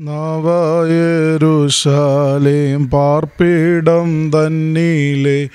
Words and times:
നവയരുശാലേം 0.00 2.88
പാർപ്പിടം 2.88 4.30
തന്നിലെ 4.30 5.48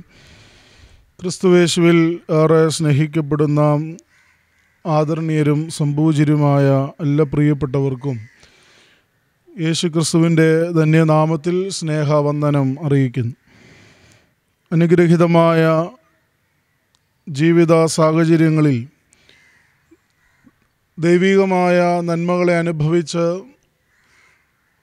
ക്രിസ്തുവേശുവിൽ 1.21 2.19
ഏറെ 2.31 2.69
സ്നേഹിക്കപ്പെടുന്ന 2.69 3.59
ആദരണീയരും 4.85 5.69
സംപൂജിരുമായ 5.69 6.89
എല്ലാ 6.99 7.25
പ്രിയപ്പെട്ടവർക്കും 7.33 8.19
യേശു 9.61 9.87
ക്രിസ്തുവിന്റെ 9.87 10.71
ധന്യനാമത്തിൽ 10.71 11.69
സ്നേഹവന്ദനം 11.69 12.77
അറിയിക്കുന്നു. 12.85 13.40
അനുഗ്രഹിതമായ 14.71 15.61
ജീവിത 17.27 17.73
സാഹചര്യങ്ങളിൽ 17.85 18.77
ദൈവികമായ 20.97 21.77
നന്മകളെ 22.01 22.55
അനുഭവിച്ച് 22.57 23.25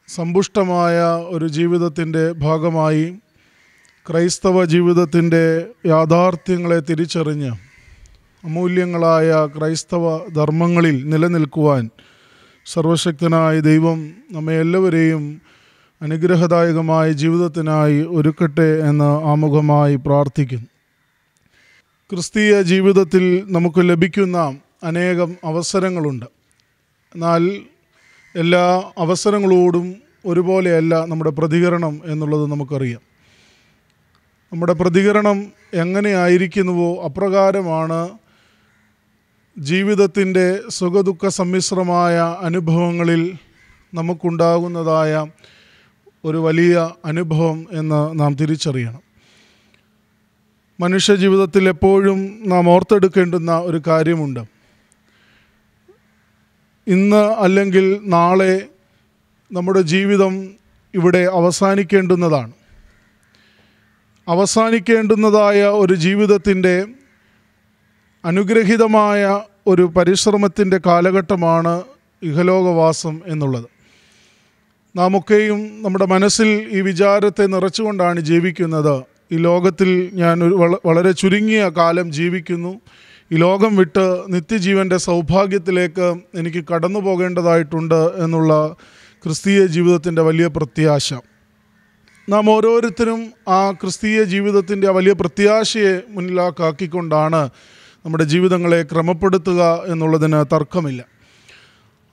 സമ്പുഷ്ടമായ 0.09 0.99
ഒരു 1.29 1.47
ജീവിതത്തിന്റെ 1.49 2.25
ഭാഗമായി 2.39 3.07
ക്രൈസ്തവ 4.07 4.65
ജീവിതത്തിന്റെ 4.65 5.45
യാഥാർത്ഥ്യങ്ങളെ 5.87 6.79
തിരിച്ചറിഞ്ഞ് 6.81 7.51
അമൂല്യങ്ങളായ 8.45 9.31
ക്രൈസ്തവ 9.59 10.05
ധർമ്മങ്ങളിൽ 10.33 10.97
നിലനിൽക്കുവാൻ 11.09 11.85
സർവശക്തനായ 12.67 13.61
ദൈവം 13.61 13.99
നമ്മെ 14.33 14.55
എല്ലാവരെയും 14.61 15.23
അനുഗ്രഹദായകമായ 16.03 17.13
ജീവിതത്തിനായി 17.13 18.07
ഒരുക്കട്ടെ 18.09 18.79
എന്ന് 18.91 19.05
ആമുഖമായി 19.05 19.97
പ്രാർത്ഥിക്കുന്നു. 19.97 20.67
ക്രിസ്തീയ 22.11 22.63
ജീവിതത്തിൽ 22.63 23.53
നമുക്ക് 23.53 23.81
ലഭിക്കുന്ന 23.81 24.59
അനേകം 24.83 25.37
അവസരങ്ങളുണ്ട്. 25.45 26.27
എന്നാൽ 27.15 27.63
എല്ലാ 28.37 28.93
അവസരങ്ങളോടും 28.99 29.95
ഒരുപോലെയല്ല 30.27 31.05
നമ്മുടെ 31.05 31.31
പ്രതികരണം 31.31 32.01
എന്നുള്ളത് 32.05 32.47
നമുക്കറിയാം. 32.47 33.01
നമ്മുടെ 34.53 34.73
പ്രതികരണം 34.73 35.53
എങ്ങനെയായിരിക്കുന്നുവോ 35.75 37.05
അപ്രകാരമാണ് 37.05 38.09
ജീവിതത്തിന്റെ 39.59 40.61
സുഖദുഃഖ 40.69 41.29
സമ്മിശ്രമായ 41.29 42.37
അനുഭവങ്ങളിൽ 42.41 43.33
നമുക്കുണ്ടാകുന്നതായ 43.95 45.27
ഒരു 46.25 46.39
വലിയ 46.39 46.91
അനുഭവം 47.05 47.67
എന്ന് 47.73 48.21
നാം 48.21 48.35
തിരിച്ചറിയണം. 48.35 49.09
മനുഷ്യ 50.81 51.15
ജീവിതത്തിൽ 51.15 51.69
എപ്പോഴും 51.69 52.39
നാം 52.47 52.69
ഓർത്തെടുക്കേണ്ടുന്ന 52.69 53.59
ഒരു 53.59 53.83
കാര്യമുണ്ട്. 53.87 54.41
ഇന്ന് 56.87 57.35
അല്ലെങ്കിൽ 57.35 58.01
നാളെ 58.05 58.69
നമ്മുടെ 59.53 59.81
ജീവിതം 59.81 60.51
ഇവിടെ 60.95 61.19
അവസാനിക്കേണ്ടുന്നതാണ്. 61.19 62.53
അവസാനിക്കേണ്ടുന്നതായ 64.29 65.63
ഒരു 65.63 65.95
ജീവിതത്തിന്റെ 65.95 66.85
അനുഗ്രഹീതമായ 68.25 69.43
ഒരു 69.67 69.83
പരിശ്രമത്തിന്റെ 69.83 70.81
കാലഘട്ടമാണ് 70.87 71.83
ഇഹലോകവാസം 72.23 73.21
എന്നുള്ളത്. 73.27 73.78
നാം 74.99 75.19
ഒക്കെയും 75.19 75.83
നമ്മുടെ 75.83 76.07
മനസ്സിൽ 76.07 76.69
ഈ 76.73 76.81
വിചാരത്തെ 76.81 77.47
നിറച്ചുകൊണ്ടാണ് 77.47 78.21
ജീവിക്കുന്നത്. 78.21 79.03
ഈ 79.33 79.37
ലോകത്തിൽ 79.37 80.11
ഞാൻ 80.13 80.45
ഒരു 80.45 80.55
വള- 80.55 80.81
വളരെ 80.87 81.13
ചുരുങ്ങിയ 81.13 81.71
കാലം 81.77 82.13
ജീവിക്കുന്നു. 82.13 82.81
ഈ 83.33 83.37
ലോകം 83.37 83.77
വിട്ട് 83.77 84.25
നിത്യജീവന്റെ 84.29 84.97
സൗഭാഗ്യത്തിലേക്ക് 84.97 86.15
എനിക്ക് 86.35 86.65
കടന്നു 86.75 87.01
പോകേണ്ടതായിട്ടുണ്ട് 87.01 87.95
എന്നുള്ള 87.95 88.77
ക്രിസ്തീയ 89.25 89.67
ജീവിതത്തിന്റെ 89.67 90.23
വലിയ 90.23 90.47
പ്രത്യാശ. 90.47 91.15
നാം 92.29 92.51
ഓരോരുത്തരും 92.51 93.33
ആ 93.49 93.71
ക്രിസ്തീയ 93.71 94.23
ജീവിതത്തിന്റെ 94.23 94.91
വലിയ 94.91 95.13
പ്രത്യാശയെ 95.13 96.01
മുന്നിലാക്കാക്കിക്കൊണ്ടാണ് 96.09 97.51
നമ്മുടെ 98.07 98.25
ജീവിതങ്ങളെ 98.25 98.83
ക്രമപ്പെടുത്തുക 98.83 99.83
എന്നുള്ളതിന് 99.87 100.55
തർക്കമില്ല. 100.55 101.18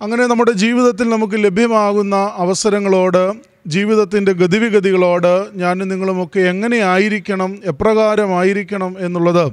അങ്ങനെ 0.06 0.28
നമ്മുടെ 0.28 0.52
ജീവിതത്തിൽ 0.52 1.10
നമുക്ക് 1.10 1.44
ലഭ്യമാകുന്ന 1.44 2.16
അവസരങ്ങളോട് 2.36 3.34
ജീവിതത്തിന്റെ 3.68 4.34
ഗതിവിഗതികളോട് 4.34 5.48
ഞാനും 5.56 5.88
നിങ്ങളുമൊക്കെ 5.88 6.40
എങ്ങനെയായിരിക്കണം 6.40 7.58
എപ്രകാരമായിരിക്കണം 7.66 8.96
എന്നുള്ളത് 9.00 9.52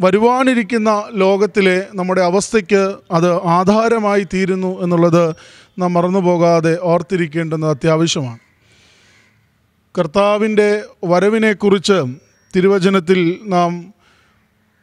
വരുവാനിരിക്കുന്ന 0.00 1.04
ലോകത്തിലെ 1.14 1.86
നമ്മുടെ 1.94 2.20
അവസ്ഥയ്ക്ക് 2.20 2.94
അത് 3.10 3.46
ആധാരമായി 3.46 4.26
തീരുന്നു 4.34 4.82
എന്നുള്ളത് 4.82 5.34
നാം 5.78 5.92
മറന്നുപോകാതെ 5.92 6.78
ഓർത്തിരിക്കേണ്ടുന്നത് 6.82 7.70
അത്യാവശ്യമാണ്. 7.70 8.38
കർത്താവിന്റെ 9.98 10.82
വരവിനെക്കുറിച്ച് 11.04 12.02
തിരുവചനത്തിൽ 12.56 13.38
നാം 13.44 13.94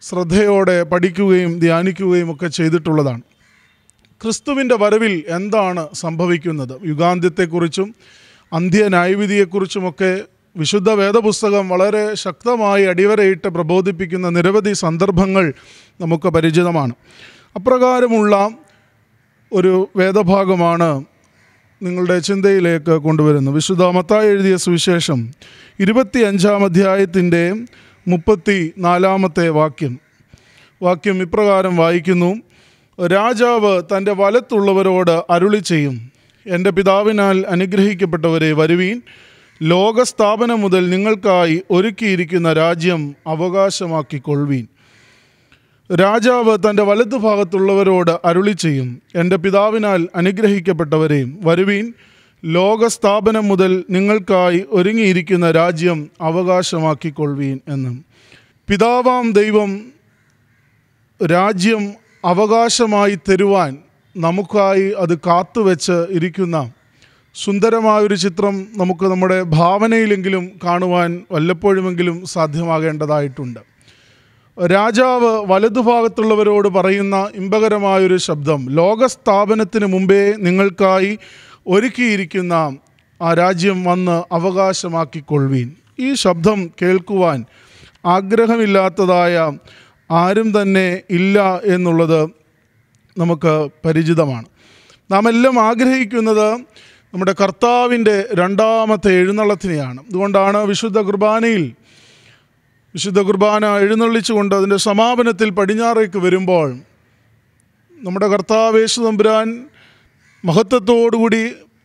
ശ്രദ്ധയോടെ 0.02 0.84
പഠിക്കുകയും 0.84 1.60
ധ്യാനിക്കുകയും 1.60 2.32
ഒക്കെ 2.32 2.48
ചെയ്തിട്ടുള്ളതാണ്. 2.48 3.22
ക്രിസ്തുവിന്റെ 4.24 4.76
വരവിൽ 4.76 5.24
എന്താണ് 5.28 5.88
സംഭവിക്കുന്നത്? 5.94 6.72
യുഗാന്ത്യത്തെക്കുറിച്ചും 6.86 7.96
അന്ത്യ 8.54 8.88
ന്യായവിധിയെക്കുറിച്ചുമൊക്കെ 8.88 10.22
വിശുദ്ധ 10.58 10.90
വേദപുസ്തകം 10.90 11.70
വളരെ 11.70 12.16
ശക്തമായി 12.16 12.84
അടിവരയിട്ട് 12.84 13.48
പ്രബോധിപ്പിക്കുന്ന 13.48 14.30
നിരവധി 14.30 14.74
സന്ദർഭങ്ങൾ 14.74 15.54
നമുക്ക് 16.02 16.30
പരിചിതമാണ്. 16.30 16.94
അപ്രകാരമുള്ള 17.56 18.50
ഒരു 19.54 19.90
വേദഭാഗമാണ് 19.96 21.06
നിങ്ങളുടെ 21.84 22.20
ചിന്തയിലേക്ക് 22.20 22.92
കൊണ്ടുവരുന്നു 22.92 23.52
വിശുദ്ധ 23.52 23.84
മത്തായി 23.84 24.28
എഴുതിയ 24.28 24.56
സുവിശേഷം 24.56 25.32
ഇരുപത്തി 25.80 26.20
അഞ്ചാം 26.20 26.66
അധ്യായത്തിന്റെ 26.66 27.54
മുപ്പത്തി 28.08 28.74
നാലാമത്തെ 28.78 29.50
വാക്യം. 29.50 30.00
വാക്യം 30.82 31.22
ഇപ്രകാരം 31.22 31.78
വായിക്കുന്നു. 31.78 32.36
രാജാവ് 33.02 33.82
തന്റെ 33.82 34.14
വലത്തുള്ളവരോട് 34.14 35.24
അരുളി 35.30 35.58
ചെയ്യും. 35.58 36.12
എന്റെ 36.48 36.70
പിതാവിനാൽ 36.70 37.46
അനുഗ്രഹിക്കപ്പെട്ടവരെ 37.50 38.54
വരുവീൻ. 38.54 39.02
ലോകസ്ഥാപനം 39.62 40.62
മുതൽ 40.62 40.90
നിങ്ങൾക്കായി 40.90 41.64
ഒരുക്കിയിരിക്കുന്ന 41.72 42.54
രാജ്യം 42.54 43.16
അവകാശമാക്കിക്കൊള്ളുവീൻ. 43.28 44.68
രാജാവ് 45.96 46.58
തന്റെ 46.58 46.84
വലതുഭാഗത്തുള്ളവരോട് 46.84 48.12
അരുളി 48.26 48.52
ചെയ്യും. 48.52 49.02
എന്റെ 49.16 49.36
പിതാവിനാൽ 49.36 50.08
അനുഗ്രഹിക്കപ്പെട്ടവരെയും 50.16 51.40
വരുവീൻ. 51.44 51.94
ലോകസ്ഥാപനം 52.46 53.48
മുതൽ 53.48 53.84
നിങ്ങൾക്കായി 53.90 54.66
ഒരുങ്ങിയിരിക്കുന്ന 54.70 55.52
രാജ്യം 55.52 56.10
അവകാശമാക്കിക്കൊള്ളുവീൻ 56.22 57.60
എന്ന്. 57.68 58.04
പിതാവാം 58.68 59.32
ദൈവം 59.32 59.82
രാജ്യം 61.26 62.03
അവകാശമായി 62.26 63.20
തരുവാൻ 63.30 63.78
നമുക്കായി 64.18 64.94
അത് 64.98 65.18
കാത്തുവെച്ച് 65.18 65.92
ഇരിക്കുന്ന 65.92 66.72
സുന്ദരമായൊരു 67.36 68.16
ചിത്രം 68.16 68.68
നമുക്ക് 68.76 69.06
നമ്മുടെ 69.06 69.44
ഭാവനയിലെങ്കിലും 69.44 70.52
കാണുവാൻ 70.64 71.22
വല്ലപ്പോഴുമെങ്കിലും 71.32 72.26
സാധ്യമാകേണ്ടതായിട്ടുണ്ട്. 72.26 73.60
രാജാവ് 74.66 75.46
വലതുഭാഗത്തുള്ളവരോട് 75.48 76.68
പറയുന്ന 76.68 77.30
ഇമ്പകരമായൊരു 77.36 78.18
ശബ്ദം 78.18 78.68
ലോകസ്ഥാപനത്തിന് 78.70 79.86
മുമ്പേ 79.86 80.34
നിങ്ങൾക്കായി 80.38 81.20
ഒരുക്കിയിരിക്കുന്ന 81.68 82.78
ആ 83.22 83.34
രാജ്യം 83.34 83.84
വന്ന് 83.84 84.34
അവകാശമാക്കിക്കൊള്ളുവീൻ. 84.34 85.72
ഈ 86.00 86.14
ശബ്ദം 86.14 86.72
കേൾക്കുവാൻ 86.82 87.46
ആഗ്രഹമില്ലാത്തതായ 88.06 89.52
ആരും 90.22 90.50
തന്നെ 90.62 90.88
ഇല്ല 91.10 91.38
എന്നുള്ളത് 91.76 92.22
നമുക്ക് 93.18 93.54
പരിചിതമാണ്. 93.86 94.48
നാം 95.12 95.24
എല്ലാം 95.30 95.56
ആഗ്രഹിക്കുന്നത് 95.60 96.48
നമ്മുടെ 97.14 97.34
കർത്താവിന്റെ 97.42 98.16
രണ്ടാമത്തെ 98.34 99.12
എഴുന്നള്ളത്തിനെയാണ്. 99.22 100.00
അതുകൊണ്ടാണ് 100.10 100.58
വിശുദ്ധ 100.58 101.00
കുർബാനയിൽ 101.00 101.64
വിശുദ്ധ 102.96 103.20
കുർബാന 103.20 103.66
എഴുന്നള്ളിച്ചുകൊണ്ട് 103.78 104.54
അതിന്റെ 104.56 104.78
സമാപനത്തിൽ 104.78 105.50
പടിഞ്ഞാറേക്ക് 105.50 106.20
വരുമ്പോൾ 106.20 106.68
നമ്മുടെ 108.04 108.28
കർത്താവേശു 108.28 109.02
തമ്പുരാൻ 109.02 109.48
മഹത്വത്തോടുകൂടി 110.44 111.44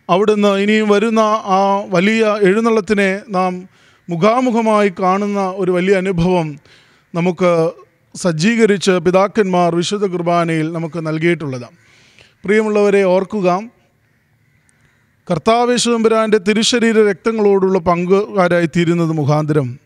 അവിടുന്ന് 0.09 0.51
ഇനിയും 0.63 0.89
വരുന്ന 0.89 1.23
ആ 1.57 1.61
വലിയ 1.89 2.23
എഴുന്നള്ളത്തിനെ 2.43 3.11
നാം 3.29 3.53
മുഖാമുഖമായി 4.09 4.91
കാണുന്ന 5.01 5.41
ഒരു 5.57 5.71
വലിയ 5.71 5.95
അനുഭവം 5.97 6.49
നമുക്ക് 7.15 7.53
സജ്ജീകരിച്ച് 8.15 8.91
പിതാക്കന്മാർ 8.91 9.75
വിശുദ്ധ 9.75 10.07
കുർബാനയിൽ 10.07 10.73
നമുക്ക് 10.73 11.07
നൽകിയിട്ടുള്ളത്. 11.07 11.69
പ്രിയമുള്ളവരെ 12.45 13.03
ഓർക്കുക 13.05 13.49
കർത്താവേശുതമ്പുരാന്റെ 15.29 16.39
തിരുശരീര 16.39 16.99
രക്തങ്ങളോടുള്ള 17.11 17.79
പങ്കുകാരായി 17.79 18.69
തീരുന്നത് 18.77 19.13
മുഖാന്തരം 19.13 19.79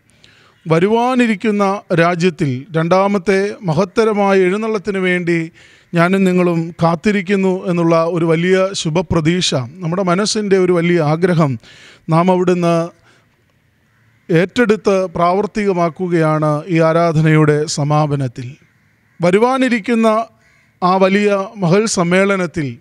വരുവാനിരിക്കുന്ന 0.67 1.81
രാജ്യത്തിൽ 1.95 2.67
രണ്ടാമത്തെ 2.77 3.55
മഹത്തരമായ 3.63 4.39
എഴുന്നള്ളത്തിന് 4.39 4.99
വേണ്ടി 4.99 5.51
ഞാനും 5.95 6.25
നിങ്ങളും 6.25 6.75
കാത്തിരിക്കുന്നു 6.83 7.67
എന്നുള്ള 7.67 8.05
ഒരു 8.05 8.25
വലിയ 8.25 8.69
ശുഭപ്രതീക്ഷ 8.73 9.55
നമ്മുടെ 9.55 10.03
മനസ്സിന്റെ 10.03 10.59
ഒരു 10.59 10.73
വലിയ 10.73 11.01
ആഗ്രഹം 11.03 11.59
നാം 12.09 12.31
അവിടുന്ന് 12.31 13.02
ഏറ്റെടുത്ത് 14.33 15.07
പ്രാവർത്തികമാക്കുകയാണ് 15.07 16.63
ഈ 16.69 16.81
ആരാധനയുടെ 16.81 17.65
സമാപനത്തിൽ. 17.67 18.57
വരുവാനിരിക്കുന്ന 19.23 20.07
ആ 20.83 20.97
വലിയ 20.97 21.49
മഹൽ 21.57 21.85
സമ്മേളനത്തിൽ 21.87 22.79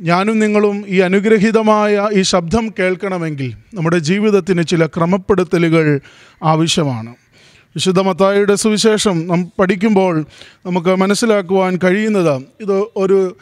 ഞാനും 0.00 0.38
നിങ്ങളും 0.38 0.84
ഈ 0.88 1.00
അനുഗ്രഹീതമായ 1.00 2.08
ഈ 2.12 2.22
ശബ്ദം 2.22 2.70
കേൾക്കണമെങ്കിൽ 2.78 3.54
നമ്മുടെ 3.74 3.98
ജീവിതത്തിന് 3.98 4.62
ചില 4.62 4.86
ക്രമപ്പെടുത്തലുകൾ 4.86 6.00
ആവശ്യമാണ്. 6.42 7.10
വിശുദ്ധ 7.50 8.00
മത്തായിയുടെ 8.00 8.54
സുവിശേഷം 8.54 9.26
നാം 9.26 9.52
പഠിക്കുമ്പോൾ 9.58 10.24
നമുക്ക് 10.66 10.94
മനസ്സിലാക്കുവാൻ 10.96 11.78
കഴിയുന്നത് 11.84 12.42
ഇത് 12.60 12.78
ഒരു 12.96 13.36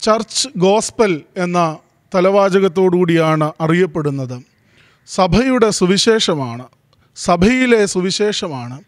ചർച്ച് 0.00 0.48
ഗോസ്പൽ 0.56 1.20
എന്ന 1.36 1.76
തലവാചകത്തോടുകൂടിയാണ് 2.14 3.52
അറിയപ്പെടുന്നത്. 3.60 4.53
സഭയുടെ 5.06 5.70
സുവിശേഷമാണ്. 5.70 6.66
സഭയിലെ 7.16 7.86
സുവിശേഷമാണ്. 7.86 8.82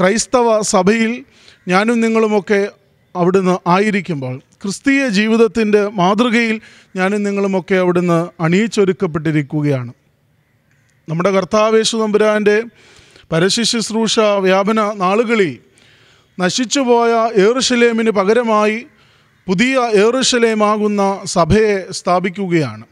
ക്രൈസ്തവ 0.00 0.60
സഭയിൽ 0.60 1.24
ഞാനും 1.68 2.00
നിങ്ങളുമൊക്കെ 2.00 2.68
അവിടുന്ന് 3.16 3.58
ആയിരിക്കുമ്പോൾ 3.68 4.38
ക്രിസ്തീയ 4.38 5.08
ജീവിതത്തിന്റെ 5.08 5.88
മാതൃകയിൽ 5.88 6.60
ഞാനും 6.96 7.22
നിങ്ങളുമൊക്കെ 7.22 7.74
അവിടുന്ന് 7.74 8.42
അണിയിച്ചൊരുക്കപ്പെട്ടിരിക്കുകയാണ്. 8.42 9.92
നമ്മുടെ 11.08 11.30
കർത്താവേശു 11.30 11.96
തമ്പുരാന്റെ 11.96 12.62
പരശുശുശ്രൂഷ 13.32 14.20
വ്യാപന 14.20 14.92
നാളുകളിൽ 14.92 15.58
നശിച്ചുപോയ 16.40 17.30
ഏറുശലേമിന് 17.34 18.10
പകരമായി 18.10 18.86
പുതിയ 19.46 19.78
ഏറുശലേമാകുന്ന 19.78 21.20
സഭയെ 21.24 21.92
സ്ഥാപിക്കുകയാണ്. 21.92 22.84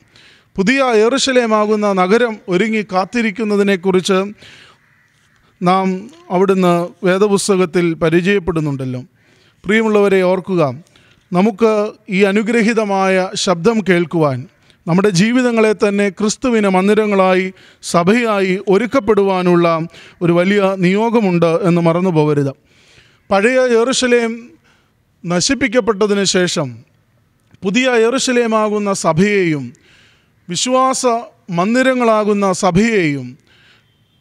പുതിയ 0.58 0.84
എറുശലേമാകുന്ന 0.84 1.92
നഗരം 1.92 2.36
ഒരുങ്ങി 2.48 2.82
കാത്തിരിക്കുന്നതിനെക്കുറിച്ച് 2.82 4.18
നാം 5.62 6.10
അവിടുന്ന് 6.30 7.06
വേദപുസ്തകത്തിൽ 7.06 7.94
പരിചയപ്പെടുന്നുണ്ടല്ലോ. 7.94 9.00
പ്രിയമുള്ളവരെ 9.64 10.22
ഓർക്കുക 10.22 10.62
നമുക്ക് 11.32 11.92
ഈ 12.10 12.22
അനുഗ്രഹീതമായ 12.22 13.28
ശബ്ദം 13.34 13.84
കേൾക്കുവാൻ 13.88 14.46
നമ്മുടെ 14.86 15.08
ജീവിതങ്ങളെ 15.10 15.72
തന്നെ 15.72 16.08
ക്രിസ്തുവിന് 16.08 16.68
മന്ദിരങ്ങളായി 16.68 17.52
സഭയായി 17.82 18.58
ഒരുക്കപ്പെടുവാനുള്ള 18.68 19.80
ഒരു 20.22 20.32
വലിയ 20.32 20.74
നിയോഗമുണ്ട് 20.78 21.60
എന്ന് 21.62 21.80
മറന്നു 21.80 22.10
പോകരുത് 22.10 22.52
പഴയ 23.30 23.60
എറുശലേം 23.80 24.32
നശിപ്പിക്കപ്പെട്ടതിന് 25.26 26.24
ശേഷം 26.24 26.68
പുതിയ 27.62 27.90
എറുശലേമാകുന്ന 27.90 28.92
സഭയെയും 28.92 29.87
വിശ്വാസ 30.48 31.06
മന്ദിരങ്ങളാകുന്ന 31.50 32.52
സഭയെയും 32.52 33.38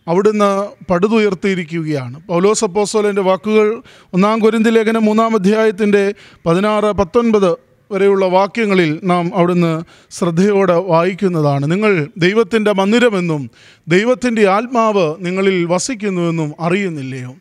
അവിടുന്ന് 0.08 0.50
പടുതുയർത്തിയിരിക്കുകയാണ്. 0.92 2.28
പൗലോസ് 2.28 2.66
അപ്പോസ്തലന്റെ 2.66 3.22
വാക്കുകൾ 3.22 3.84
ഒന്നാം 4.14 4.40
കൊരിന്തി 4.40 4.70
ലേഖനം 4.70 5.06
മൂന്നാം 5.06 5.36
അധ്യായത്തിന്റെ 5.36 6.14
പതിനാറ് 6.46 6.86
പത്തൊൻപത് 6.86 7.52
വരെയുള്ള 7.92 8.26
വാക്യങ്ങളിൽ 8.26 9.00
നാം 9.04 9.32
അവിടുന്ന് 9.36 9.84
ശ്രദ്ധയോടെ 10.12 10.74
വായിക്കുന്നതാണ്. 10.74 11.72
നിങ്ങൾ 11.72 12.08
ദൈവത്തിന്റെ 12.18 12.74
മന്ദിരമെന്നും 12.74 13.52
ദൈവത്തിന്റെ 13.88 14.50
ആത്മാവ് 14.50 15.16
നിങ്ങളിൽ 15.20 15.66
വസിക്കുന്നുവെന്നും 15.66 16.54
അറിയുന്നില്ലയോ? 16.60 17.36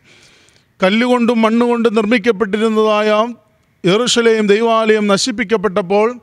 കല്ലുകൊണ്ടും 0.82 1.42
മണ്ണുകൊണ്ടും 1.42 1.94
നിർമ്മിക്കപ്പെട്ടിരുന്നതായ 1.94 3.26
യെറുശലേം 3.86 4.46
ദൈവാലയം 4.46 5.06
നശിപ്പിക്കപ്പെട്ടപ്പോൾ 5.06 6.18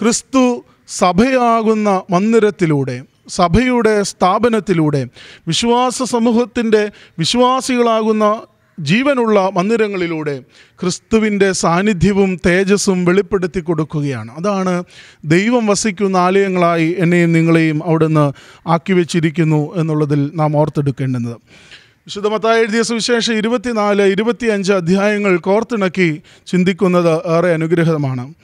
ക്രിസ്തു 0.00 0.64
സഭയാകുന്ന 0.88 2.02
മന്ദിരത്തിലൂടെ 2.10 3.02
സഭയുടെ 3.28 4.02
സ്ഥാപനത്തിലൂടെ 4.02 5.06
വിശ്വാസ 5.46 6.02
സമൂഹത്തിന്റെ 6.02 6.90
വിശ്വാസികളാകുന്ന 7.18 8.42
ജീവനുള്ള 8.80 9.50
മന്ദിരങ്ങളിലൂടെ 9.54 10.42
ക്രിസ്തുവിന്റെ 10.80 11.52
സാന്നിധ്യവും 11.52 12.40
തേജസ്സും 12.46 13.04
വെളിപ്പെടുത്തി 13.04 13.60
കൊടുക്കുകയാണ്. 13.60 14.32
അതാണ് 14.36 14.84
ദൈവം 15.24 15.66
വസിക്കുന്ന 15.66 16.16
ആലയങ്ങളായി 16.16 16.96
എന്നെയും 16.98 17.32
നിങ്ങളെയും 17.32 17.84
അവിടുന്ന് 17.84 18.32
ആക്കി 18.68 18.92
വെച്ചിരിക്കുന്നു 18.92 19.76
എന്നുള്ളതിൽ 19.76 20.30
നാം 20.34 20.56
ഓർത്തെടുക്കേണ്ടുന്നത്. 20.56 21.36
വിശുദ്ധമത്തായ 21.82 22.58
എഴുതിയ 22.58 22.82
സുവിശേഷം 22.82 23.34
ഇരുപത്തിനാല് 23.34 24.02
ഇരുപത്തിയഞ്ച് 24.02 24.72
അധ്യായങ്ങൾ 24.72 25.36
കോർത്തിണക്കി 25.36 26.22
ചിന്തിക്കുന്നത് 26.46 27.36
ഏറെ 27.36 27.52
അനുഗ്രഹമാണ്. 27.52 28.34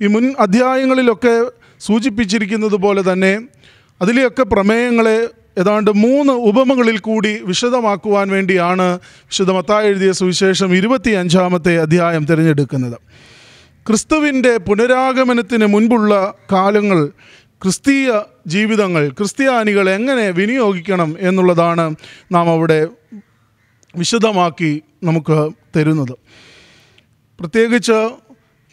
ഈ 0.00 0.06
മുൻ 0.06 0.34
അധ്യായങ്ങളിലൊക്കെ 0.38 1.57
സൂചിപ്പിച്ചിരിക്കുന്നത് 1.80 2.76
പോലെ 2.76 3.12
തന്നെ 3.12 3.40
അതിലെയൊക്കെ 4.02 4.42
പ്രമേയങ്ങളെ 4.42 5.28
ഏതാണ്ട് 5.58 5.90
മൂന്ന് 5.90 6.32
ഉപമകളിൽ 6.32 6.98
കൂടി 6.98 7.42
വിശദമാക്കുവാൻ 7.42 8.28
വേണ്ടിയാണ് 8.28 8.98
വിശുദ്ധ 9.02 9.52
മത്തായി 9.52 9.86
എഴുതിയ 9.86 10.12
സുവിശേഷം 10.12 10.74
ഇരുപത്തി 10.74 11.10
അഞ്ചാമത്തെ 11.10 11.80
അധ്യായം 11.80 12.24
തിരഞ്ഞെടുക്കുന്നത്. 12.24 12.98
ക്രിസ്തുവിന്റെ 13.86 14.56
പുനരാഗമനത്തിന് 14.56 15.66
മുൻപുള്ള 15.66 16.34
കാലങ്ങൾ 16.52 17.08
ക്രിസ്തീയ 17.62 18.20
ജീവിതങ്ങൾ 18.46 19.08
ക്രിസ്ത്യാനികൾ 19.08 19.90
എങ്ങനെ 19.90 20.30
വിനിയോഗിക്കണം 20.30 21.16
എന്നുള്ളതാണ് 21.18 21.94
നാം 22.32 22.50
അവിടെ 22.50 22.88
വിശദമാക്കി 23.96 24.82
നമുക്ക് 25.04 25.50
തരുന്നത്. 25.76 26.14
പ്രത്യേകിച്ച് 27.40 28.27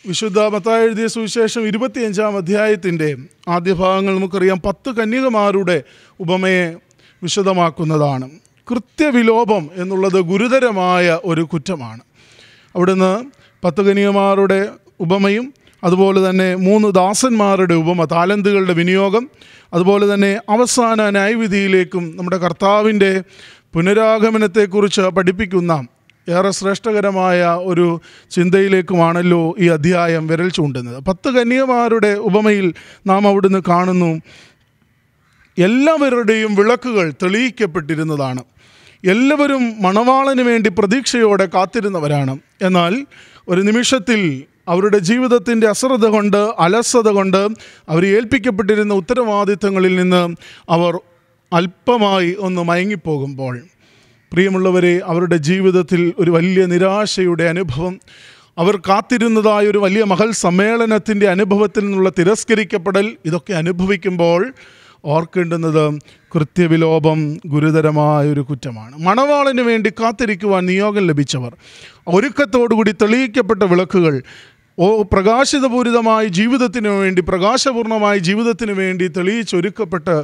വിശുദ്ധ 0.08 0.40
മത്തായ 0.40 0.82
എഴുതിയ 0.82 1.08
സുവിശേഷം 1.08 1.68
ഇരുപത്തിയഞ്ചാം 1.68 2.38
അധ്യായത്തിന്റെ 2.38 3.16
ആദ്യ 3.48 3.74
ഭാഗങ്ങൾ 3.74 4.16
നമുക്കറിയാം. 4.16 4.62
പത്ത് 4.66 4.90
കന്യകമാരുടെ 4.90 5.84
ഉപമയെ 6.20 6.76
വിശദമാക്കുന്നതാണ്. 7.24 8.30
കൃത്യവിലോപം 8.72 9.70
എന്നുള്ളത് 9.76 10.22
ഗുരുതരമായ 10.22 11.20
ഒരു 11.26 11.42
കുറ്റമാണ്. 11.42 12.02
അവിടുന്ന് 12.76 13.12
പത്ത് 13.64 13.82
കന്യകമാരുടെ 13.82 14.70
ഉപമയും 15.00 15.54
അതുപോലെ 15.84 16.30
തന്നെ 16.30 16.56
മൂന്ന് 16.56 16.88
ദാസന്മാരുടെ 16.88 17.74
ഉപമ 17.74 18.06
താലന്തുകളുടെ 18.06 18.74
വിനിയോഗം 18.74 19.30
അതുപോലെ 19.74 20.14
തന്നെ 20.14 20.32
അവസാന 20.50 21.10
ന്യായവിധിയിലേക്കും 21.10 22.18
നമ്മുടെ 22.18 22.38
കർത്താവിന്റെ 22.38 23.24
പുനരാഗമനത്തെക്കുറിച്ച് 23.74 25.02
പഠിപ്പിക്കുന്ന 25.02 25.88
ഏറെ 26.30 26.52
ശ്രേഷ്ഠകരമായ 26.52 27.44
ഒരു 27.44 28.00
ചിന്തയിലേക്കുമാണല്ലോ 28.32 29.56
ഈ 29.60 29.68
അധ്യായം 29.68 30.28
വിരൽ 30.28 30.50
ചൂണ്ടുന്നത്. 30.50 31.04
പത്ത് 31.04 31.30
കന്യമാരുടെ 31.30 32.08
ഉപമയിൽ 32.08 32.74
നാം 33.08 33.28
അവിടുന്ന് 33.28 33.62
കാണുന്നു 33.68 34.22
എല്ലാവരുടെയും 35.58 36.56
വിളക്കുകൾ 36.56 37.14
തെളിയിക്കപ്പെട്ടിരുന്നതാണ്. 37.24 38.44
എല്ലാവരും 39.06 39.74
മണവാളന് 39.82 40.42
വേണ്ടി 40.42 40.70
പ്രതീക്ഷയോടെ 40.70 41.46
കാത്തിരുന്നവരാണ്. 41.46 42.40
എന്നാൽ 42.62 43.06
ഒരു 43.48 43.62
നിമിഷത്തിൽ 43.62 44.44
അവരുടെ 44.68 44.98
ജീവിതത്തിന്റെ 44.98 45.68
അശ്രദ്ധ 45.68 46.06
കൊണ്ട് 46.06 46.38
അലസത 46.38 47.10
കൊണ്ട് 47.10 47.48
അവർ 47.90 48.06
ഏൽപ്പിക്കപ്പെട്ടിരുന്ന 48.06 48.94
ഉത്തരവാദിത്തങ്ങളിൽ 48.94 49.96
നിന്ന് 49.96 50.36
അവർ 50.70 51.00
അല്പമായി 51.54 52.36
ഒന്ന് 52.40 52.62
മയങ്ങിപ്പോകുമ്പോൾ 52.62 53.62
പ്രിയമുള്ളവരെ 54.34 55.02
അവരുടെ 55.06 55.38
ജീവിതത്തിൽ 55.38 56.14
ഒരു 56.20 56.32
വലിയ 56.32 56.66
നിരാശയുടെ 56.66 57.44
അനുഭവം. 57.44 58.00
അവർ 58.58 58.78
കാത്തിരുന്നതായ 58.78 59.68
ഒരു 59.68 59.78
വലിയ 59.78 60.04
മഹൽ 60.04 60.32
സമ്മേളനത്തിന്റെ 60.32 61.28
അനുഭവത്തിൽ 61.28 61.84
നിന്നുള്ള 61.84 62.10
തിരസ്കരിക്കപ്പെടൽ 62.10 63.18
ഇതൊക്കെ 63.26 63.54
അനുഭവിക്കുമ്പോൾ 63.54 64.54
ഓർക്കേണ്ടുന്നത് 65.06 66.00
കൃത്യവിലോപം 66.36 67.38
ഗുരുതരമായ 67.46 68.30
ഒരു 68.30 68.40
കുറ്റമാണ്. 68.40 68.96
മണവാളിന് 68.98 69.62
വേണ്ടി 69.62 69.90
കാത്തിരിക്കുവാൻ 69.90 70.66
നിയോഗം 70.66 71.08
ലഭിച്ചവർ 71.08 71.56
ഒരുക്കത്തോടുകൂടി 72.08 72.92
തെളിയിക്കപ്പെട്ട 72.92 73.64
വിളക്കുകൾ 73.64 74.24
ഓ 74.80 75.02
പ്രകാശിതപൂരിതമായ 75.02 76.26
ജീവിതത്തിന് 76.28 76.88
വേണ്ടി 76.88 77.22
പ്രകാശപൂർണമായ 77.22 78.18
ജീവിതത്തിന് 78.18 78.72
വേണ്ടി 78.72 79.08
തെളിയിച്ചൊരുക്കപ്പെട്ട് 79.08 80.16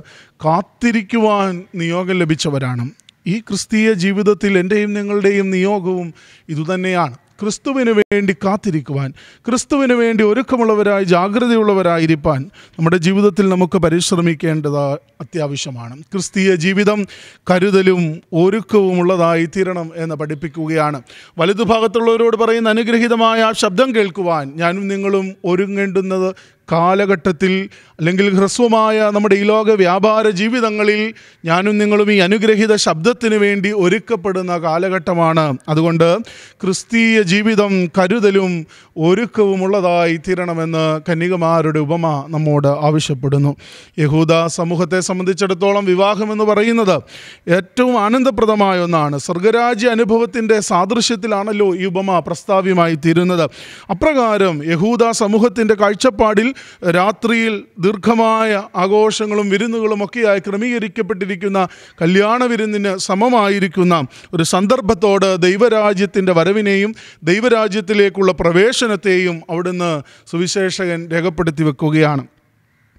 കാത്തിരിക്കുവാൻ 0.45 1.63
നിയോഗം 1.75 2.15
ലഭിച്ചവരാണ്. 2.15 2.89
ഈ 3.27 3.39
ക്രിസ്തീയ 3.39 3.93
ജീവിതത്തിൽ 3.93 4.57
എന്റെയും 4.57 4.93
നിങ്ങളുടെയും 4.93 5.51
നിയോഗവും 5.51 6.13
ഇതുതന്നെയാണ്. 6.49 7.15
ക്രിസ്തുവിന് 7.41 7.91
വേണ്ടി 7.91 8.33
കാത്തിരിക്കുവാൻ 8.33 9.13
ക്രിസ്തുവിന് 9.47 9.93
വേണ്ടി 9.93 10.23
ഒരുക്കമുള്ളവരായി 10.23 11.03
ജാഗ്രതയുള്ളവരായിരിക്കാൻ 11.03 12.49
നമ്മുടെ 12.65 12.97
ജീവിതത്തിൽ 12.97 13.49
നമുക്ക് 13.49 13.77
പരിശ്രമിക്കേണ്ടത് 13.77 14.93
അത്യാവശ്യമാണ്. 14.93 16.01
ക്രിസ്തീയ 16.01 16.55
ജീവിതം 16.55 17.05
കരുതലും 17.51 18.21
ഒരുക്കവും 18.33 18.99
ഉള്ളതായി 18.99 19.45
തീരണം 19.45 19.91
എന്ന് 19.95 20.15
പഠിപ്പിക്കുകയാണ്. 20.15 21.01
വലതുഭാഗത്തുള്ളവരോട് 21.37 22.37
പറയുന്ന 22.37 22.69
അനുഗ്രഹീതമായ 22.69 23.51
ശബ്ദം 23.57 23.95
കേൾക്കുവാൻ 23.95 24.51
ഞാനും 24.55 24.87
നിങ്ങളും 24.87 25.35
ഒരുങ്ങേണ്ടുന്നത് 25.45 26.35
കാലഘട്ടത്തിൽ 26.71 27.69
അല്ലെങ്കിൽ 27.99 28.39
ഹ്രസ്വമായ 28.39 29.09
നമ്മുടെ 29.13 29.35
ഈ 29.35 29.43
ലോക 29.43 29.71
വ്യാപാര 29.71 30.29
ജീവിതങ്ങളിൽ 30.29 31.13
ഞാനും 31.45 31.77
നിങ്ങളും 31.77 32.11
ഈ 32.11 32.17
അനുഗ്രഹിത 32.17 32.75
ശബ്ദത്തിന് 32.75 33.35
വേണ്ടി 33.35 33.71
ഒരുക്കപ്പെടുന്ന 33.71 34.57
കാലഘട്ടമാണ്. 34.57 35.57
അതുകൊണ്ട് 35.69 36.17
ക്രിസ്തീയ 36.63 37.21
ജീവിതം 37.21 37.85
കരുതലും 37.85 38.65
ഒരുക്കവും 38.97 39.63
ഉള്ളതായി 39.63 40.17
തീരണമെന്ന് 40.17 41.01
കന്യകമാരുടെ 41.11 41.79
ഉപമ 41.79 42.25
നമ്മോട് 42.29 42.67
ആവശ്യപ്പെടുന്നു. 42.67 43.55
യഹൂദ 43.99 44.45
സമൂഹത്തെ 44.45 44.99
സംബന്ധിച്ചിടത്തോളം 44.99 45.85
വിവാഹമെന്ന് 45.85 46.43
പറയുന്നത് 46.43 47.01
ഏറ്റവും 47.49 47.99
ആനന്ദപ്രദമായ 47.99 48.79
ഒന്നാണ്. 48.79 49.17
സ്വർഗരാജ്യ 49.17 49.89
അനുഭവത്തിന്റെ 49.89 50.59
സാദൃശ്യത്തിലാണല്ലോ 50.59 51.75
ഈ 51.75 51.85
ഉപമ 51.85 52.19
പ്രസ്താവ്യമായി 52.19 52.95
തീരുന്നത്. 52.95 53.49
അപ്രകാരം 53.89 54.71
യഹൂദ 54.71 55.11
സമൂഹത്തിന്റെ 55.11 55.73
കാഴ്ചപ്പാടിൽ 55.73 56.53
രാത്രിയിൽ 56.91 57.63
ദീർഘമായ 57.79 58.63
ആഘോഷങ്ങളും 58.75 59.49
വിരുന്നുകളും 59.49 60.03
ഒക്കെയായി 60.03 60.39
ക്രമീകരിക്കപ്പെട്ടിരിക്കുന്ന 60.39 61.67
കല്യാണ 62.01 62.43
വിരുന്നിന് 62.43 62.97
സമമായിരിക്കുന്ന 62.97 64.07
ഒരു 64.33 64.43
സന്ദർഭത്തോട് 64.43 65.41
ദൈവരാജ്യത്തിന്റെ 65.41 66.33
വരവിനെയും 66.33 66.95
ദൈവരാജ്യത്തിലേക്കുള്ള 67.23 68.31
പ്രവേശനത്തെയും 68.31 69.41
അവിടുന്ന് 69.49 70.01
സുവിശേഷകൻ 70.29 71.09
രേഖപ്പെടുത്തി 71.09 71.63
വെക്കുകയാണ്. 71.63 72.27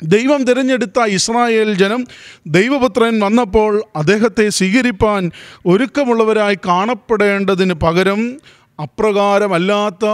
ദൈവം 0.02 0.44
തിരഞ്ഞെടുത്ത 0.44 1.00
ഇസ്രായേൽ 1.00 1.74
ജനം 1.74 2.06
ദൈവപുത്രൻ 2.46 3.20
വന്നപ്പോൾ 3.20 3.84
അദ്ദേഹത്തെ 3.96 4.48
സ്വീകരിപ്പാൻ 4.48 5.30
ഒരുക്കമുള്ളവരായി 5.66 6.54
കാണപ്പെടേണ്ടതിന് 6.54 7.74
പകരം 7.74 8.36
അപ്രകാരമല്ലാത്ത 8.82 10.04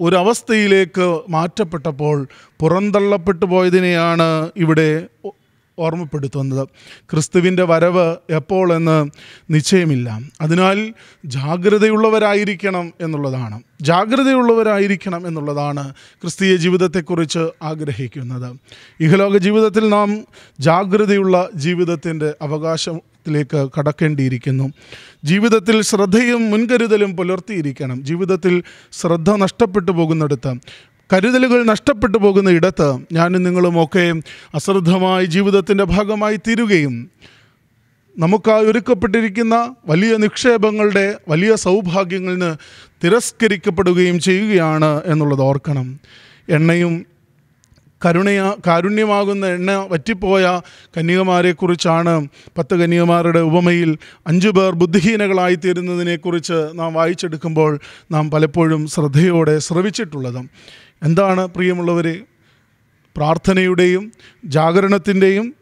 ഒരവസ്ഥയിലേക്ക് 0.00 1.20
മാറ്റപ്പെട്ടപ്പോൾ 1.28 2.28
പുറന്തള്ളപ്പെട്ടു 2.60 3.46
പോയതിനെയാണ് 3.46 4.50
ഇവിടെ 4.56 5.06
ഓർമ്മപ്പെടുത്തുന്നത്. 5.78 6.68
ക്രിസ്തുവിന്റെ 7.10 7.64
വരവ് 7.64 8.16
എപ്പോൾ 8.30 8.72
എന്ന് 8.72 9.10
നിശ്ചയമില്ല. 9.50 10.20
അതിനാൽ 10.40 10.94
ജാഗ്രതയുള്ളവരായിരിക്കണം 11.24 12.92
എന്നുള്ളതാണ്. 13.00 13.62
ജാഗ്രതയുള്ളവരായിരിക്കണം 13.82 15.26
എന്നുള്ളതാണ് 15.26 15.94
ക്രിസ്തീയ 15.94 16.56
ജീവിതത്തെക്കുറിച്ച് 16.56 17.48
ആഗ്രഹിക്കുന്നത്. 17.62 18.56
ഇഹലോക 19.00 19.36
ജീവിതത്തിൽ 19.36 19.88
നാം 19.88 20.24
ജാഗ്രതയുള്ള 20.60 21.48
ജീവിതത്തിന്റെ 21.54 22.34
അവകാശത്തിലേക്ക് 23.20 23.70
കടക്കേണ്ടിയിരിക്കുന്നു. 23.78 24.72
ജീവിതത്തിൽ 25.24 25.82
ശ്രദ്ധയും 25.82 26.50
മുൻകരുതലും 26.50 27.16
പുലർത്തിയിരിക്കണം. 27.16 28.04
ജീവിതത്തിൽ 28.04 28.62
ശ്രദ്ധ 28.92 29.30
നഷ്ടപ്പെട്ടു 29.30 29.92
പോകുന്നിടത്ത് 29.92 30.54
കരുതലുകൾ 31.10 31.64
നഷ്ടപ്പെട്ടു 31.64 32.18
പോകുന്ന 32.18 32.50
ഇടത്ത് 32.50 32.98
ഞാനും 33.12 33.42
നിങ്ങളുമൊക്കെ 33.42 34.14
അശ്രദ്ധമായി 34.54 35.26
ജീവിതത്തിന്റെ 35.26 35.84
ഭാഗമായി 35.84 36.36
തീരുകയും 36.36 37.10
നമുക്കായി 38.18 38.64
ഒരുക്കപ്പെട്ടിരിക്കുന്ന 38.64 39.74
വലിയ 39.86 40.16
നിക്ഷേപങ്ങളുടെ 40.16 41.18
വലിയ 41.28 41.54
സൗഭാഗ്യങ്ങളിൽ 41.54 42.38
നിന്ന് 42.38 42.56
തിരസ്കരിക്കപ്പെടുകയും 43.04 44.20
ചെയ്യുകയാണ് 44.20 45.02
എന്നുള്ളത് 45.06 45.40
ഓർക്കണം. 45.40 46.00
എണ്ണയും 46.48 47.06
കരുണയ 48.04 48.54
കാരുണ്യമാകുന്ന 48.66 49.46
എണ്ണ 49.46 49.70
വറ്റിപ്പോയ 49.90 50.60
കന്യകമാരെക്കുറിച്ചാണ് 50.98 52.28
പത്ത് 52.58 52.74
കന്യകമാരുടെ 52.74 53.40
ഉപമയിൽ 53.40 53.98
അഞ്ചു 54.26 54.48
പേർ 54.48 54.72
ബുദ്ധിഹീനകളായിത്തീരുന്നതിനെക്കുറിച്ച് 54.72 56.70
നാം 56.74 56.94
വായിച്ചെടുക്കുമ്പോൾ 56.94 57.80
നാം 58.10 58.30
പലപ്പോഴും 58.30 58.86
ശ്രദ്ധയോടെ 58.86 59.58
ശ്രവിച്ചിട്ടുള്ളത്. 59.58 60.40
എന്താണ് 61.02 61.48
പ്രിയമുള്ളവരെ? 61.48 62.16
പ്രാർത്ഥനയുടെയും 63.16 64.12
ജാഗരണത്തിന്റെയും 64.44 65.54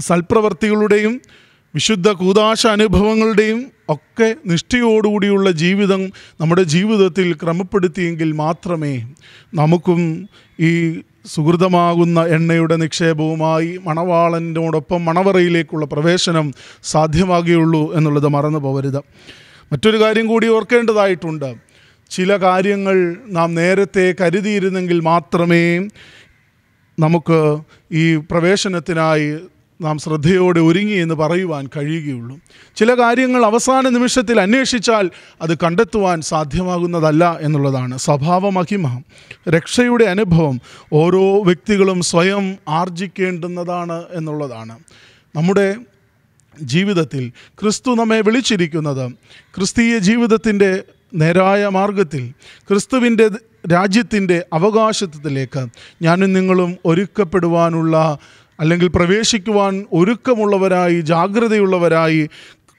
സൽപ്രവർത്തികളുടെയും 0.00 1.20
വിശുദ്ധ 1.74 2.08
കൂതാശ 2.08 2.66
അനുഭവങ്ങളുടെയും 2.66 3.70
ഒക്കെ 3.88 4.34
നിഷ്ഠയോടുകൂടിയുള്ള 4.46 5.50
ജീവിതം 5.50 6.12
നമ്മുടെ 6.40 6.62
ജീവിതത്തിൽ 6.62 7.32
ക്രമപ്പെടുത്തിയെങ്കിൽ 7.32 8.32
മാത്രമേ 8.32 8.94
നമുക്കും 9.54 10.28
ഈ 10.60 10.70
സുഹൃതമാകുന്ന 11.34 12.24
എണ്ണയുടെ 12.26 12.76
നിക്ഷേപവുമായി 12.76 13.80
മണവാളനോടൊപ്പം 13.84 15.04
മണവറയിലേക്കുള്ള 15.04 15.86
പ്രവേശനം 15.86 16.52
സാധ്യമാകുകയുള്ളൂ 16.82 17.94
എന്നുള്ളത് 17.94 18.28
മറന്നു 18.28 18.58
പോകരുത് 18.58 18.98
മറ്റൊരു 19.72 20.00
കാര്യം 20.00 20.26
കൂടി 20.26 20.48
ഓർക്കേണ്ടതായിട്ടുണ്ട്. 20.48 21.54
ചില 22.10 22.36
കാര്യങ്ങൾ 22.36 23.16
നാം 23.26 23.54
നേരത്തെ 23.54 24.14
കരുതിയിരുന്നെങ്കിൽ 24.20 25.00
മാത്രമേ 25.00 25.88
നമുക്ക് 26.98 27.58
ഈ 27.92 28.16
പ്രവേശനത്തിനായി 28.16 29.36
നാം 29.80 29.98
ശ്രദ്ധയോടെ 29.98 30.60
ഒരുങ്ങി 30.60 30.92
എന്ന് 30.92 31.14
പറയുവാൻ 31.14 31.68
കഴിയുകയുള്ളൂ. 31.76 32.38
ചില 32.76 32.94
കാര്യങ്ങൾ 32.94 33.46
അവസാന 33.46 33.88
നിമിഷത്തിൽ 33.88 34.40
അന്വേഷിച്ചാൽ 34.40 35.10
അത് 35.42 35.58
കണ്ടെത്തുവാൻ 35.58 36.20
സാധ്യമാകുന്നതല്ല 36.20 37.38
എന്നുള്ളതാണ് 37.40 37.98
സ്വഭാവ 37.98 38.48
മഹിമ. 38.48 39.02
രക്ഷയുടെ 39.48 40.04
അനുഭവം 40.04 40.60
ഓരോ 40.92 41.42
വ്യക്തികളും 41.42 42.00
സ്വയം 42.00 42.56
ആർജിക്കേണ്ടുന്നതാണ് 42.68 44.02
എന്നുള്ളതാണ്. 44.12 44.78
നമ്മുടെ 45.36 45.76
ജീവിതത്തിൽ 46.62 47.32
ക്രിസ്തു 47.60 47.94
നമ്മെ 47.94 48.20
വിളിച്ചിരിക്കുന്നത് 48.20 49.12
ക്രിസ്തീയ 49.56 49.98
ജീവിതത്തിന്റെ 49.98 50.82
നേരായ 51.14 51.68
മാർഗത്തിൽ 51.68 52.32
ക്രിസ്തുവിന്റെ 52.68 53.28
രാജ്യത്തിന്റെ 53.72 54.44
അവകാശത്തിലേക്ക് 54.52 55.66
ഞാനും 56.02 56.32
നിങ്ങളും 56.32 56.76
ഒരുക്കപ്പെടുവാനുള്ള 56.86 58.18
അല്ലെങ്കിൽ 58.60 58.88
പ്രവേശിക്കുവാൻ 58.88 59.86
ഒരുക്കമുള്ളവരായി 59.92 61.00
ജാഗ്രതയുള്ളവരായി 61.00 62.30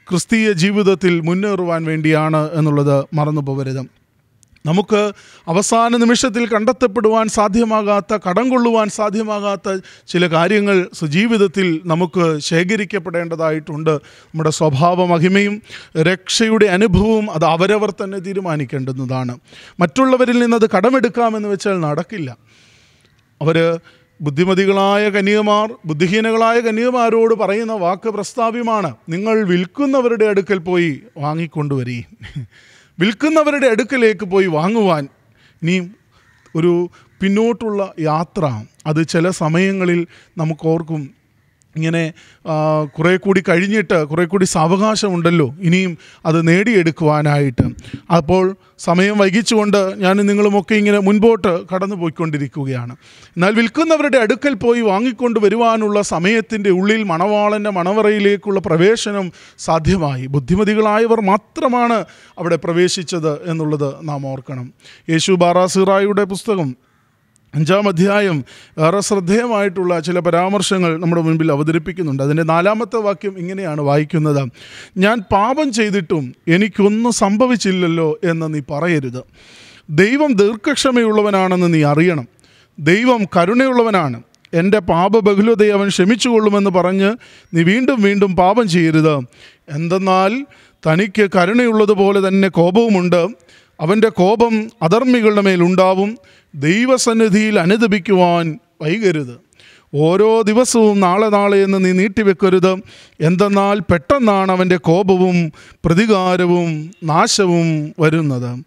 ക്രിസ്തീയ 0.07 0.51
ജീവിതത്തിൽ 0.51 1.21
മുന്നേറുവാൻ 1.21 1.85
വേണ്ടിയാണ് 1.85 2.49
എന്നുള്ളത് 2.53 3.05
മറന്നു 3.13 3.41
പോകരുത് 3.41 3.99
നമുക്ക് 4.65 5.11
അവസാന 5.47 5.97
നിമിഷത്തിൽ 5.97 6.47
കണ്ടെത്തപ്പെടുവാൻ 6.47 7.27
സാധ്യമാകാത്ത 7.27 8.17
കടം 8.29 8.49
കൊള്ളുവാൻ 8.49 8.89
സാധ്യമാകാത്ത 8.89 9.79
ചില 10.07 10.27
കാര്യങ്ങൾ 10.27 10.89
സുജീവിതത്തിൽ 10.93 11.81
നമുക്ക് 11.85 12.39
ശേഖരിക്കപ്പെടേണ്ടതായിട്ടുണ്ട്. 12.39 13.89
നമ്മുടെ 13.89 14.49
സ്വഭാവ 14.49 15.05
മഹിമയും 15.05 15.61
രക്ഷയുടെ 15.97 16.65
അനുഭവവും 16.65 17.31
അത് 17.31 17.45
അവരവർ 17.45 17.91
തന്നെ 17.91 18.19
തീരുമാനിക്കേണ്ടുന്നതാണ്. 18.19 19.39
മറ്റുള്ളവരിൽ 19.79 20.39
നിന്നത് 20.39 20.69
കടമെടുക്കാമെന്ന് 20.69 21.49
വെച്ചാൽ 21.49 21.79
നടക്കില്ല. 21.79 22.37
അവർ 23.41 23.79
ബുദ്ധിമതികളായ 24.21 25.09
കന്യകമാർ 25.09 25.73
ബുദ്ധിഹീനകളായ 25.85 26.59
കന്യകമാരോട് 26.59 27.33
പറയുന്ന 27.35 27.73
വാക്ക് 27.73 28.09
പ്രസ്താവ്യമാണ്. 28.09 28.95
നിങ്ങൾ 29.09 29.43
വിൽക്കുന്നവരുടെ 29.43 30.25
അടുക്കൽ 30.25 30.57
പോയി 30.57 31.03
വാങ്ങിക്കൊണ്ടുവരീ. 31.17 32.03
വിൽക്കുന്നവരുടെ 32.99 33.67
അടുക്കലേക്ക് 33.67 34.25
പോയി 34.25 34.47
വാങ്ങുവാൻ 34.47 35.07
ഇനിയും 35.61 35.95
ഒരു 36.55 36.89
പിന്നോട്ടുള്ള 37.21 37.93
യാത്ര 37.99 38.61
അത് 38.85 39.07
ചില 39.07 39.29
സമയങ്ങളിൽ 39.29 40.07
നമുക്ക് 40.37 40.67
ഓർക്കും 40.67 41.18
ഇങ്ങനെ 41.75 42.03
കുറേ 42.97 43.17
കൂടി 43.17 43.43
കഴിഞ്ഞിട്ട് 43.49 43.97
കുറേ 44.05 44.25
കൂടി 44.25 44.45
സാവകാശമുണ്ടല്ലോ. 44.45 45.47
ഇനിയും 45.59 45.97
അത് 46.25 46.47
നേടിയെടുക്കുവാനായിട്ട്. 46.47 47.65
അപ്പോൾ 48.17 48.55
സമയം 48.79 49.17
വൈകിച്ചുകൊണ്ട് 49.17 50.01
ഞാൻ 50.01 50.17
നിങ്ങളുമൊക്കെ 50.17 50.75
ഇങ്ങനെ 50.75 50.99
മുൻപോട്ട് 50.99 51.53
കടന്നു 51.69 51.95
പോയിക്കൊണ്ടിരിക്കുകയാണ് 51.95 52.93
എന്നാൽ 53.27 53.53
വിൽക്കുന്നവരുടെ 53.53 54.17
അടുക്കൽ 54.17 54.53
പോയി 54.53 54.81
വാങ്ങിക്കൊണ്ട് 54.81 55.39
വരുവാനുള്ള 55.39 56.01
സമയത്തിന്റെ 56.01 56.69
ഉള്ളിൽ 56.69 57.03
മണവാളന്റെ 57.03 57.69
മണവറയിലേക്കുള്ള 57.69 58.59
പ്രവേശനം 58.59 59.31
സാധ്യമായി. 59.59 60.25
ബുദ്ധിമതികളായവർ 60.25 61.21
മാത്രമാണ് 61.21 61.99
അവിടെ 62.37 62.55
പ്രവേശിച്ചത് 62.55 63.49
എന്നുള്ളത് 63.49 63.89
നാം 64.03 64.27
ഓർക്കണം. 64.27 64.73
യേശു 65.09 65.31
ബാറാസിറായുടെ 65.31 66.23
പുസ്തകം 66.23 66.75
അഞ്ചാം 67.55 67.87
അധ്യായം 67.87 68.43
ഏറെ 68.79 68.99
ശ്രദ്ധേയമായിട്ടുള്ള 68.99 69.99
ചില 69.99 70.19
പരാമർശങ്ങൾ 70.19 70.97
നമ്മുടെ 70.97 71.21
മുൻപിൽ 71.21 71.51
അവതരിപ്പിക്കുന്നുണ്ട്. 71.51 72.23
അതിന്റെ 72.23 72.43
നാലാമത്തെ 72.43 72.97
വാക്യം 72.97 73.39
ഇങ്ങനെയാണ് 73.39 73.81
വായിക്കുന്നത്. 73.81 74.49
ഞാൻ 74.97 75.19
പാപം 75.19 75.73
ചെയ്തിട്ടും 75.73 76.35
എനിക്കൊന്നും 76.47 77.11
സംഭവിച്ചില്ലല്ലോ 77.11 78.19
എന്ന് 78.23 78.53
നീ 78.53 78.61
പറയരുത്. 78.71 79.23
ദൈവം 79.89 80.33
ദീർഘക്ഷമയുള്ളവനാണെന്ന് 80.33 81.73
നീ 81.73 81.83
അറിയണം. 81.83 82.27
ദൈവം 82.79 83.25
കരുണയുള്ളവനാണ്. 83.37 84.23
എന്റെ 84.53 84.79
പാപബഹുലതയെ 84.79 85.71
അവൻ 85.71 85.87
ക്ഷമിച്ചുകൊള്ളുമെന്ന് 85.87 86.69
പറഞ്ഞ് 86.69 87.13
നീ 87.53 87.63
വീണ്ടും 87.63 88.01
വീണ്ടും 88.01 88.35
പാപം 88.35 88.67
ചെയ്യരുത്. 88.67 89.15
എന്തെന്നാൽ 89.69 90.45
തനിക്ക് 90.87 91.29
കരുണയുള്ളതുപോലെ 91.35 92.27
തന്നെ 92.27 92.47
കോപവുമുണ്ട്. 92.47 93.27
അവന്റെ 93.79 94.09
കോപം 94.09 94.69
അധർമ്മികളുടെ 94.81 95.41
മേലുണ്ടാവും 95.41 96.17
ദൈവസന്നിധിയിൽ 96.55 97.59
അനുദപിക്കുവാൻ 97.59 98.59
വൈകരുത്. 98.81 99.49
ഓരോ 99.95 100.41
ദിവസവും 100.41 100.99
നാളെ 100.99 101.27
നാളെ 101.27 101.57
എന്ന് 101.57 101.85
നീ 101.85 101.91
നീട്ടിവെക്കരുത്. 101.91 102.75
എന്തെന്നാൽ 103.21 103.79
പെട്ടെന്നാണ് 103.79 104.51
അവന്റെ 104.51 104.77
കോപവും 104.77 105.51
പ്രതികാരവും 105.85 106.91
നാശവും 107.03 107.93
വരുന്നത്. 107.99 108.65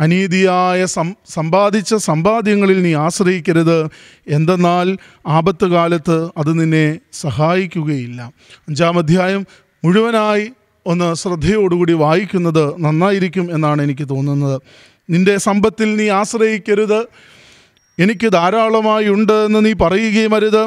അനീതിയായ 0.00 0.86
സം 0.86 1.14
സമ്പാദിച്ച 1.28 1.94
സമ്പാദ്യങ്ങളിൽ 1.94 2.82
നീ 2.82 2.94
ആശ്രയിക്കരുത്. 2.94 3.90
എന്തെന്നാൽ 4.28 4.96
ആപത്ത് 5.26 5.66
കാലത്ത് 5.66 6.28
അത് 6.36 6.60
നിന്നെ 6.60 6.98
സഹായിക്കുകയില്ല. 7.12 8.32
അഞ്ചാം 8.68 8.98
അധ്യായം 8.98 9.46
മുഴുവനായി 9.84 10.50
ഒന്ന് 10.88 11.14
ശ്രദ്ധയോടുകൂടി 11.14 11.92
വായിക്കുന്നത് 11.92 12.82
നന്നായിരിക്കും 12.82 13.54
എന്നാണ് 13.54 13.82
എനിക്ക് 13.82 14.08
തോന്നുന്നത്. 14.08 14.62
നിന്റെ 15.10 15.36
സമ്പത്തിൽ 15.36 15.96
നീ 15.96 16.08
ആശ്രയിക്കരുത്. 16.08 17.06
എനിക്ക് 17.98 18.32
ധാരാളമായി 18.32 19.08
ഉണ്ട് 19.08 19.32
എന്ന് 19.32 19.64
നീ 19.64 19.72
പറയുകയും 19.72 20.34
അരുത്. 20.34 20.64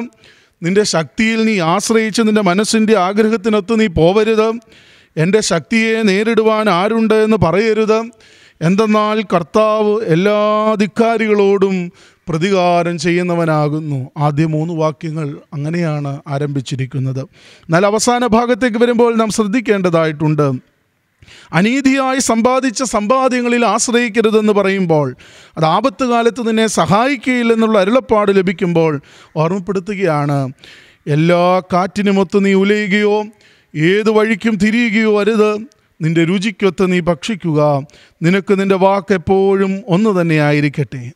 നിന്റെ 0.64 0.84
ശക്തിയിൽ 0.84 1.46
നീ 1.46 1.60
ആശ്രയിച്ച് 1.60 2.22
നിന്റെ 2.22 2.42
മനസ്സിന്റെ 2.42 2.98
ആഗ്രഹത്തിനൊത്ത് 2.98 3.80
നീ 3.80 3.88
പോവരുത്. 3.88 4.50
എന്റെ 5.18 5.40
ശക്തിയെ 5.42 6.02
നേരിടുവാൻ 6.02 6.70
ആരുണ്ട് 6.70 7.14
എന്ന് 7.14 7.38
പറയരുത്. 7.38 8.00
എന്തെന്നാൽ 8.62 9.22
കർത്താവ് 9.22 10.02
എല്ലാ 10.02 10.76
ധിക്കാരികളോടും 10.80 11.92
പ്രതികാരം 12.32 12.98
ചെയ്യുന്നവനാകുന്നു. 12.98 14.10
ആദ്യ 14.18 14.46
മൂന്ന് 14.46 14.74
വാക്യങ്ങൾ 14.74 15.38
അങ്ങനെയാണ് 15.54 16.22
ആരംഭിച്ചിരിക്കുന്നത്. 16.28 17.20
എന്നാൽ 17.20 17.86
അവസാന 17.86 18.28
ഭാഗത്തേക്ക് 18.28 18.78
വരുമ്പോൾ 18.78 19.16
നാം 19.16 19.30
ശ്രദ്ധിക്കേണ്ടതായിട്ടുണ്ട്. 19.30 20.52
അനീതിയായി 21.54 22.20
സമ്പാദിച്ച 22.20 22.84
സമ്പാദ്യങ്ങളിൽ 22.84 23.66
ആശ്രയിക്കരുതെന്ന് 23.66 24.54
പറയുമ്പോൾ 24.54 25.16
അത് 25.58 25.66
ആപത്ത് 25.66 26.06
കാലത്ത് 26.06 26.48
നിന്നെ 26.48 26.68
സഹായിക്കുകയില്ലെന്നുള്ള 26.68 27.80
അരുളപ്പാട് 27.80 28.38
ലഭിക്കുമ്പോൾ 28.38 29.02
ഓർമ്മപ്പെടുത്തുകയാണ് 29.38 30.54
എല്ലാ 31.08 31.60
കാറ്റിനുമൊത്ത് 31.60 32.46
നീ 32.46 32.54
ഉലയുകയോ 32.54 33.24
ഏത് 33.76 34.10
വഴിക്കും 34.10 34.56
തിരിയുകയോ 34.56 35.20
അരുത്. 35.20 35.54
നിന്റെ 36.02 36.24
രുചിക്കൊത്ത് 36.24 36.92
നീ 36.92 37.00
ഭക്ഷിക്കുക. 37.00 37.82
നിനക്ക് 38.22 38.60
നിന്റെ 38.60 38.76
വാക്ക് 38.76 39.14
എപ്പോഴും 39.14 39.82
ഒന്ന് 39.88 40.22
തന്നെ 40.22 40.36
ആയിരിക്കട്ടെ. 40.36 41.12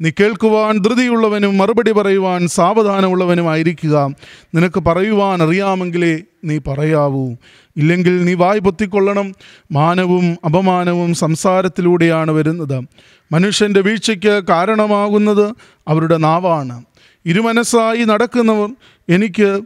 നീ 0.00 0.10
കേൾക്കുവാൻ 0.10 0.78
ധൃതിയുള്ളവനും 0.78 1.58
മറുപടി 1.58 1.92
പറയുവാൻ 1.92 2.48
സാവധാനമുള്ളവനുമായിരിക്കുക. 2.48 4.14
നിനക്ക് 4.54 4.80
പറയുവാൻ 4.80 5.42
അറിയാമെങ്കിലേ 5.42 6.18
നീ 6.44 6.58
പറയാവൂ. 6.58 7.34
ഇല്ലെങ്കിൽ 7.76 8.24
നീ 8.24 8.34
വായ് 8.34 8.60
പൊത്തിക്കൊള്ളണം. 8.60 9.32
മാനവും 9.72 10.36
അപമാനവും 10.44 11.14
സംസാരത്തിലൂടെയാണ് 11.14 12.30
വരുന്നത്. 12.30 12.84
മനുഷ്യന്റെ 13.32 13.80
വീഴ്ചയ്ക്ക് 13.80 14.42
കാരണമാകുന്നത് 14.48 15.54
അവരുടെ 15.88 16.16
നാവാണ്. 16.16 16.84
ഇരുമനസ്സായി 17.26 18.04
നടക്കുന്നവർ 18.04 18.68
എനിക്ക് 19.08 19.60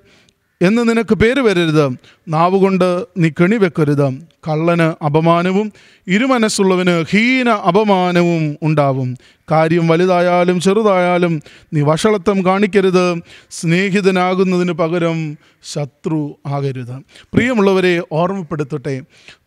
എന്ന് 0.63 0.89
നിനക്ക് 0.89 1.15
പേര് 1.15 1.41
വരരുത്. 1.41 1.93
നാവുകൊണ്ട് 2.29 3.07
നീ 3.19 3.29
കെണി 3.29 3.57
വെക്കരുത്. 3.57 4.09
കള്ളന് 4.49 5.05
അപമാനവും 5.05 5.73
ഇരുമനസ്സുള്ളവന് 6.07 7.05
ഹീന 7.11 7.49
അപമാനവും 7.49 8.57
ഉണ്ടാവും. 8.63 9.17
കാര്യം 9.51 9.89
വലുതായാലും 9.89 10.61
ചെറുതായാലും 10.61 11.43
നീ 11.75 11.81
വഷളത്വം 11.81 12.45
കാണിക്കരുത്. 12.45 13.05
സ്നേഹിതനാകുന്നതിന് 13.51 14.73
പകരം 14.73 15.37
ശത്രു 15.63 16.39
ആകരുത്. 16.47 16.97
പ്രിയമുള്ളവരെ 17.35 18.03
ഓർമ്മപ്പെടുത്തട്ടെ 18.13 19.03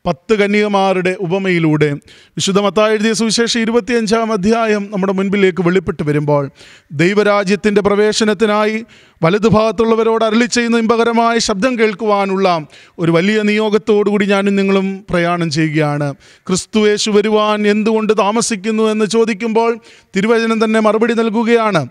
പത്ത് 0.06 0.34
കന്യകമാരുടെ 0.34 1.16
ഉപമയിലൂടെ 1.20 1.94
വിശുദ്ധ 2.38 2.60
മത്തായി 2.60 2.92
എഴുതിയ 2.92 3.14
സുവിശേഷം 3.14 3.60
ഇരുപത്തിയഞ്ചാം 3.60 4.32
അധ്യായം 4.32 4.90
നമ്മുടെ 4.92 5.14
മുൻപിലേക്ക് 5.14 5.62
വെളിപ്പെട്ട് 5.62 6.04
വരുമ്പോൾ 6.04 6.50
ദൈവരാജ്യത്തിന്റെ 6.92 7.82
പ്രവേശനത്തിനായി 7.82 8.86
വലതുഭാഗത്തുള്ളവരോട് 9.24 10.26
അരളി 10.26 10.46
ചെയ്യുന്ന 10.46 10.78
ഇമ്പകരമായ 10.78 11.38
ശബ്ദം 11.38 11.80
കേൾക്കുവാനുള്ള 11.80 12.68
ഒരു 13.00 13.12
വലിയ 13.12 13.42
നിയോഗത്തോടുകൂടി 13.42 14.26
ഞാനും 14.26 14.56
നിങ്ങളും 14.56 15.06
പ്രയാണം 15.10 15.52
ചെയ്യുകയാണ്. 15.52 16.14
ക്രിസ്തുവേശു 16.48 17.12
വരുവാൻ 17.12 17.68
എന്തുകൊണ്ട് 17.68 18.14
താമസിക്കുന്നു 18.18 18.84
എന്ന് 18.84 19.06
ചോദിക്കുമ്പോൾ 19.06 19.80
തിരുവചനം 20.16 20.66
തന്നെ 20.66 20.80
മറുപടി 20.80 21.14
നൽകുകയാണ്. 21.14 21.88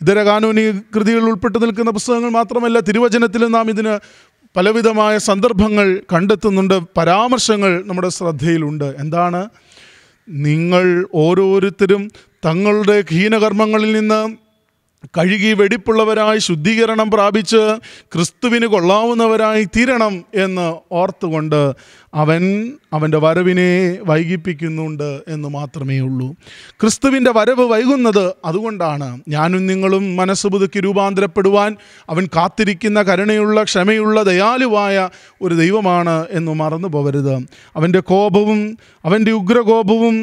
ഇതര 0.00 0.18
കാനൂനി 0.18 0.62
കൃതികളിൽ 0.94 1.24
ഉൾപ്പെട്ടു 1.24 1.58
നിൽക്കുന്ന 1.58 1.90
പുസ്തകങ്ങൾ 1.90 2.30
മാത്രമല്ല 2.30 2.80
തിരുവചനത്തിലും 2.80 3.52
നാം 3.52 3.70
ഇതിന് 3.70 3.92
പലവിധമായ 4.56 5.18
സന്ദർഭങ്ങൾ 5.18 6.00
കണ്ടെത്തുന്നുണ്ട് 6.12 6.80
പരാമർശങ്ങൾ 6.96 7.82
നമ്മുടെ 7.86 8.08
ശ്രദ്ധയിലുണ്ട്. 8.08 8.84
എന്താണ്? 8.84 9.48
നിങ്ങൾ 10.28 11.06
ഓരോരുത്തരും 11.14 12.10
തങ്ങളുടെ 12.44 13.04
ഹീനകർമ്മങ്ങളിൽ 13.10 13.92
നിന്ന് 13.92 14.36
കഴുകി 15.16 15.52
വെടിപ്പുള്ളവരായി 15.52 16.38
ശുദ്ധീകരണം 16.38 17.10
പ്രാപിച്ച് 17.10 17.62
ക്രിസ്തുവിന് 18.12 18.66
കൊള്ളാവുന്നവരായി 18.66 19.64
തീരണം 19.76 20.24
എന്ന് 20.34 20.66
ഓർത്തുകൊണ്ട് 20.92 21.74
അവൻ 22.14 22.42
അവന്റെ 22.92 23.18
വരവിനെ 23.18 23.68
വൈകിപ്പിക്കുന്നുണ്ട് 24.02 25.22
എന്ന് 25.28 25.48
മാത്രമേ 25.48 26.00
ഉള്ളൂ. 26.00 26.28
ക്രിസ്തുവിന്റെ 26.80 27.30
വരവ് 27.30 27.70
വൈകുന്നത് 27.70 28.34
അതുകൊണ്ടാണ് 28.44 29.18
ഞാനും 29.28 29.66
നിങ്ങളും 29.66 30.16
മനസ്സ് 30.16 30.46
പുതുക്കി 30.46 30.80
രൂപാന്തരപ്പെടുവാൻ 30.80 31.76
അവൻ 32.08 32.26
കാത്തിരിക്കുന്ന 32.36 33.02
കരുണയുള്ള 33.02 33.62
ക്ഷമയുള്ള 33.62 34.22
ദയാലുവായ 34.22 34.96
ഒരു 35.42 35.54
ദൈവമാണ് 35.54 36.26
എന്ന് 36.30 36.52
മറന്നു 36.52 36.88
പോകരുത് 36.88 37.34
അവന്റെ 37.76 38.00
കോപവും 38.00 38.60
അവന്റെ 39.04 39.30
ഉഗ്രകോപവും 39.32 40.16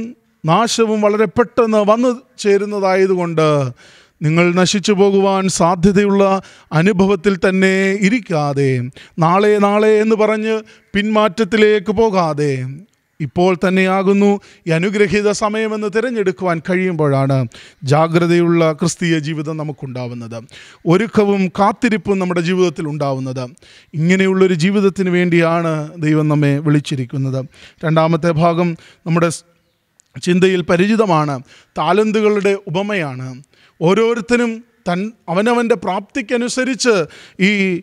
നാശവും 0.46 1.02
വളരെ 1.02 1.26
പെട്ടെന്ന് 1.38 1.78
വന്നു 1.88 2.10
ചേരുന്നതായതുകൊണ്ട് 2.38 3.48
നിങ്ങൾ 4.22 4.54
നശിച്ചു 4.54 4.92
പോകുവാൻ 4.92 5.48
സാധ്യതയുള്ള 5.48 6.42
അനുഭവത്തിൽ 6.74 7.36
തന്നെ 7.36 7.92
ഇരിക്കാതെ 7.92 8.90
നാളെ 9.20 9.58
നാളെ 9.58 9.88
എന്ന് 9.88 10.16
പറഞ്ഞ് 10.16 10.62
പിന്മാറ്റത്തിലേക്ക് 10.94 11.92
പോകാതെ 11.92 12.66
ഇപ്പോൾ 13.20 13.58
തന്നെയാകുന്നു 13.68 14.40
ഈ 14.68 14.72
അനുഗ്രഹീത 14.72 15.32
സമയമെന്ന് 15.32 15.88
തിരഞ്ഞെടുക്കുവാൻ 15.96 16.62
കഴിയുമ്പോഴാണ് 16.70 17.48
ജാഗ്രതയുള്ള 17.84 18.74
ക്രിസ്തീയ 18.74 19.20
ജീവിതം 19.20 19.58
നമുക്കുണ്ടാവുന്നത്. 19.58 20.44
ഒരുക്കവും 20.88 21.48
കാത്തിരിപ്പും 21.48 22.20
നമ്മുടെ 22.20 22.42
ജീവിതത്തിൽ 22.42 22.88
ഉണ്ടാവുന്നത്. 22.88 23.50
ഇങ്ങനെയുള്ളൊരു 23.94 24.54
ജീവിതത്തിന് 24.54 25.10
വേണ്ടിയാണ് 25.10 25.90
ദൈവം 26.02 26.28
നമ്മെ 26.28 26.58
വിളിച്ചിരിക്കുന്നത്. 26.58 27.46
രണ്ടാമത്തെ 27.86 28.32
ഭാഗം 28.32 28.78
നമ്മുടെ 29.08 29.30
ചിന്തയിൽ 30.22 30.62
പരിചിതമാണ്. 30.62 31.40
താലന്തുകളുടെ 31.78 32.58
ഉപമയാണ്. 32.68 33.44
ഓരോരുത്തരും 33.82 34.64
തൻ 34.90 35.12
അവനവന്റെ 35.30 35.76
പ്രാപ്തിക്കനുസരിച്ച് 35.76 37.06
ഈ 37.44 37.82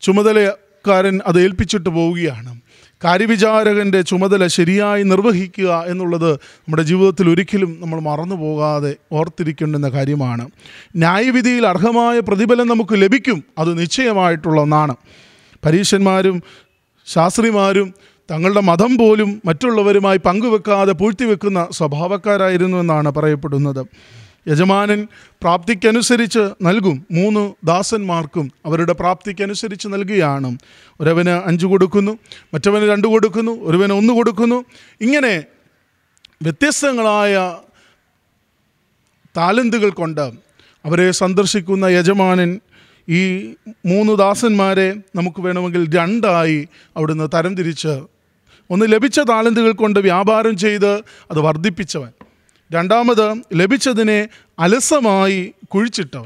ചുമതലക്കാരൻ 0.00 1.20
അത് 1.26 1.40
ഏൽപ്പിച്ചിട്ട് 1.40 1.88
പോവുകയാണ്. 1.88 2.60
കാര്യവിചാരകന്റെ 3.04 4.02
ചുമതല 4.02 4.46
ശരിയായി 4.46 5.02
നിർവഹിക്കുക 5.02 5.84
എന്നുള്ളത് 5.86 6.32
നമ്മുടെ 6.34 6.82
ജീവിതത്തിൽ 6.82 7.30
ഒരിക്കലും 7.30 7.78
നമ്മൾ 7.80 8.00
മറന്നു 8.00 8.34
പോകാതെ 8.34 8.96
ഓർത്തിരിക്കേണ്ടുന്ന 9.12 9.88
കാര്യമാണ്. 9.88 10.50
ന്യായവിധിയിൽ 10.96 11.66
അർഹമായ 11.66 12.20
പ്രതിഫലം 12.20 12.68
നമുക്ക് 12.68 13.02
ലഭിക്കും 13.02 13.44
അത് 13.58 13.80
നിശ്ചയമായിട്ടുള്ള 13.80 14.60
ഒന്നാണ്. 14.60 14.96
പരീക്ഷന്മാരും 15.64 16.42
ശാസ്ത്രിമാരും 17.06 17.94
തങ്ങളുടെ 18.30 18.60
മതം 18.60 18.98
പോലും 18.98 19.42
മറ്റുള്ളവരുമായി 19.44 20.18
പങ്കുവെക്കാതെ 20.18 20.92
പൂഴ്ത്തിവെക്കുന്ന 20.92 21.68
സ്വഭാവക്കാരായിരുന്നു 21.70 22.78
എന്നാണ് 22.78 23.10
പറയപ്പെടുന്നത്. 23.10 23.86
യജമാനൻ 24.48 25.08
പ്രാപ്തിക്കനുസരിച്ച് 25.42 26.50
നൽകും. 26.62 27.06
മൂന്ന് 27.10 27.66
ദാസന്മാർക്കും 27.66 28.52
അവരുടെ 28.66 28.92
പ്രാപ്തിക്കനുസരിച്ച് 28.92 29.88
നൽകുകയാണ്. 29.88 30.58
ഒരുവന് 31.00 31.34
അഞ്ച് 31.48 31.66
കൊടുക്കുന്നു 31.66 32.18
മറ്റവന് 32.54 32.84
രണ്ട് 32.84 33.06
കൊടുക്കുന്നു 33.08 33.52
ഒരുവന് 33.52 33.92
ഒന്ന് 33.92 34.12
കൊടുക്കുന്നു. 34.14 34.64
ഇങ്ങനെ 35.00 35.44
വ്യത്യസ്തങ്ങളായ 36.42 37.56
താലന്തുകൾ 39.36 39.90
കൊണ്ട് 39.90 40.30
അവരെ 40.84 41.10
സന്ദർശിക്കുന്ന 41.10 41.84
യജമാനൻ 41.84 42.60
ഈ 43.08 43.54
മൂന്ന് 43.86 44.18
ദാസന്മാരെ 44.18 44.94
നമുക്ക് 45.16 45.40
വേണമെങ്കിൽ 45.42 45.96
രണ്ടായി 45.96 46.68
അവിടുന്ന് 46.96 47.28
തരംതിരിച്ച് 47.34 47.94
ഒന്ന് 48.70 48.86
ലഭിച്ച 48.88 49.20
താലന്തുകൾ 49.20 49.72
കൊണ്ട് 49.72 50.00
വ്യാപാരം 50.00 50.56
ചെയ്ത് 50.56 50.92
അത് 51.30 51.40
വർദ്ധിപ്പിച്ചവൻ. 51.40 52.10
രണ്ടാമത് 52.72 53.42
ലഭിച്ചതിനെ 53.54 54.28
അലസമായി 54.58 55.54
കുഴിച്ചിട്ട് 55.74 56.24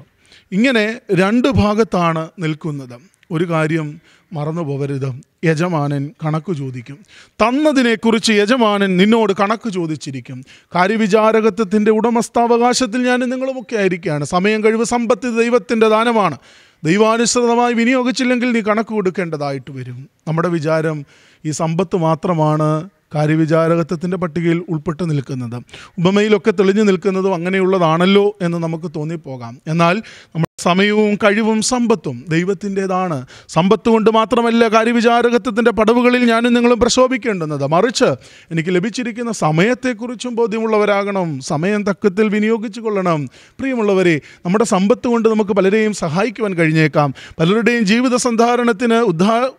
ഇങ്ങനെ 0.53 1.01
രണ്ട് 1.15 1.49
ഭാഗത്താണ് 1.49 2.29
നിൽക്കുന്നത്. 2.39 2.99
ഒരു 3.31 3.51
കാര്യം 3.51 4.01
മറന്നു 4.33 4.63
പോകരുത് 4.63 5.13
യജമാനൻ 5.45 6.11
കണക്ക് 6.25 6.53
ചോദിക്കും. 6.53 6.99
തന്നതിനെക്കുറിച്ച് 7.29 8.33
യജമാനൻ 8.33 8.97
നിന്നോട് 8.97 9.33
കണക്ക് 9.33 9.71
ചോദിച്ചിരിക്കും. 9.71 10.45
കാര്യവിചാരകത്വത്തിന്റെ 10.75 11.91
ഉടമസ്ഥാവകാശത്തിൽ 11.91 13.03
ഞാൻ 13.03 13.21
നിങ്ങളുമൊക്കെ 13.21 13.77
ആയിരിക്കുകയാണ്. 13.77 14.25
സമയം 14.25 14.65
കഴിവ് 14.65 14.85
സമ്പത്ത് 14.85 15.39
ദൈവത്തിന്റെ 15.39 15.89
ദാനമാണ്. 15.89 16.39
ദൈവാനുസൃതമായി 16.85 17.73
വിനിയോഗിച്ചില്ലെങ്കിൽ 17.73 18.53
നീ 18.53 18.61
കണക്ക് 18.61 18.91
കൊടുക്കേണ്ടതായിട്ട് 18.91 19.71
വരും. 19.71 20.09
നമ്മുടെ 20.29 20.49
വിചാരം 20.49 21.07
ഈ 21.45 21.51
സമ്പത്ത് 21.51 21.97
മാത്രമാണ് 21.97 22.89
കാര്യവിചാരകത്വത്തിന്റെ 23.17 24.17
പട്ടികയിൽ 24.17 24.63
ഉൾപ്പെട്ട് 24.69 25.11
നിൽക്കുന്നത്. 25.11 25.55
ഉപമയിലൊക്കെ 25.99 26.51
തെളിഞ്ഞു 26.51 26.83
നിൽക്കുന്നതും 26.83 27.35
അങ്ങനെയുള്ളതാണല്ലോ 27.35 28.37
എന്ന് 28.43 28.59
നമുക്ക് 28.59 28.91
തോന്നിപ്പോകാം. 28.97 29.59
എന്നാൽ 29.67 29.95
നമ്മുടെ 29.95 30.63
സമയവും 30.63 31.15
കഴിവും 31.15 31.63
സമ്പത്തും 31.63 32.25
ദൈവത്തിന്റെതാണ്. 32.29 33.27
സമ്പത്ത് 33.49 33.89
കൊണ്ട് 33.89 34.11
മാത്രമല്ല 34.11 34.69
കാര്യവിചാരകത്വത്തിന്റെ 34.69 35.71
പടവുകളിൽ 35.71 36.25
ഞാനും 36.25 36.55
നിങ്ങളും 36.55 36.81
പ്രശോഭിക്കേണ്ടുന്നത്. 36.81 37.67
മറിച്ച് 37.67 38.05
എനിക്ക് 38.51 38.75
ലഭിച്ചിരിക്കുന്ന 38.75 39.33
സമയത്തെക്കുറിച്ചും 39.33 40.35
ബോധ്യമുള്ളവരാകണം. 40.35 41.41
സമയം 41.41 41.83
തക്കത്തിൽ 41.83 42.29
വിനിയോഗിച്ചു 42.29 42.81
കൊള്ളണം. 42.81 43.27
പ്രിയമുള്ളവരെ 43.59 44.21
നമ്മുടെ 44.47 44.65
സമ്പത്ത് 44.65 45.09
കൊണ്ട് 45.09 45.29
നമുക്ക് 45.29 45.51
പലരെയും 45.51 45.93
സഹായിക്കുവാൻ 45.93 46.55
കഴിഞ്ഞേക്കാം. 46.55 47.15
പലരുടെയും 47.41 47.85
ജീവിത 47.85 48.17
സന്ധാരണത്തിന് 48.17 48.95
ഉദ്ധാ 48.95 49.51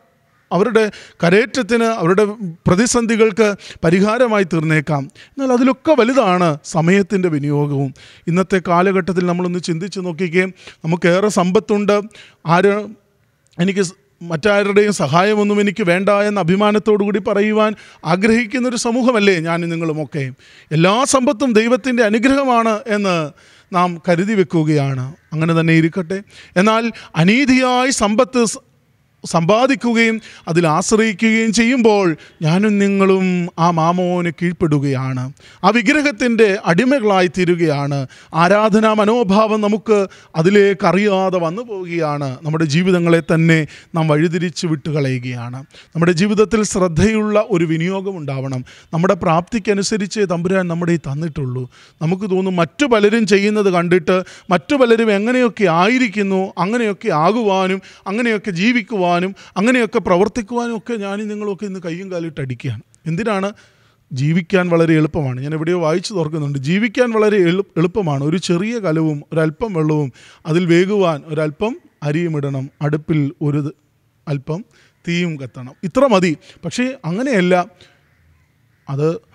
അവരുടെ 0.52 0.92
കരേറ്റത്തിന് 1.24 1.84
അവരുടെ 1.84 2.26
പ്രതിസന്ധികൾക്ക് 2.68 3.56
പരിഹാരമായി 3.84 4.44
തീർന്നേക്കാം. 4.44 5.12
എന്നാൽ 5.16 5.52
അതിലൊക്കെ 5.52 5.96
വലുതാണ് 6.00 6.58
സമയത്തിന്റെ 6.66 7.30
വിനിയോഗവും. 7.30 7.94
ഇന്നത്തെ 8.28 8.62
കാലഘട്ടത്തിൽ 8.68 9.26
നമ്മളൊന്ന് 9.26 9.60
ചിന്തിച്ച് 9.60 10.00
നോക്കിക്കുകയും 10.00 10.54
നമുക്കേറെ 10.86 11.30
സമ്പത്തുണ്ട്. 11.30 12.02
ആര് 12.48 12.88
എനിക്ക് 13.60 13.86
മറ്റാരുടെയും 14.22 14.94
സഹായമൊന്നും 14.94 15.62
എനിക്ക് 15.62 15.84
വേണ്ട 15.84 16.10
എന്ന 16.10 16.40
അഭിമാനത്തോടു 16.40 17.04
കൂടി 17.04 17.20
പറയുവാൻ 17.20 17.76
ആഗ്രഹിക്കുന്നൊരു 18.06 18.76
സമൂഹമല്ലേ 18.76 19.40
ഞാനും 19.40 19.70
നിങ്ങളുമൊക്കെ. 19.70 20.32
എല്ലാ 20.72 21.04
സമ്പത്തും 21.04 21.54
ദൈവത്തിന്റെ 21.54 22.04
അനുഗ്രഹമാണ് 22.04 22.80
എന്ന് 22.88 23.32
നാം 23.76 24.02
കരുതി 24.10 24.34
വെക്കുകയാണ്. 24.34 25.16
അങ്ങനെ 25.34 25.60
തന്നെ 25.60 25.74
ഇരിക്കട്ടെ. 25.74 26.24
എന്നാൽ 26.58 26.92
അനീതിയായി 27.16 27.90
സമ്പത്ത് 27.90 28.46
സമ്പാദിക്കുകയും 29.26 30.22
അതിൽ 30.48 30.68
ആശ്രയിക്കുകയും 30.68 31.54
ചെയ്യുമ്പോൾ 31.54 32.18
ഞാനും 32.42 32.80
നിങ്ങളും 32.80 33.50
ആ 33.60 33.72
മാമോന് 33.72 34.32
കീഴ്പ്പെടുകയാണ്. 34.42 35.34
ആ 35.64 35.70
വിഗ്രഹത്തിന്റെ 35.70 36.58
അടിമകളായി 36.66 37.28
തീരുകയാണ്. 37.28 38.08
ആരാധനാ 38.34 38.94
മനോഭാവം 38.94 39.62
നമുക്ക് 39.62 40.08
അതിലേക്ക് 40.36 40.88
അറിയാതെ 40.88 41.40
വന്നു 41.40 41.62
പോവുകയാണ്. 41.62 42.38
നമ്മുടെ 42.44 42.66
ജീവിതങ്ങളെ 42.66 43.24
തന്നെ 43.34 43.68
നാം 43.96 44.08
വഴിതിരിച്ച് 44.08 44.68
വിട്ടുകളയുകയാണ് 44.68 45.64
നമ്മുടെ 45.96 46.12
ജീവിതത്തിൽ 46.12 46.64
ശ്രദ്ധയുള്ള 46.64 47.46
ഒരു 47.50 47.66
വിനിയോഗം 47.66 48.18
ഉണ്ടാവണം. 48.18 48.66
നമ്മുടെ 48.94 49.14
പ്രാപ്തിക്കനുസരിച്ച് 49.14 50.20
തമ്പുരാൻ 50.20 50.68
നമ്മുടെ 50.68 50.92
ഈ 50.92 50.98
തന്നിട്ടുള്ളൂ. 50.98 51.70
നമുക്ക് 52.02 52.30
തോന്നും 52.30 52.56
മറ്റു 52.56 52.86
പലരും 52.86 53.28
ചെയ്യുന്നത് 53.28 53.74
കണ്ടിട്ട് 53.74 54.24
മറ്റു 54.50 54.76
പലരും 54.76 55.12
എങ്ങനെയൊക്കെ 55.12 55.64
ആയിരിക്കുന്നു 55.64 56.54
അങ്ങനെയൊക്കെ 56.58 57.10
ആകുവാനും 57.10 57.82
അങ്ങനെയൊക്കെ 58.08 58.52
ജീവിക്കുവാനും 58.52 59.07
അങ്ങനെയൊക്കെ 59.58 60.00
പ്രവർത്തിക്കുവാനും 60.00 60.78
ഒക്കെ 60.78 60.94
ഞാനും 60.94 61.28
നിങ്ങളൊക്കെ 61.28 61.66
ഇന്ന് 61.66 61.80
കയ്യും 61.86 62.12
കാലിട്ട് 62.12 62.42
അടിക്കുകയാണ്. 62.42 62.82
എന്തിനാണ്? 63.06 63.54
ജീവിക്കാൻ 64.14 64.70
വളരെ 64.70 64.94
എളുപ്പമാണ്. 64.94 65.42
ഞാൻ 65.42 65.54
എവിടെയോ 65.54 65.80
വായിച്ചു 65.80 66.14
തുറക്കുന്നുണ്ട്. 66.14 66.60
ജീവിക്കാൻ 66.60 67.12
വളരെ 67.12 67.38
എളു 67.38 67.66
എളുപ്പമാണ്. 67.78 68.24
ഒരു 68.24 68.38
ചെറിയ 68.38 68.80
കലവും 68.80 69.24
ഒരല്പം 69.34 69.74
വെള്ളവും 69.74 70.14
അതിൽ 70.46 70.66
വേകുവാൻ 70.66 71.22
ഒരല്പം 71.26 71.82
അരിയും 72.04 72.38
ഇടണം 72.38 72.70
അടുപ്പിൽ 72.82 73.32
ഒരു 73.42 73.74
അല്പം 74.28 74.66
തീയും 75.08 75.40
കത്തണം. 75.40 75.74
ഇത്ര 75.84 76.08
മതി. 76.08 76.38
പക്ഷേ 76.66 76.98
അങ്ങനെയല്ല. 77.06 77.66
അത് 78.90 79.27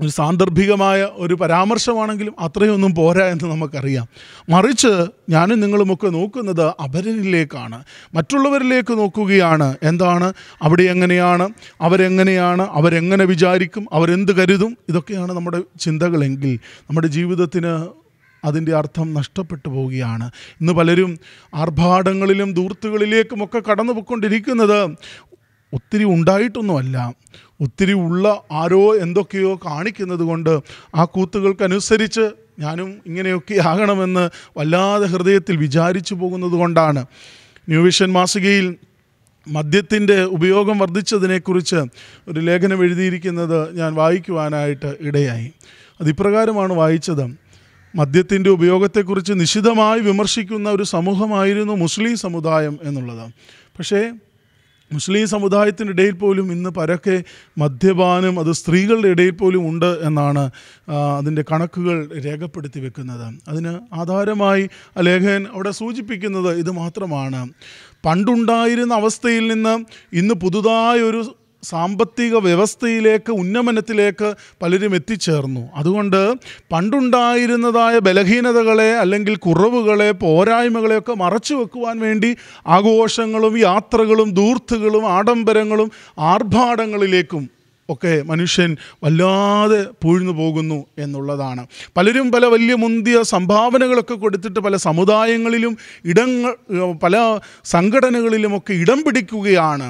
ഒരു 0.00 0.08
സാന്ദർഭികമായ 0.08 1.08
ഒരു 1.12 1.34
പരാമർശമാണെങ്കിലും 1.34 2.34
അത്രയൊന്നും 2.38 2.94
പോരാ 2.94 3.26
എന്ന് 3.26 3.50
നമുക്കറിയാം. 3.50 4.06
മറിച്ച് 4.48 5.06
ഞാനും 5.30 5.60
നിങ്ങളുമൊക്കെ 5.60 6.08
നോക്കുന്നത് 6.08 6.66
അപരനിലേക്കാണ്. 6.66 7.84
മറ്റുള്ളവരിലേക്ക് 8.14 8.98
നോക്കുകയാണ്. 8.98 9.76
എന്താണ്? 9.82 10.32
അവിടെ 10.62 10.82
എങ്ങനെയാണ്? 10.82 11.48
അവരെങ്ങനെയാണ്? 11.80 12.62
അവരെങ്ങനെ 12.70 13.24
വിചാരിക്കും? 13.24 13.86
അവരെന്ത് 13.92 14.36
കരുതും? 14.36 14.76
ഇതൊക്കെയാണ് 14.88 15.32
നമ്മുടെ 15.32 15.62
ചിന്തകളെങ്കിൽ 15.80 16.58
നമ്മുടെ 16.80 17.06
ജീവിതത്തിന് 17.06 17.88
അതിന്റെ 18.44 18.76
അർത്ഥം 18.76 19.14
നഷ്ടപ്പെട്ടു 19.14 19.68
പോവുകയാണ്. 19.68 20.30
ഇന്ന് 20.60 20.72
പലരും 20.72 21.18
ആർഭാടങ്ങളിലും 21.54 22.52
ദൂർത്തുകളിലേക്കുമൊക്കെ 22.52 23.62
കടന്നു 23.70 23.92
പോയിക്കൊണ്ടിരിക്കുന്നത് 23.92 24.82
ഒത്തിരി 25.74 26.04
ഉണ്ടായിട്ടൊന്നുമല്ല. 26.04 27.12
ഒത്തിരി 27.60 27.92
ഉള്ള 27.92 28.42
ആരോ 28.52 28.96
എന്തൊക്കെയോ 28.96 29.56
കാണിക്കുന്നത് 29.56 30.20
കൊണ്ട് 30.20 30.60
ആ 30.94 31.04
കൂത്തുകൾക്കനുസരിച്ച് 31.04 32.30
ഞാനും 32.58 32.98
ഇങ്ങനെയൊക്കെ 33.06 33.68
ആകണമെന്ന് 33.68 34.30
വല്ലാതെ 34.58 35.06
ഹൃദയത്തിൽ 35.06 35.56
വിചാരിച്ചു 35.56 36.14
പോകുന്നത് 36.14 36.52
കൊണ്ടാണ്. 36.52 37.06
ന്യൂ 37.68 37.82
വിഷൻ 37.82 38.12
മാസികയിൽ 38.12 38.76
മദ്യത്തിന്റെ 39.48 40.24
ഉപയോഗം 40.24 40.78
വർദ്ധിച്ചതിനെക്കുറിച്ച് 40.78 41.76
ഒരു 42.28 42.40
ലേഖനം 42.40 42.82
എഴുതിയിരിക്കുന്നത് 42.82 43.76
ഞാൻ 43.76 43.94
വായിക്കുവാനായിട്ട് 43.94 44.96
ഇടയായി. 45.00 45.52
അതിപ്രകാരമാണ് 46.00 46.72
വായിച്ചത്. 46.72 47.24
മദ്യത്തിന്റെ 47.96 48.50
ഉപയോഗത്തെക്കുറിച്ച് 48.50 49.32
നിശിതമായി 49.36 50.00
വിമർശിക്കുന്ന 50.00 50.70
ഒരു 50.70 50.82
സമൂഹമായിരുന്നു 50.82 51.72
മുസ്ലിം 51.72 52.16
സമുദായം 52.16 52.78
എന്നുള്ളത്. 52.82 53.32
പക്ഷേ 53.78 54.12
മുസ്ലിം 54.94 55.26
സമുദായത്തിനിടയിൽ 55.28 56.14
പോലും 56.22 56.46
ഇന്ന് 56.52 56.70
പരക്കെ 56.70 57.16
മദ്യപാനം 57.58 58.34
അത് 58.40 58.52
സ്ത്രീകളുടെ 58.52 59.08
ഇടയിൽ 59.08 59.34
പോലും 59.42 59.62
ഉണ്ട് 59.70 59.90
എന്നാണ് 60.08 60.44
അതിന്റെ 61.18 61.44
കണക്കുകൾ 61.52 61.96
രേഖപ്പെടുത്തി 62.26 62.80
വെക്കുന്നത്. 62.80 63.26
അതിന് 63.48 63.72
ആധാരമായി 63.94 64.64
ലേഖകൻ 65.00 65.44
അവിടെ 65.54 65.72
സൂചിപ്പിക്കുന്നത് 65.80 66.50
ഇത് 66.62 66.70
മാത്രമാണ്. 66.82 67.40
പണ്ടുണ്ടായിരുന്ന 68.06 68.94
അവസ്ഥയിൽ 68.94 69.44
നിന്ന് 69.52 69.74
ഇന്ന് 70.12 70.34
പുതുതായ 70.34 70.98
ഒരു 71.10 71.20
സാമ്പത്തിക 71.64 72.34
വ്യവസ്ഥയിലേക്ക് 72.36 73.32
ഉന്നമനത്തിലേക്ക് 73.32 74.34
പലരും 74.62 74.94
എത്തിച്ചേർന്നു. 74.94 75.62
അതുകൊണ്ട് 75.76 76.34
പണ്ടുണ്ടായിരുന്നതായ 76.72 77.98
ബലഹീനതകളെ 77.98 78.90
അല്ലെങ്കിൽ 78.98 79.36
കുറവുകളെ 79.36 80.10
പോരായ്മകളെയൊക്കെ 80.10 81.14
മറച്ചു 81.14 81.54
വെക്കുവാൻ 81.54 81.98
വേണ്ടി 82.00 82.36
ആഘോഷങ്ങളും 82.66 83.58
യാത്രകളും 83.58 84.30
ദൂർത്തുകളും 84.30 85.06
ആഡംബരങ്ങളും 85.08 85.90
ആർഭാടങ്ങളിലേക്കും 86.18 87.50
ഒക്കെ 87.88 88.22
മനുഷ്യൻ 88.22 88.76
വല്ലാതെ 89.04 89.86
പൂഴ്ന്നു 90.02 90.32
പോകുന്നു 90.32 90.86
എന്നുള്ളതാണ്. 90.98 91.66
പലരും 91.96 92.32
പല 92.32 92.44
വലിയ 92.46 92.74
മുന്തിയ 92.74 93.22
സംഭാവനകളൊക്കെ 93.22 94.14
കൊടുത്തിട്ട് 94.14 94.60
പല 94.60 94.76
സമുദായങ്ങളിലും 94.76 95.76
ഇടങ്ങൾ 96.04 96.54
പല 97.02 97.38
സംഘടനകളിലുമൊക്കെ 97.64 98.72
ഇടം 98.72 99.02
പിടിക്കുകയാണ്. 99.06 99.88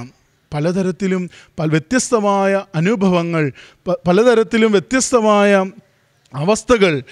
പലതരത്തിലും 0.54 1.30
പല 1.58 1.68
വ്യത്യസ്തമായ 1.68 2.62
അനുഭവങ്ങൾ 2.74 3.52
പലതരത്തിലും 4.08 4.72
വ്യത്യസ്തമായ 4.72 5.64
അവസ്ഥകൾ 6.34 7.02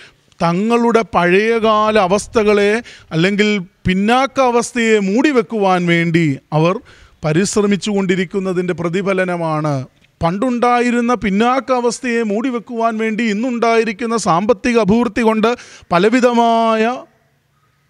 തങ്ങളുടെ 0.43 1.03
പഴയകാല 1.15 1.99
അവസ്ഥകളെ 1.99 2.83
അല്ലെങ്കിൽ 3.11 3.59
പിന്നാക്ക 3.59 4.41
അവസ്ഥയെ 4.41 4.99
മൂടിവെക്കുവാൻ 4.99 5.87
വേണ്ടി 5.87 6.39
അവർ 6.53 6.77
പരിശ്രമിച്ചു 7.25 7.91
കൊണ്ടിരിക്കുന്നതിന്റെ 7.91 8.75
പ്രതിഫലനമാണ്. 8.75 9.87
പണ്ടുണ്ടായിരുന്ന 10.23 11.15
പിന്നാക്ക 11.15 11.73
അവസ്ഥയെ 11.73 12.23
മൂടിവെക്കുവാൻ 12.23 12.99
വേണ്ടി 12.99 13.25
ഇന്നുണ്ടായിരിക്കുന്ന 13.25 14.17
സാമ്പത്തിക 14.17 14.79
അഭിവൃദ്ധി 14.79 15.21
കൊണ്ട് 15.21 15.57
പലവിധമായ 15.93 16.97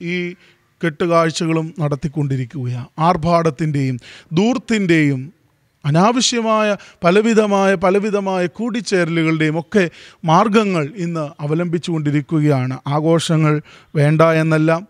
ഈ 0.02 0.34
കെട്ടുകാഴ്ചകളും 0.84 1.74
നടത്തിക്കൊണ്ടിരിക്കുകയാണ്. 1.80 2.86
ആർഭാടത്തിന്റെയും 2.98 4.00
ദൂർത്തിന്റെയും 4.32 5.32
അനാവശ്യമായ 5.84 6.76
പലവിധമായ 7.04 7.74
പലവിധമായ 7.74 8.46
കൂടിച്ചേരലുകളുടെയും 8.46 9.60
ഒക്കെ 9.60 9.90
മാർഗങ്ങൾ 10.24 10.92
ഇന്ന് 10.96 11.42
അവലംബിച്ചുകൊണ്ടിരിക്കുകയാണ്. 11.42 12.80
ആഘോഷങ്ങൾ 12.86 13.62
വേണ്ട 13.94 14.22
എന്നല്ല. 14.22 14.80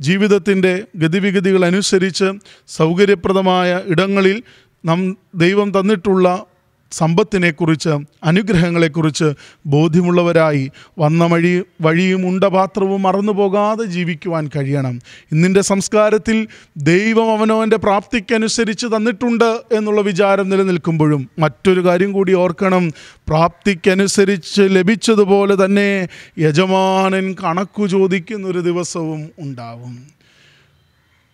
ജീവിതത്തിന്റെ 0.00 0.82
ഗതിവിഗതികൾ 0.96 1.64
അനുസരിച്ച് 1.64 2.24
സൗകര്യപ്രദമായ 2.68 3.82
ഇടങ്ങളിൽ 3.86 4.42
നം 4.84 5.16
ദൈവം 5.34 5.80
തന്നിട്ടുള്ള 5.80 6.46
സമ്പത്തിനെക്കുറിച്ച് 6.90 7.88
അനുഗ്രഹങ്ങളെക്കുറിച്ച് 8.24 9.32
ബോധ്യമുള്ളവരായി 9.66 10.70
വന്ന 10.98 11.26
വഴി 11.26 11.62
വഴിയും 11.80 12.28
ഉണ്ടപാത്രവും 12.28 13.02
മറന്നു 13.02 13.32
പോകാതെ 13.32 13.84
ജീവിക്കുവാൻ 13.84 14.50
കഴിയണം. 14.56 15.00
ഇന്നിന്റെ 15.32 15.60
സംസ്കാരത്തിൽ 15.60 16.48
ദൈവം 16.76 17.38
അവനവന്റെ 17.38 17.76
പ്രാപ്തിക്കനുസരിച്ച് 17.76 18.86
തന്നിട്ടുണ്ട് 18.86 19.60
എന്നുള്ള 19.72 20.00
വിചാരം 20.00 20.48
നിലനിൽക്കുമ്പോഴും 20.48 21.30
മറ്റൊരു 21.38 21.84
കാര്യം 21.84 22.12
കൂടി 22.12 22.32
ഓർക്കണം. 22.32 22.90
പ്രാപ്തിക്കനുസരിച്ച് 23.28 24.62
ലഭിച്ചതുപോലെ 24.62 25.64
തന്നെ 25.64 26.08
യജമാനൻ 26.38 27.36
കണക്കു 27.44 27.86
ചോദിക്കുന്നൊരു 27.86 28.60
ദിവസവും 28.60 29.30
ഉണ്ടാവും. 29.38 30.14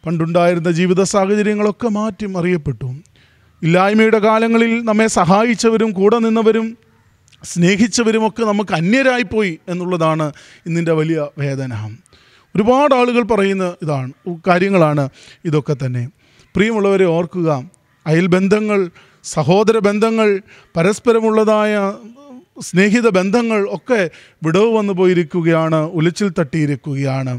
പണ്ടുണ്ടായിരുന്ന 0.07 0.71
ജീവിത 0.71 1.03
സാഹചര്യങ്ങളൊക്കെ 1.03 1.89
മാറ്റി 1.89 2.27
മറിയപ്പെട്ടു 2.27 2.90
ഇല്ലായ്മയുടെ 3.63 4.19
കാലങ്ങളിൽ 4.19 4.85
നമ്മെ 4.85 5.07
സഹായിച്ചവരും 5.07 5.91
കൂടെ 5.91 6.19
നിന്നവരും 6.19 6.79
സ്നേഹിച്ചവരുമൊക്കെ 7.45 8.43
നമുക്ക് 8.43 8.75
അന്യരായിപ്പോയി 8.75 9.59
എന്നുള്ളതാണ് 9.69 10.33
ഇന്നിന്റെ 10.67 10.93
വലിയ 10.93 11.29
വേദന. 11.39 11.73
ഒരുപാട് 12.57 12.95
ആളുകൾ 12.95 13.23
പറയുന്ന 13.23 13.75
ഇതാണ് 13.83 14.13
കാര്യങ്ങളാണ് 14.49 15.09
ഇതൊക്കെ 15.45 15.77
തന്നെ. 15.87 16.09
പ്രിയമുള്ളവരെ 16.55 17.05
ഓർക്കുക 17.05 17.71
അയൽബന്ധങ്ങൾ 18.07 18.91
സഹോദര 19.25 19.79
ബന്ധങ്ങൾ 19.79 20.41
പരസ്പരമുള്ളതായ 20.77 21.95
സ്നേഹിത 22.61 23.09
ബന്ധങ്ങൾ 23.09 23.69
ഒക്കെ 23.71 24.11
വിടവ് 24.43 24.77
വന്നു 24.77 24.93
പോയിരിക്കുകയാണ് 24.93 25.81
ഉലച്ചിൽ 25.99 26.33
തട്ടിയിരിക്കുകയാണ്. 26.39 27.35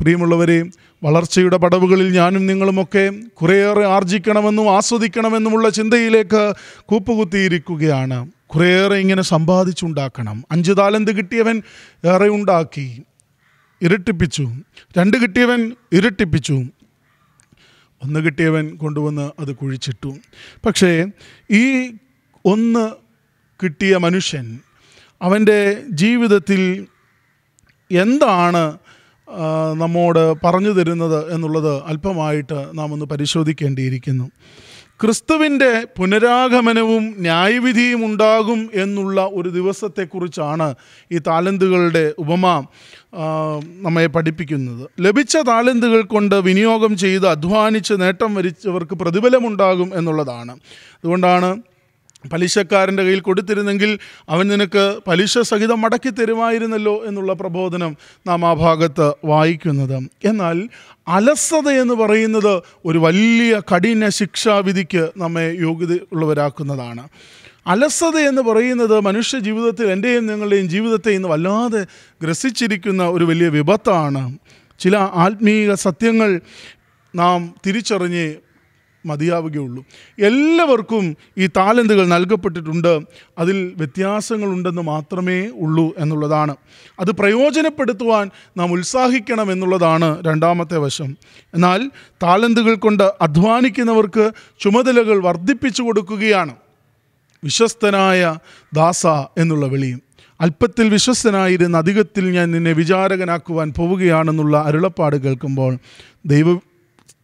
പ്രിയമുള്ളവരെ 0.00 0.62
വളർച്ചയുടെ 1.02 1.56
പടവുകളിൽ 1.56 2.12
ഞാനും 2.12 2.46
നിങ്ങളുമൊക്കെ 2.46 3.12
കുറേയേറെ 3.34 3.86
ആർജിക്കണമെന്നും 3.86 4.76
ആസ്വദിക്കണമെന്നുമുള്ള 4.76 5.68
ചിന്തയിലേക്ക് 5.68 6.52
കൂപ്പുകുത്തിയിരിക്കുകയാണ്. 6.80 8.30
കുറേയേറെ 8.46 8.96
ഇങ്ങനെ 8.96 9.22
സമ്പാദിച്ചുണ്ടാക്കണം. 9.22 10.44
അഞ്ച് 10.50 10.72
താലന്ത് 10.72 11.16
കിട്ടിയവൻ 11.16 11.62
ഏറെ 12.06 12.28
ഉണ്ടാക്കി. 12.28 13.02
ഇരട്ടിപ്പിച്ചു. 13.82 14.48
രണ്ട് 14.98 15.16
കിട്ടിയവൻ 15.16 15.72
ഇരട്ടിപ്പിച്ചു. 15.92 16.52
ഒന്ന് 18.04 18.20
കിട്ടിയവൻ 18.20 18.76
കൊണ്ടുവന്ന് 18.76 19.30
അത് 19.38 19.56
കുഴിച്ചിട്ടു. 19.56 20.16
പക്ഷേ 20.66 21.06
ഈ 21.50 21.92
ഒന്ന് 22.44 22.92
കിട്ടിയ 23.62 23.96
മനുഷ്യൻ 23.96 24.58
അവന്റെ 25.22 25.82
ജീവിതത്തിൽ 25.90 26.86
എന്താണ് 27.90 28.78
നമ്മോട് 29.74 30.34
പറഞ്ഞു 30.44 30.70
തരുന്നത് 30.70 31.34
എന്നുള്ളത് 31.34 31.82
അല്പമായിട്ട് 31.82 32.68
നാം 32.74 32.92
ഒന്ന് 32.92 33.06
പരിശോധിക്കേണ്ടിയിരിക്കുന്നു. 33.06 34.30
ക്രിസ്തുവിന്റെ 35.00 35.86
പുനരാഗമനവും 35.98 37.14
ന്യായവിധിയും 37.18 38.04
ഉണ്ടാകും 38.04 38.70
എന്നുള്ള 38.74 39.28
ഒരു 39.32 39.48
ദിവസത്തെക്കുറിച്ചാണ് 39.48 40.74
ഈ 41.12 41.18
താലന്തുകളുടെ 41.18 42.12
ഉപമ 42.18 42.46
നമ്മെ 43.82 44.06
പഠിപ്പിക്കുന്നത്. 44.06 44.88
ലഭിച്ച 45.00 45.36
താലന്തുകൾ 45.36 46.02
കൊണ്ട് 46.02 46.34
വിനിയോഗം 46.34 46.96
ചെയ്ത് 46.96 47.28
അധ്വാനിച്ച് 47.28 47.94
നേട്ടം 48.00 48.34
വരിച്ചവർക്ക് 48.34 48.94
പ്രതിഫലമുണ്ടാകും 48.94 49.90
എന്നുള്ളതാണ്. 49.94 50.52
അതുകൊണ്ടാണ് 50.96 51.62
പലിശക്കാരന്റെ 52.32 53.02
കയ്യിൽ 53.02 53.20
കൊടുത്തിരുന്നെങ്കിൽ 53.20 53.98
അവൻ 54.28 54.48
നിനക്ക് 54.48 54.98
പലിശ 55.06 55.38
സഹിതം 55.38 55.80
മടക്കി 55.80 56.10
തരുമായിരുന്നല്ലോ 56.10 57.04
എന്നുള്ള 57.04 57.32
പ്രബോധനം 57.32 57.96
നാം 58.26 58.44
ആ 58.44 58.52
ഭാഗത്ത് 58.52 59.12
വായിക്കുന്നത്. 59.24 60.10
എന്നാൽ 60.24 60.68
അലസത 61.08 61.68
എന്ന് 61.68 61.94
പറയുന്നത് 61.94 62.62
ഒരു 62.84 62.98
വലിയ 62.98 63.60
കഠിന 63.74 64.08
ശിക്ഷാവിധിക്ക് 64.08 65.08
നമ്മെ 65.16 65.56
യോഗ്യത 65.60 65.98
ഉള്ളവരാക്കുന്നതാണ്. 66.12 67.08
അലസത 67.66 68.16
എന്ന് 68.16 68.42
പറയുന്നത് 68.42 69.00
മനുഷ്യ 69.00 69.38
ജീവിതത്തിൽ 69.38 69.86
എന്റെയും 69.86 70.26
നിങ്ങളുടെയും 70.26 70.68
ജീവിതത്തെ 70.68 71.10
ഇന്ന് 71.10 71.28
വല്ലാതെ 71.28 71.86
ഗ്രസിച്ചിരിക്കുന്ന 72.22 73.08
ഒരു 73.08 73.24
വലിയ 73.24 73.48
വിപത്താണ്. 73.48 74.38
ചില 74.78 74.96
ആത്മീയ 74.96 75.74
സത്യങ്ങൾ 75.74 76.40
നാം 77.14 77.54
തിരിച്ചറിഞ്ഞ് 77.66 78.34
മതിയാവുകയുള്ളൂ. 79.06 79.84
എല്ലാവർക്കും 80.18 81.16
ഈ 81.38 81.46
താലന്തുകൾ 81.46 82.06
നൽകപ്പെട്ടിട്ടുണ്ട്. 82.06 83.00
അതിൽ 83.38 83.72
വ്യത്യാസങ്ങളുണ്ടെന്ന് 83.76 84.82
മാത്രമേ 84.82 85.46
ഉള്ളൂ 85.46 85.92
എന്നുള്ളതാണ്. 85.98 86.56
അത് 87.00 87.10
പ്രയോജനപ്പെടുത്തുവാൻ 87.10 88.30
നാം 88.56 88.72
ഉത്സാഹിക്കണം 88.72 89.52
എന്നുള്ളതാണ് 89.52 90.22
രണ്ടാമത്തെ 90.24 90.78
വശം. 90.78 91.16
എന്നാൽ 91.54 91.90
താലന്തുകൾ 92.22 92.74
കൊണ്ട് 92.74 93.12
അധ്വാനിക്കുന്നവർക്ക് 93.20 94.32
ചുമതലകൾ 94.60 95.22
വർദ്ധിപ്പിച്ചു 95.22 95.82
കൊടുക്കുകയാണ്. 95.82 96.54
വിശ്വസ്തനായ 97.44 98.38
ദാസ 98.74 99.06
എന്നുള്ള 99.38 99.66
വിളിയും 99.66 100.02
അല്പത്തിൽ 100.40 100.88
വിശ്വസ്തനായിരുന്ന 100.88 101.76
അധികത്തിൽ 101.76 102.30
ഞാൻ 102.30 102.50
നിന്നെ 102.50 102.72
വിചാരകനാക്കുവാൻ 102.72 103.72
പോവുകയാണെന്നുള്ള 103.76 104.62
അരുളപ്പാട് 104.66 105.16
കേൾക്കുമ്പോൾ 105.16 105.78
ദൈവ 106.26 106.60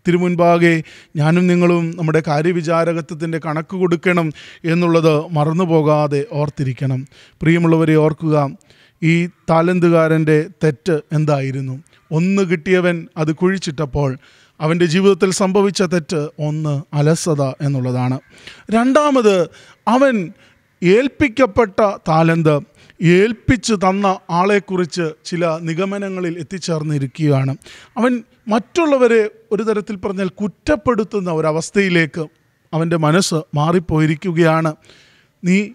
തിരുമുൻപാകെ 0.09 0.83
ഞാനും 1.17 1.47
നിങ്ങളും 1.47 1.95
നമ്മുടെ 1.97 2.23
കാര്യവിചാരകത്വത്തിന്റെ 2.27 3.39
കണക്ക് 3.39 3.77
കൊടുക്കണം 3.77 4.33
എന്നുള്ളത് 4.65 5.29
മറന്നു 5.29 5.65
പോകാതെ 5.65 6.25
ഓർത്തിരിക്കണം. 6.33 7.07
പ്രിയമുള്ളവരെ 7.43 7.95
ഓർക്കുക 7.95 8.51
ഈ 9.03 9.27
താലന്തുകാരന്റെ 9.27 10.47
തെറ്റ് 10.65 11.01
എന്തായിരുന്നു? 11.13 11.83
ഒന്ന് 12.13 12.43
കിട്ടിയവൻ 12.43 13.09
അത് 13.17 13.35
കുഴിച്ചിട്ടപ്പോൾ 13.35 14.19
അവന്റെ 14.61 14.87
ജീവിതത്തിൽ 14.87 15.31
സംഭവിച്ച 15.31 15.83
തെറ്റ് 15.83 16.29
ഒന്ന് 16.39 16.83
അലസത 16.93 17.43
എന്നുള്ളതാണ്. 17.43 18.21
രണ്ടാമത് 18.71 19.43
അവൻ 19.89 20.33
ഏൽപ്പിക്കപ്പെട്ട 20.83 21.97
താലന്ത് 22.09 22.61
ഏൽപ്പിച്ചു 23.03 23.75
തന്ന 23.75 24.19
ആളെക്കുറിച്ച് 24.31 25.11
ചില 25.25 25.59
നിഗമനങ്ങളിൽ 25.63 26.39
എത്തിച്ചേർന്നിരിക്കുകയാണ്. 26.39 27.57
അവൻ 27.99 28.23
മറ്റുള്ളവരെ 28.49 29.31
ഒരു 29.53 29.63
തരത്തിൽ 29.63 29.97
പറഞ്ഞാൽ 29.97 30.29
കുറ്റപ്പെടുത്തുന്ന 30.29 31.31
ഒരവസ്ഥയിലേക്ക് 31.33 32.27
അവന്റെ 32.73 32.97
മനസ്സ് 32.97 33.35
മാറിപ്പോയിരിക്കുകയാണ്. 33.55 34.77
നീ 35.45 35.71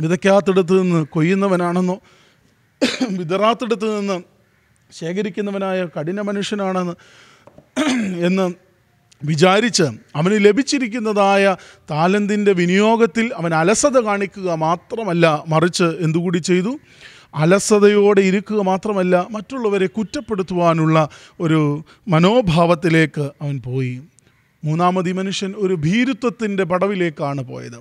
വിതയ്ക്കാത്തിടത്ത് 0.00 0.82
നിന്ന് 0.82 1.06
കൊയ്യുന്നവനാണെന്നോ 1.06 2.00
വിതറാത്തിടത്ത് 3.10 4.00
നിന്ന് 4.00 4.22
ശേഖരിക്കുന്നവനായ 4.92 5.86
കഠിന 5.86 6.20
മനുഷ്യനാണെന്ന് 6.20 6.94
എന്ന് 8.26 8.46
വിചാരിച്ച് 9.24 9.82
അവന് 10.16 10.44
ലഭിച്ചിരിക്കുന്നതായ 10.44 11.56
താലന്തിന്റെ 11.90 12.52
വിനിയോഗത്തിൽ 12.52 13.34
അവൻ 13.34 13.54
അലസത 13.54 14.00
കാണിക്കുക 14.00 14.50
മാത്രമല്ല 14.52 15.44
മറിച്ച് 15.48 15.84
എന്തുകൂടി 15.84 16.38
ചെയ്തു? 16.38 16.78
അലസതയോടെ 17.34 18.20
ഇരിക്കുക 18.20 18.60
മാത്രമല്ല 18.60 19.26
മറ്റുള്ളവരെ 19.30 19.86
കുറ്റപ്പെടുത്തുവാനുള്ള 19.86 21.08
ഒരു 21.40 21.84
മനോഭാവത്തിലേക്ക് 22.08 23.30
അവൻ 23.42 23.60
പോയി. 23.64 24.00
മൂന്നാമത് 24.64 25.08
ഈ 25.08 25.12
മനുഷ്യൻ 25.12 25.54
ഒരു 25.56 25.74
ഭീരുത്വത്തിന്റെ 25.74 26.64
പടവിലേക്കാണ് 26.64 27.42
പോയത്. 27.42 27.76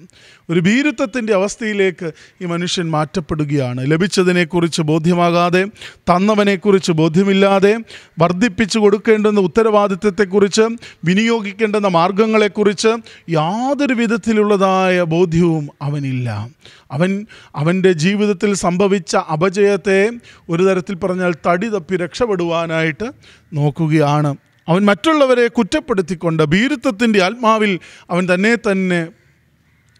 ഒരു 0.49 0.59
ഭീരുത്വത്തിന്റെ 0.59 1.33
അവസ്ഥയിലേക്ക് 1.33 2.11
ഈ 2.41 2.45
മനുഷ്യൻ 2.45 2.91
മാറ്റപ്പെടുകയാണ്. 2.91 3.91
ലഭിച്ചതിനെക്കുറിച്ച് 3.91 4.81
ബോധ്യമാകാതെ 4.81 5.65
തന്നവനെക്കുറിച്ച് 5.95 6.91
ബോധ്യമില്ലാതെ 6.91 7.77
വർദ്ധിപ്പിച്ചു 8.19 8.79
കൊടുക്കേണ്ടുന്ന 8.79 9.39
ഉത്തരവാദിത്വത്തെക്കുറിച്ച് 9.39 10.61
വിനിയോഗിക്കേണ്ടുന്ന 11.05 11.87
മാർഗങ്ങളെക്കുറിച്ച് 11.87 12.97
യാതൊരു 13.29 13.93
വിധത്തിലുള്ളതായ 13.93 15.01
ബോധ്യവും 15.01 15.69
അവനില്ല. 15.81 16.47
അവൻ 16.91 17.25
അവന്റെ 17.55 17.91
ജീവിതത്തിൽ 17.91 18.53
സംഭവിച്ച 18.53 19.15
അപജയത്തെ 19.15 20.09
ഒരു 20.49 20.63
തരത്തിൽ 20.63 20.95
പറഞ്ഞാൽ 20.95 21.33
തടി 21.47 21.67
തപ്പി 21.67 21.95
രക്ഷപ്പെടുവാനായിട്ട് 21.97 23.11
നോക്കുകയാണ്. 23.53 24.35
അവൻ 24.69 24.85
മറ്റുള്ളവരെ 24.85 25.47
കുറ്റപ്പെടുത്തിക്കൊണ്ട് 25.47 26.43
ഭീരുത്വത്തിന്റെ 26.45 27.23
ആത്മാവിൽ 27.23 27.71
അവൻ 28.09 28.33
തന്നെ 28.33 28.55
തന്നെ 28.67 29.01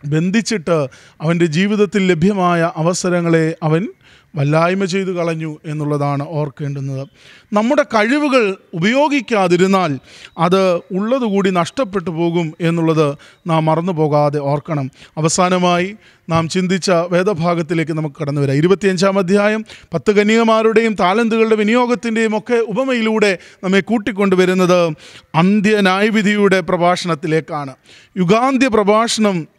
ബന്ധിച്ചിട്ട് 0.03 0.77
അവന്റെ 1.21 1.45
ജീവിതത്തിൽ 1.45 2.07
ലഭ്യമായ 2.07 2.71
അവസരങ്ങളെ 2.75 3.55
അവൻ 3.63 3.83
വല്ലായ്മ 4.35 4.85
ചെയ്തു 4.85 5.11
കളഞ്ഞു 5.11 5.57
എന്നുള്ളതാണ് 5.65 6.25
ഓർക്കേണ്ടുന്നത്. 6.27 7.07
നമ്മുടെ 7.53 7.83
കഴിവുകൾ 7.83 8.55
ഉപയോഗിക്കാതിരുന്നാൽ 8.73 9.99
അത് 10.37 10.75
ഉള്ളതുകൂടി 10.75 11.49
നഷ്ടപ്പെട്ടു 11.49 12.09
പോകും 12.09 12.53
എന്നുള്ളത് 12.61 13.15
നാം 13.47 13.65
മറന്നു 13.65 13.91
പോകാതെ 13.91 14.39
ഓർക്കണം. 14.39 14.91
അവസാനമായി 15.17 15.95
നാം 16.29 16.49
ചിന്തിച്ച 16.49 16.91
വേദഭാഗത്തിലേക്ക് 16.91 17.91
നമുക്ക് 17.91 18.15
കടന്നു 18.21 18.41
വരാം. 18.41 18.55
ഇരുപത്തിയഞ്ചാം 18.55 19.19
അധ്യായം 19.19 19.65
പത്ത് 19.93 20.11
കന്യകമാരുടെയും 20.11 20.93
താലന്തുകളുടെ 20.93 21.55
വിനിയോഗത്തിന്റെയും 21.55 22.37
ഒക്കെ 22.37 22.53
ഉപമയിലൂടെ 22.53 23.37
നമ്മെ 23.63 23.79
കൂട്ടിക്കൊണ്ടുവരുന്നത് 23.79 24.87
അന്ത്യന്യായവിധിയുടെ 25.35 26.59
പ്രഭാഷണത്തിലേക്കാണ്. 26.61 27.75
യുഗാന്ത്യ 28.17 28.67
പ്രഭാഷണം 28.67 29.58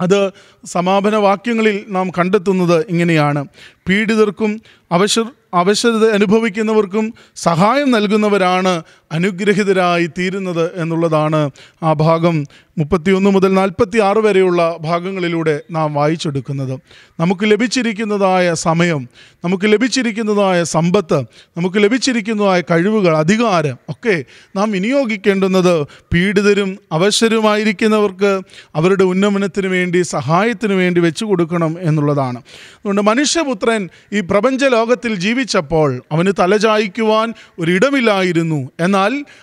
അത് 0.00 0.30
സമാപന 0.66 1.16
വാക്യങ്ങളിൽ 1.16 1.84
നാം 1.88 2.12
കണ്ടെത്തുന്നത് 2.18 2.86
ഇങ്ങനെയാണ്. 2.88 3.44
പീഡിതർക്കും 3.88 4.60
അവശർ 4.92 5.26
അവശത 5.54 6.10
അനുഭവിക്കുന്നവർക്കും 6.10 7.06
സഹായം 7.36 7.90
നൽകുന്നവരാണ് 7.90 8.72
അനുഗ്രഹിതരായി 9.12 10.06
തീരുന്നത് 10.06 10.80
എന്നുള്ളതാണ് 10.80 11.50
ആ 11.82 11.92
ഭാഗം 11.92 12.44
മുപ്പത്തിയൊന്ന് 12.78 13.30
മുതൽ 13.30 13.54
നാൽപ്പത്തി 13.54 13.98
ആറ് 13.98 14.18
വരെയുള്ള 14.18 14.76
ഭാഗങ്ങളിലൂടെ 14.80 15.60
നാം 15.70 15.94
വായിച്ചെടുക്കുന്നത്. 15.94 16.80
നമുക്ക് 17.20 17.50
ലഭിച്ചിരിക്കുന്നതായ 17.50 18.54
സമയം 18.54 19.08
നമുക്ക് 19.44 19.64
ലഭിച്ചിരിക്കുന്നതായ 19.64 20.62
സമ്പത്ത് 20.62 21.18
നമുക്ക് 21.56 21.76
ലഭിച്ചിരിക്കുന്നതായ 21.76 22.60
കഴിവുകൾ 22.60 23.16
അധികാരം 23.16 23.76
ഒക്കെ 23.88 24.24
നാം 24.56 24.70
വിനിയോഗിക്കേണ്ടുന്നത് 24.70 25.86
പീഡിതരും 26.12 26.78
അവശരുമായിരിക്കുന്നവർക്ക് 26.92 28.40
അവരുടെ 28.74 29.04
ഉന്നമനത്തിന് 29.04 29.66
വേണ്ടി 29.66 30.02
സഹായത്തിന് 30.02 30.72
വേണ്ടി 30.72 31.00
വെച്ചു 31.00 31.24
കൊടുക്കണം 31.24 31.76
എന്നുള്ളതാണ്. 31.80 32.38
അതുകൊണ്ട് 32.38 33.02
മനുഷ്യപുത്രൻ 33.02 33.88
ഈ 34.12 34.20
പ്രപഞ്ച 34.20 34.64
ലോകത്തിൽ 34.64 35.14
ജീവിച്ചപ്പോൾ 35.14 36.02
അവന് 36.12 36.32
തലചായ്ക്കുവാൻ 36.40 37.34
ഒരിടമില്ലായിരുന്നു 37.58 38.70
എന്നാൽ 38.80 38.99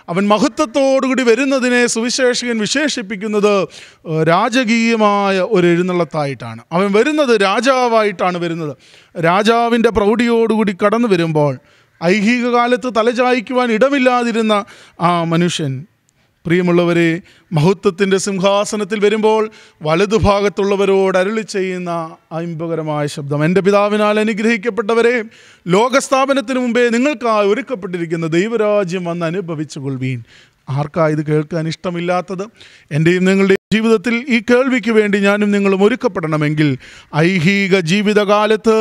അവൻ 0.09 0.27
മഹത്വത്തോടുകൂടി 0.27 1.23
വരുന്നതിനെ 1.23 1.85
സുവിശേഷകൻ 1.87 2.57
വിശേഷിപ്പിക്കുന്നത് 2.57 3.67
രാജകീയമായ 4.27 5.39
ഒരു 5.39 5.67
എഴുന്നള്ളത്തായിട്ടാണ്. 5.67 6.61
അവൻ 6.71 6.91
വരുന്നത് 6.91 7.41
രാജാവായിട്ടാണ് 7.41 8.37
വരുന്നത്. 8.37 8.77
രാജാവിന്റെ 9.23 9.89
പ്രൗഢിയോടുകൂടി 9.89 10.75
കടന്നു 10.85 11.07
വരുമ്പോൾ 11.07 11.57
ഐഹിക 12.03 12.47
കാലത്ത് 12.47 12.93
തലചായ്ക്കുവാൻ 12.95 13.71
ഇടമില്ലാതിരുന്ന 13.71 14.65
ആ 15.01 15.23
മനുഷ്യൻ 15.23 15.85
പ്രിയമുള്ളവരെ 16.47 17.07
മഹത്വത്തിന്റെ 17.51 18.17
സിംഹാസനത്തിൽ 18.17 18.99
വരുമ്പോൾ 18.99 19.41
വലതുഭാഗത്തുള്ളവരോട് 19.81 21.17
അരുളി 21.17 21.41
ചെയ്യുന്ന 21.41 21.91
അത്ഭുതകരമായ 22.31 23.05
ശബ്ദം. 23.07 23.43
എന്റെ 23.43 23.61
പിതാവിനാൽ 23.61 24.19
അനുഗ്രഹിക്കപ്പെട്ടവരെ 24.19 25.15
ലോകസ്ഥാപനത്തിന് 25.65 26.59
മുമ്പേ 26.59 26.89
നിങ്ങൾക്കായി 26.89 27.47
ഒരുക്കപ്പെട്ടിരിക്കുന്ന 27.47 28.27
ദൈവരാജ്യം 28.27 29.05
വന്ന് 29.05 29.25
അനുഭവിച്ചു 29.25 29.79
കൊള്ളുവീൻ 29.79 30.19
ആർക്കാ 30.69 31.07
ഇത് 31.07 31.25
കേൾക്കാൻ 31.25 31.67
ഇഷ്ടമില്ലാത്തത്? 31.67 32.45
എന്റെയും 32.91 33.23
നിങ്ങളുടെയും 33.23 33.55
ജീവിതത്തിൽ 33.73 34.25
ഈ 34.27 34.41
കേൾവിക്ക് 34.49 34.91
വേണ്ടി 34.91 35.17
ഞാനും 35.17 35.51
നിങ്ങളും 35.51 35.83
ഒരുക്കപ്പെടണമെങ്കിൽ 35.83 36.77
ഐഹിക 37.15 37.79
ജീവിതകാലത്ത് 37.79 38.75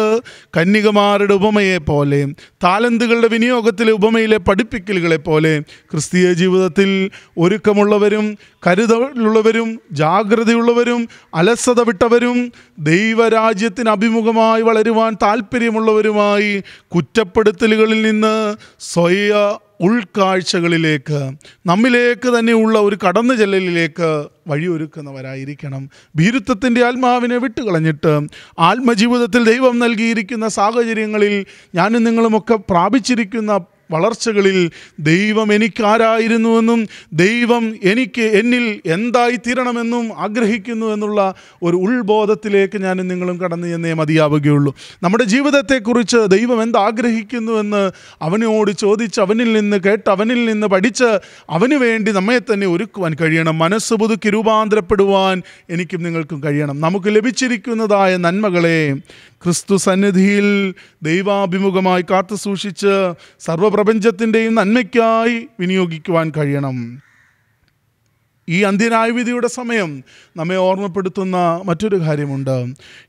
കന്യകമാരുടെ 0.56 1.34
ഉപമയെ 1.34 1.76
പോലെ 1.78 2.20
താലന്തുകളുടെ 2.64 3.28
വിനിയോഗത്തിലെ 3.28 3.92
ഉപമയിലെ 3.92 4.36
പഠിപ്പിക്കലുകളെ 4.36 5.16
പോലെ 5.16 5.60
ക്രിസ്തീയ 5.90 6.32
ജീവിതത്തിൽ 6.32 7.10
ഒരുക്കമുള്ളവരും 7.38 8.26
കരുതലുള്ളവരും 8.66 9.80
ജാഗ്രതയുള്ളവരും 9.92 11.08
അലസത 11.34 11.80
വിട്ടവരും 11.80 12.38
ദൈവരാജ്യത്തിന് 12.78 13.88
അഭിമുഖമായി 13.88 14.62
വളരുവാൻ 14.62 15.16
താല്പര്യമുള്ളവരുമായി 15.22 16.62
കുറ്റപ്പെടുത്തലുകളിൽ 16.94 18.02
നിന്ന് 18.02 18.34
സ്വയ 18.80 19.32
ഉൾക്കാഴ്ചകളിലേക്ക് 19.80 21.30
നമ്മിലേക്ക് 21.66 22.38
തന്നെയുള്ള 22.38 22.78
ഒരു 22.78 22.98
കടന്നു 23.06 23.34
ചെല്ലലിലേക്ക് 23.34 24.26
വഴിയൊരുക്കുന്നവരായിരിക്കണം. 24.48 25.90
ഭീരുത്വത്തിന്റെ 26.16 26.84
ആത്മാവിനെ 26.84 27.36
വിട്ടുകളഞ്ഞിട്ട് 27.36 28.20
ആത്മജീവിതത്തിൽ 28.58 29.44
ദൈവം 29.44 29.78
നൽകിയിരിക്കുന്ന 29.78 30.48
സാഹചര്യങ്ങളിൽ 30.48 31.46
ഞാനും 31.74 32.04
നിങ്ങളുമൊക്കെ 32.04 32.54
പ്രാപിച്ചിരിക്കുന്ന 32.54 33.60
വളർച്ചകളിൽ 33.90 34.70
ദൈവം 35.00 35.52
എനിക്കാരായിരുന്നുവെന്നും 35.52 36.88
ദൈവം 37.12 37.76
എനിക്ക് 37.84 38.22
എന്നിൽ 38.22 38.80
എന്തായി 38.86 39.36
തീരണമെന്നും 39.36 40.18
ആഗ്രഹിക്കുന്നു 40.18 40.86
എന്നുള്ള 40.86 41.34
ഒരു 41.62 41.76
ഉൾബോധത്തിലേക്ക് 41.76 42.82
ഞാനും 42.82 43.08
നിങ്ങളും 43.08 43.40
കടന്നു 43.40 43.68
ചെന്നേ 43.68 43.92
മതിയാവുകയുള്ളൂ. 43.92 44.74
നമ്മുടെ 45.02 45.24
ജീവിതത്തെക്കുറിച്ച് 45.24 46.16
ദൈവം 46.30 46.62
എന്താഗ്രഹിക്കുന്നുവെന്ന് 46.62 47.90
അവനോട് 48.22 48.70
ചോദിച്ച് 48.70 49.20
അവനിൽ 49.20 49.52
നിന്ന് 49.52 49.76
കേട്ട് 49.76 50.10
അവനിൽ 50.10 50.44
നിന്ന് 50.44 50.66
പഠിച്ച് 50.66 51.20
അവന് 51.50 51.74
വേണ്ടി 51.74 52.12
നമ്മെ 52.12 52.38
തന്നെ 52.38 52.66
ഒരുക്കുവാൻ 52.66 53.16
കഴിയണം. 53.20 53.58
മനസ്സ് 53.58 53.94
പുതുക്കി 53.94 54.30
രൂപാന്തരപ്പെടുവാൻ 54.30 55.42
എനിക്കും 55.70 56.02
നിങ്ങൾക്കും 56.02 56.42
കഴിയണം. 56.42 56.80
നമുക്ക് 56.80 57.16
ലഭിച്ചിരിക്കുന്നതായ 57.16 58.16
നന്മകളെ 58.16 58.94
ക്രിസ്തു 59.42 59.76
സന്നിധിയിൽ 59.76 60.74
ദൈവാഭിമുഖമായി 61.02 62.04
കാത്തു 62.10 62.34
സൂക്ഷിച്ച് 62.34 62.94
സർവപ്രപഞ്ചത്തിന്റെയും 63.40 64.54
നന്മയ്ക്കായി 64.54 65.48
വിനിയോഗിക്കുവാൻ 65.60 66.32
കഴിയണം. 66.36 67.02
ഈ 68.48 68.62
അന്ത്യനായവിധിയുടെ 68.62 69.46
സമയം 69.46 70.04
നമ്മെ 70.36 70.56
ഓർമ്മപ്പെടുത്തുന്ന 70.56 71.62
മറ്റൊരു 71.64 71.96
കാര്യമുണ്ട്. 72.00 72.56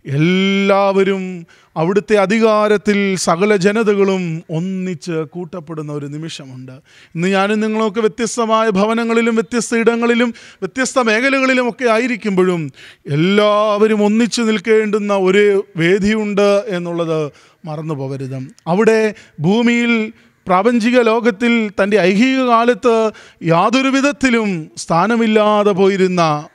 എല്ലാവരും 0.05 1.45
അവിടുത്തെ 1.77 2.15
അധികാരത്തിൽ 2.15 3.15
സകല 3.15 3.55
ജനതകളും 3.55 4.43
ഒന്നിച്ച് 4.49 5.11
കൂട്ടപ്പെടുന്ന 5.11 5.91
ഒരു 5.91 6.05
നിമിഷമുണ്ട്. 6.05 6.71
ഇന്ന് 7.15 7.27
ഞാനും 7.27 7.59
നിങ്ങളൊക്കെ 7.59 7.99
വ്യത്യസ്തമായ 7.99 8.69
ഭവനങ്ങളിലും 8.69 9.35
വ്യത്യസ്ത 9.35 9.75
ഇടങ്ങളിലും 9.75 10.33
വ്യത്യസ്ത 10.61 10.99
മേഖലകളിലും 10.99 11.69
ഒക്കെ 11.69 11.89
ആയിരിക്കുമ്പോഴും 11.89 12.71
എല്ലാവരും 13.07 14.03
ഒന്നിച്ചു 14.03 14.41
നിൽക്കേണ്ടുന്ന 14.41 15.13
ഒരു 15.13 15.65
വേദിയുണ്ട് 15.75 16.63
എന്നുള്ളത് 16.67 17.31
മറന്നു 17.65 17.93
പോകരുത് 17.93 18.47
അവിടെ 18.67 19.13
ഭൂമിയിൽ 19.39 20.13
പ്രാപഞ്ചിക 20.47 21.01
ലോകത്തിൽ 21.01 21.71
തന്റെ 21.83 21.97
ഐഹിക 21.97 22.43
കാലത്ത് 22.43 23.11
യാതൊരു 23.43 23.87
വിധത്തിലും 23.87 24.71
സ്ഥാനമില്ലാതെ 24.77 25.71
പോയിരുന്ന 25.71 26.47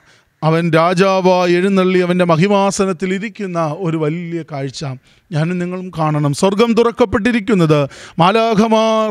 അവൻ 0.42 0.70
രാജാവായി 0.72 1.52
എഴുന്നള്ളി 1.52 1.98
അവന്റെ 1.98 2.24
മഹിമാസനത്തിൽ 2.24 3.14
ഇരിക്കുന്ന 3.14 3.76
ഒരു 3.78 3.96
വലിയ 3.96 4.42
കാഴ്ച 4.52 4.84
ഞാനും 5.32 5.58
നിങ്ങളും 5.58 5.92
കാണണം. 5.98 6.34
സ്വർഗം 6.34 6.74
തുറക്കപ്പെട്ടിരിക്കുന്നത് 6.74 7.88
മാലാഖമാർ 8.18 9.10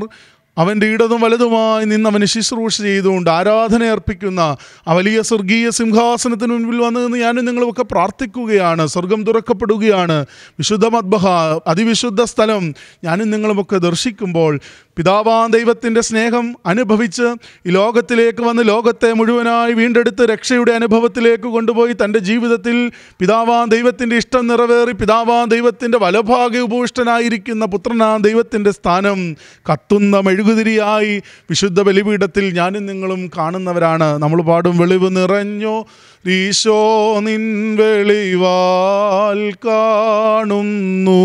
അവന്റെ 0.58 0.88
ഇടതും 0.88 1.22
വലതുമായി 1.22 1.86
നിന്ന് 1.86 2.10
അവന് 2.10 2.26
ശുശ്രൂഷ 2.26 2.82
ചെയ്തുകൊണ്ട് 2.82 3.30
ആരാധന 3.30 3.84
അർപ്പിക്കുന്ന 3.84 4.58
ആ 4.88 4.94
വലിയ 4.94 5.22
സ്വർഗീയ 5.22 5.70
സിംഹാസനത്തിന് 5.70 6.52
മുൻപിൽ 6.52 6.82
വന്നു 6.82 7.18
ഞാനും 7.18 7.46
നിങ്ങളുമൊക്കെ 7.46 7.84
പ്രാർത്ഥിക്കുകയാണ്. 7.84 8.88
സ്വർഗം 8.88 9.24
തുറക്കപ്പെടുകയാണ്. 9.24 10.26
വിശുദ്ധ 10.32 10.88
മദ്ബഹ 10.88 11.28
അതിവിശുദ്ധ 11.68 12.24
സ്ഥലം 12.24 12.74
ഞാനും 13.04 13.32
നിങ്ങളുമൊക്കെ 13.32 13.78
ദർശിക്കുമ്പോൾ 13.78 14.60
പിതാവാൻ 14.98 15.52
ദൈവത്തിന്റെ 15.52 16.02
സ്നേഹം 16.02 16.56
അനുഭവിച്ച് 16.66 17.24
ഈ 17.66 17.70
ലോകത്തിലേക്ക് 17.70 18.44
വന്ന് 18.44 18.68
ലോകത്തെ 18.68 19.14
മുഴുവനായി 19.14 19.74
വീണ്ടെടുത്ത് 19.74 20.30
രക്ഷയുടെ 20.30 20.72
അനുഭവത്തിലേക്ക് 20.72 21.44
കൊണ്ടുപോയി 21.44 21.94
തന്റെ 21.94 22.20
ജീവിതത്തിൽ 22.20 22.92
പിതാവാൻ 23.20 23.70
ദൈവത്തിന്റെ 23.70 24.16
ഇഷ്ടം 24.16 24.48
നിറവേറി 24.48 24.92
പിതാവാൻ 24.92 25.48
ദൈവത്തിന്റെ 25.48 25.98
വലഭാഗ്യ 25.98 26.60
ഉപൂഷ്ടനായിരിക്കുന്ന 26.60 27.66
പുത്രനാ 27.66 28.18
ദൈവത്തിന്റെ 28.18 28.72
സ്ഥാനം 28.72 29.36
കത്തുന്ന 29.72 30.20
മെഴുകുതിരിയായി 30.20 31.22
വിശുദ്ധ 31.50 31.82
ബലിപീഠത്തിൽ 31.82 32.54
ഞാനും 32.54 32.86
നിങ്ങളും 32.86 33.32
കാണുന്നവരാണ്. 33.38 34.18
നമ്മൾ 34.18 34.42
പാടും 34.42 34.78
വെളിവ് 34.78 35.16
നിറഞ്ഞോ. 35.16 35.86
ഈശോ 36.28 37.20
നിൻ 37.20 37.76
വെളിവാൽ 37.76 39.52
കാണുന്നു. 39.68 41.22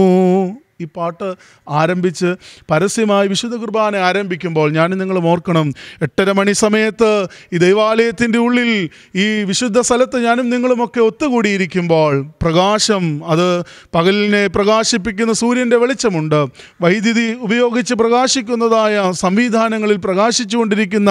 ഈ 0.80 0.86
പാട്ട് 0.94 1.34
ആരംഭിച്ച് 1.70 2.30
പരസ്യമായി 2.70 3.28
വിശുദ്ധ 3.28 3.56
കുർബാന 3.56 3.96
ആരംഭിക്കുമ്പോൾ 3.96 4.72
ഞാൻ 4.72 4.90
നിങ്ങൾ 4.90 5.28
ഓർക്കണം 5.28 5.74
എട്ടര 6.02 6.32
മണി 6.32 6.52
സമയത്ത് 6.52 7.28
ഈ 7.52 7.56
ദൈവാലയത്തിന്റെ 7.56 8.38
ഉള്ളിൽ 8.38 8.70
ഈ 9.14 9.44
വിശുദ്ധ 9.44 9.80
സ്ഥലത്ത് 9.80 10.24
ഞാനും 10.24 10.50
നിങ്ങളുമൊക്കെ 10.50 11.00
ഒത്തുകൂടിയിരിക്കുമ്പോൾ 11.00 12.12
പ്രകാശം 12.42 13.20
അത് 13.26 13.46
പകലിനെ 13.94 14.46
പ്രകാശിപ്പിക്കുന്ന 14.46 15.32
സൂര്യന്റെ 15.32 15.76
വെളിച്ചമുണ്ട്. 15.76 16.46
വൈദ്യുതി 16.80 17.32
ഉപയോഗിച്ച് 17.40 17.94
പ്രകാശിക്കുന്നതായ 17.94 19.12
സംവിധാനങ്ങളിൽ 19.14 19.96
പ്രകാശിച്ചുകൊണ്ടിരിക്കുന്ന 19.96 21.10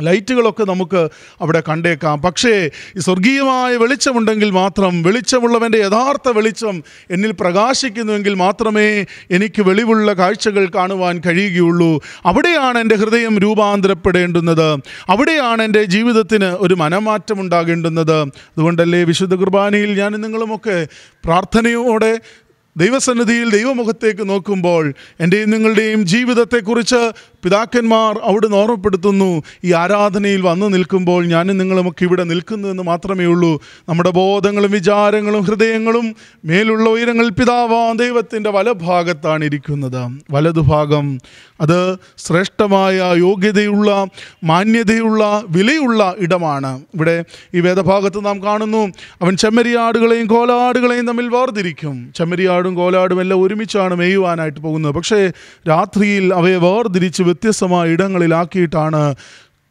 ലൈറ്റുകളൊക്കെ 0.00 0.64
നമുക്ക് 0.64 1.08
അവിടെ 1.40 1.62
കണ്ടേക്കാം. 1.68 2.22
പക്ഷേ 2.22 2.70
ഈ 2.96 3.00
സ്വർഗീയമായ 3.00 3.76
വെളിച്ചമുണ്ടെങ്കിൽ 3.76 4.50
മാത്രം 4.50 5.02
വെളിച്ചമുള്ളവന്റെ 5.02 5.78
യഥാർത്ഥ 5.78 6.28
വെളിച്ചം 6.28 6.82
എന്നിൽ 7.10 7.32
പ്രകാശിക്കുന്നുവെങ്കിൽ 7.40 8.34
മാത്രമേ 8.34 9.06
എനിക്ക് 9.30 9.62
വെളിവുള്ള 9.62 10.12
കാഴ്ചകൾ 10.12 10.70
കാണുവാൻ 10.74 11.22
കഴിയുകയുള്ളൂ. 11.26 12.02
അവിടെയാണ് 12.24 12.78
എന്റെ 12.78 12.94
ഹൃദയം 12.94 13.38
രൂപാന്തരപ്പെടേണ്ടുന്നത്. 13.38 14.68
അവിടെയാണ് 15.08 15.62
എന്റെ 15.62 15.84
ജീവിതത്തിന് 15.84 16.44
ഒരു 16.44 16.74
മനമാറ്റം 16.74 17.40
ഉണ്ടാകേണ്ടുന്നത് 17.40 18.20
അതുകൊണ്ടല്ലേ 18.22 19.04
വിശുദ്ധ 19.04 19.34
കുർബാനയിൽ 19.34 19.98
ഞാൻ 20.00 20.12
നിങ്ങളുമൊക്കെ 20.12 20.86
പ്രാർത്ഥനയോടെ 21.24 22.20
ദൈവസന്നിധിയിൽ 22.78 23.50
ദൈവമുഖത്തേക്ക് 23.50 24.28
നോക്കുമ്പോൾ 24.28 24.94
എന്റെയും 25.20 25.50
നിങ്ങളുടെയും 25.50 26.06
ജീവിതത്തെക്കുറിച്ച് 26.06 27.12
പിതാക്കന്മാർ 27.42 28.20
അവിടുന്ന് 28.22 28.56
ഓർമ്മപ്പെടുത്തുന്നു. 28.56 29.42
ഈ 29.64 29.72
ആരാധനയിൽ 29.72 30.40
വന്നു 30.40 30.66
നിൽക്കുമ്പോൾ 30.66 31.26
ഞാനും 31.26 31.58
നിങ്ങളുമൊക്കെ 31.58 32.04
ഇവിടെ 32.04 32.24
നിൽക്കുന്നു 32.24 32.68
എന്ന് 32.68 32.82
മാത്രമേ 32.82 33.24
ഉള്ളൂ. 33.24 33.62
നമ്മുടെ 33.88 34.10
ബോധങ്ങളും 34.10 34.70
വിചാരങ്ങളും 34.70 35.42
ഹൃദയങ്ങളും 35.42 36.16
മേലുള്ള 36.44 36.90
ഉയരങ്ങൾ 36.90 37.28
പിതാവാ 37.28 37.92
ദൈവത്തിന്റെ 37.92 38.50
വലഭാഗത്താണ് 38.50 39.44
ഇരിക്കുന്നത്. 39.44 40.22
വലതുഭാഗം 40.30 41.18
അത് 41.60 41.96
ശ്രേഷ്ഠമായ 42.18 43.14
യോഗ്യതയുള്ള 43.16 44.06
മാന്യതയുള്ള 44.44 45.42
വിലയുള്ള 45.48 46.14
ഇടമാണ്. 46.18 46.80
ഇവിടെ 46.94 47.24
ഈ 47.54 47.60
വേദഭാഗത്ത് 47.60 48.24
നാം 48.24 48.42
കാണുന്നു. 48.42 48.92
അവൻ 49.22 49.36
ചെമ്മരിയാടുകളെയും 49.36 50.26
കോലാടുകളെയും 50.26 51.06
തമ്മിൽ 51.06 51.28
വേർതിരിക്കും. 51.28 52.12
ചെമ്മരിയാടും 52.16 52.67
കോലാടും 52.74 53.20
എല്ലാം 53.20 53.42
ഒരുമിച്ചാണ് 53.42 53.94
മേയുവാനായിട്ട് 53.94 54.60
പോകുന്നത്. 54.60 54.94
പക്ഷേ 54.94 55.32
രാത്രിയിൽ 55.68 56.34
അവയെ 56.34 56.56
വേർതിരിച്ച് 56.56 57.22
വ്യത്യസ്തമായ 57.22 57.88
ഇടങ്ങളിലാക്കിയിട്ടാണ് 57.88 59.14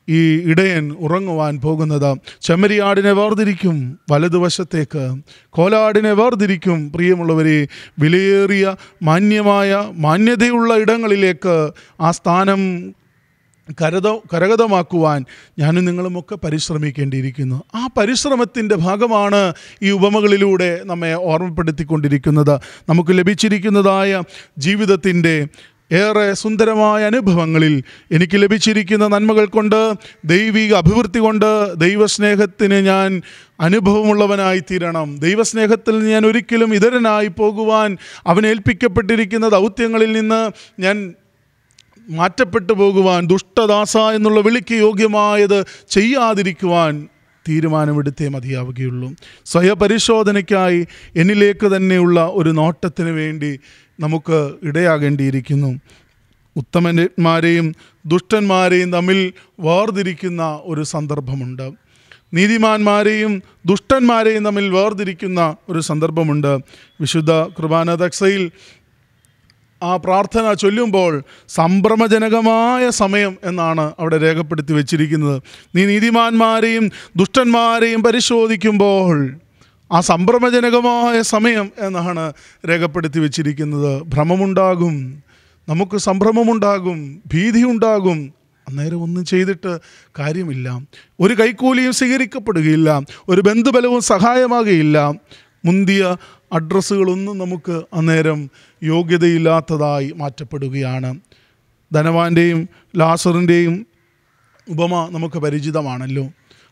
ഈ 0.10 0.50
ഇടയൻ 0.50 0.92
ഉറങ്ങുവാൻ 0.92 1.60
പോകുന്നത്. 1.60 2.18
ചെമ്മരിയാടിനെ 2.42 3.12
വേർതിരിക്കും 3.12 4.00
വലതുവശത്തേക്ക്. 4.12 5.22
കോലാടിനെ 5.50 6.12
വേർതിരിക്കും. 6.12 6.92
പ്രിയമുള്ളവരെ 6.92 7.68
വിലയേറിയ 8.00 8.76
മാന്യമായ 9.04 9.84
മാന്യതയുള്ള 9.98 10.76
ഇടങ്ങളിലേക്ക് 10.76 11.70
ആ 12.02 12.12
സ്ഥാനം 12.12 12.94
കരത 13.82 14.08
കരഗതമാക്കുവാൻ 14.34 15.26
ഞാനും 15.60 15.86
നിങ്ങളുമൊക്കെ 15.86 16.36
പരിശ്രമിക്കേണ്ടിയിരിക്കുന്നു. 16.36 17.64
ആ 17.76 17.90
പരിശ്രമത്തിന്റെ 17.98 18.76
ഭാഗമാണ് 18.76 19.54
ഈ 19.84 19.92
ഉപമകളിലൂടെ 19.92 20.82
നമ്മെ 20.84 21.14
ഓർമ്മപ്പെടുത്തിക്കൊണ്ടിരിക്കുന്നത്. 21.14 22.60
നമുക്ക് 22.90 23.18
ലഭിച്ചിരിക്കുന്നതായ 23.18 24.24
ജീവിതത്തിന്റെ 24.58 25.48
ഏറെ 25.92 26.34
സുന്ദരമായ 26.34 27.04
അനുഭവങ്ങളിൽ 27.04 27.84
എനിക്ക് 28.12 28.44
ലഭിച്ചിരിക്കുന്ന 28.44 29.08
നന്മകൾ 29.08 29.46
കൊണ്ട് 29.46 29.94
ദൈവിക 30.26 30.74
അഭിവൃദ്ധി 30.74 31.20
കൊണ്ട് 31.20 31.76
ദൈവസ്നേഹത്തിന് 31.76 32.74
ഞാൻ 32.74 33.22
അനുഭവമുള്ളവനായി 33.62 34.60
തീരണം. 34.60 35.18
ദൈവസ്നേഹത്തിൽ 35.18 36.04
ഞാൻ 36.04 36.26
ഒരിക്കലും 36.26 36.74
ഇതരനായി 36.74 37.28
പോകുവാൻ 37.28 37.98
അവനേൽപ്പിക്കപ്പെട്ടിരിക്കുന്ന 38.28 39.50
ദൗത്യങ്ങളിൽ 39.50 40.12
നിന്ന് 40.12 40.52
ഞാൻ 40.82 41.14
മാറ്റപ്പെട്ടു 42.10 42.74
പോകുവാൻ 42.74 43.28
ദുഷ്ടദാസ 43.28 43.98
എന്നുള്ള 43.98 44.42
വിളിക്ക് 44.42 44.74
യോഗ്യമായത് 44.74 45.64
ചെയ്യാതിരിക്കുവാൻ 45.90 47.08
തീരുമാനമെടുത്തേ 47.50 48.28
മതിയാവുകയുള്ളൂ. 48.28 49.14
സ്വയപരിശോധനയ്ക്കായി 49.46 50.88
എന്നിലേക്ക് 51.16 51.76
തന്നെയുള്ള 51.76 52.30
ഒരു 52.34 52.50
നോട്ടത്തിന് 52.50 53.10
വേണ്ടി 53.10 53.60
നമുക്ക് 54.00 54.52
ഇടയാകേണ്ടിയിരിക്കുന്നു. 54.64 55.80
ഉത്തമന്മാരെയും 56.56 57.76
ദുഷ്ടന്മാരെയും 58.06 58.94
തമ്മിൽ 58.94 59.34
വേർതിരിക്കുന്ന 59.60 60.60
ഒരു 60.64 60.84
സന്ദർഭമുണ്ട്. 60.84 61.72
നീതിമാന്മാരെയും 62.34 63.44
ദുഷ്ടന്മാരെയും 63.66 64.46
തമ്മിൽ 64.46 64.70
വേർതിരിക്കുന്ന 64.70 65.56
ഒരു 65.70 65.80
സന്ദർഭമുണ്ട്. 65.80 66.58
വിശുദ്ധ 67.02 67.32
കുർബാന 67.32 67.96
ദക്സയിൽ 67.96 68.52
ആ 69.84 69.96
പ്രാർത്ഥന 69.96 70.54
ചൊല്ലുമ്പോൾ 70.54 71.24
സംഭ്രമജനകമായ 71.50 72.90
സമയം 72.90 73.38
എന്നാണ് 73.44 73.92
അവിടെ 74.00 74.18
രേഖപ്പെടുത്തി 74.18 74.74
വച്ചിരിക്കുന്നത്. 74.74 75.42
നീ 75.76 75.86
നീതിമാന്മാരെയും 75.86 76.92
ദുഷ്ടന്മാരെയും 77.16 78.04
പരിശോധിക്കുമ്പോൾ 78.04 79.40
ആ 79.92 80.00
സംഭ്രമജനകമായ 80.00 81.22
സമയം 81.22 81.72
എന്നാണ് 81.80 82.34
രേഖപ്പെടുത്തി 82.70 83.20
വച്ചിരിക്കുന്നത്. 83.20 84.02
ഭ്രമമുണ്ടാകും 84.02 85.24
നമുക്ക് 85.70 85.98
സംഭ്രമമുണ്ടാകും 85.98 87.22
ഭീതിയുണ്ടാകും. 87.34 88.34
അന്നേരം 88.70 89.04
ഒന്നും 89.04 89.26
ചെയ്തിട്ട് 89.26 89.80
കാര്യമില്ല. 90.20 90.82
ഒരു 91.20 91.34
കൈക്കൂലിയും 91.34 91.94
സ്വീകരിക്കപ്പെടുകയില്ല. 91.94 93.02
ഒരു 93.30 93.42
ബന്ധുബലവും 93.42 94.02
സഹായമാകുകയില്ല. 94.02 95.14
മുന്തിയ 95.66 96.16
അഡ്രസ്സുകളൊന്നും 96.54 97.38
നമുക്ക് 97.38 97.82
അന്നേരം 97.94 98.50
യോഗ്യതയില്ലാത്തതായി 98.84 100.14
മാറ്റപ്പെടുകയാണ്. 100.16 101.20
ധനവാന്റെയും 101.94 102.70
ലാസറിന്റെയും 102.98 103.88
ഉപമ 104.70 105.08
നമുക്ക് 105.12 105.40
പരിചിതമാണല്ലോ. 105.40 106.30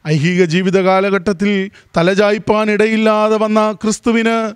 ഐഹിക 0.07 0.43
ജീവിത 0.43 0.77
കാലഘട്ടത്തിൽ 0.79 1.69
തലചായ്പാൻ 1.97 2.71
ഇടയില്ലാതെ 2.71 3.37
വന്ന 3.37 3.71
ക്രിസ്തുവിന് 3.71 4.53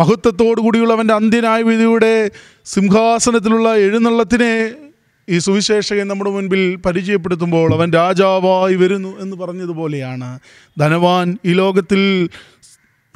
മഹത്വത്തോടു 0.00 0.60
കൂടിയുള്ളവന്റെ 0.60 1.14
അന്ത്യനായ 1.14 1.62
വിധിയുടെ 1.62 2.30
സിംഹാസനത്തിലുള്ള 2.64 3.76
എഴുന്നള്ളത്തിനെ 3.76 4.72
ഈ 5.28 5.38
സുവിശേഷകൻ 5.38 6.08
നമ്മുടെ 6.08 6.30
മുൻപിൽ 6.30 6.76
പരിചയപ്പെടുത്തുമ്പോൾ 6.76 7.74
അവൻ 7.74 7.92
രാജാവായി 7.92 8.74
വരുന്നു 8.74 9.20
എന്ന് 9.20 9.36
പറഞ്ഞതുപോലെയാണ്. 9.36 10.38
ധനവാൻ 10.78 11.38
ഈ 11.44 11.52
ലോകത്തിൽ 11.52 12.28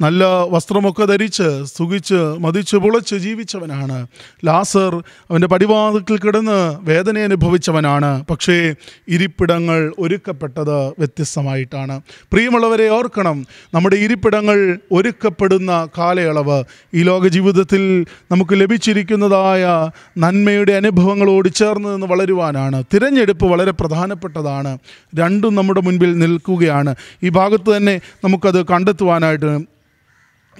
നല്ല 0.01 0.23
വസ്ത്രമൊക്കെ 0.49 1.05
ധരിച്ച് 1.05 1.63
സുഖിച്ച് 1.65 2.13
മതിച്ച് 2.13 2.75
പുളച്ച് 2.75 3.15
ജീവിച്ചവനാണ്. 3.15 4.07
ലാസർ 4.45 4.95
അവന്റെ 5.29 5.47
പടിവാതിക്കൽ 5.47 6.17
കിടന്ന് 6.17 6.77
വേദന 6.79 7.17
അനുഭവിച്ചവനാണ്. 7.17 8.25
പക്ഷേ 8.25 8.75
ഇരിപ്പിടങ്ങൾ 9.07 9.93
ഒരുക്കപ്പെട്ടത് 9.99 10.87
വ്യത്യസ്തമായിട്ടാണ്. 10.87 12.01
പ്രിയമുള്ളവരെ 12.31 12.89
ഓർക്കണം 12.89 13.45
നമ്മുടെ 13.73 13.95
ഇരിപ്പിടങ്ങൾ 13.95 14.79
ഒരുക്കപ്പെടുന്ന 14.91 15.87
കാലയളവ് 15.97 16.63
ഈ 16.93 17.03
ലോക 17.03 17.27
ജീവിതത്തിൽ 17.27 18.05
നമുക്ക് 18.31 18.61
ലഭിച്ചിരിക്കുന്നതായ 18.61 19.91
നന്മയുടെ 20.17 20.71
അനുഭവങ്ങളോട് 20.71 21.49
ചേർന്ന് 21.53 21.89
നിന്ന് 21.93 22.07
വളരുവാനാണ്. 22.07 22.83
തിരഞ്ഞെടുപ്പ് 22.93 23.45
വളരെ 23.45 23.71
പ്രധാനപ്പെട്ടതാണ്. 23.71 24.77
രണ്ടും 25.15 25.55
നമ്മുടെ 25.55 25.81
മുൻപിൽ 25.81 26.17
നിൽക്കുകയാണ്. 26.17 26.95
ഈ 27.23 27.29
ഭാഗത്ത് 27.29 27.77
തന്നെ 27.77 28.01
നമുക്കത് 28.23 28.65
കണ്ടെത്തുവാനായിട്ട് 28.65 29.75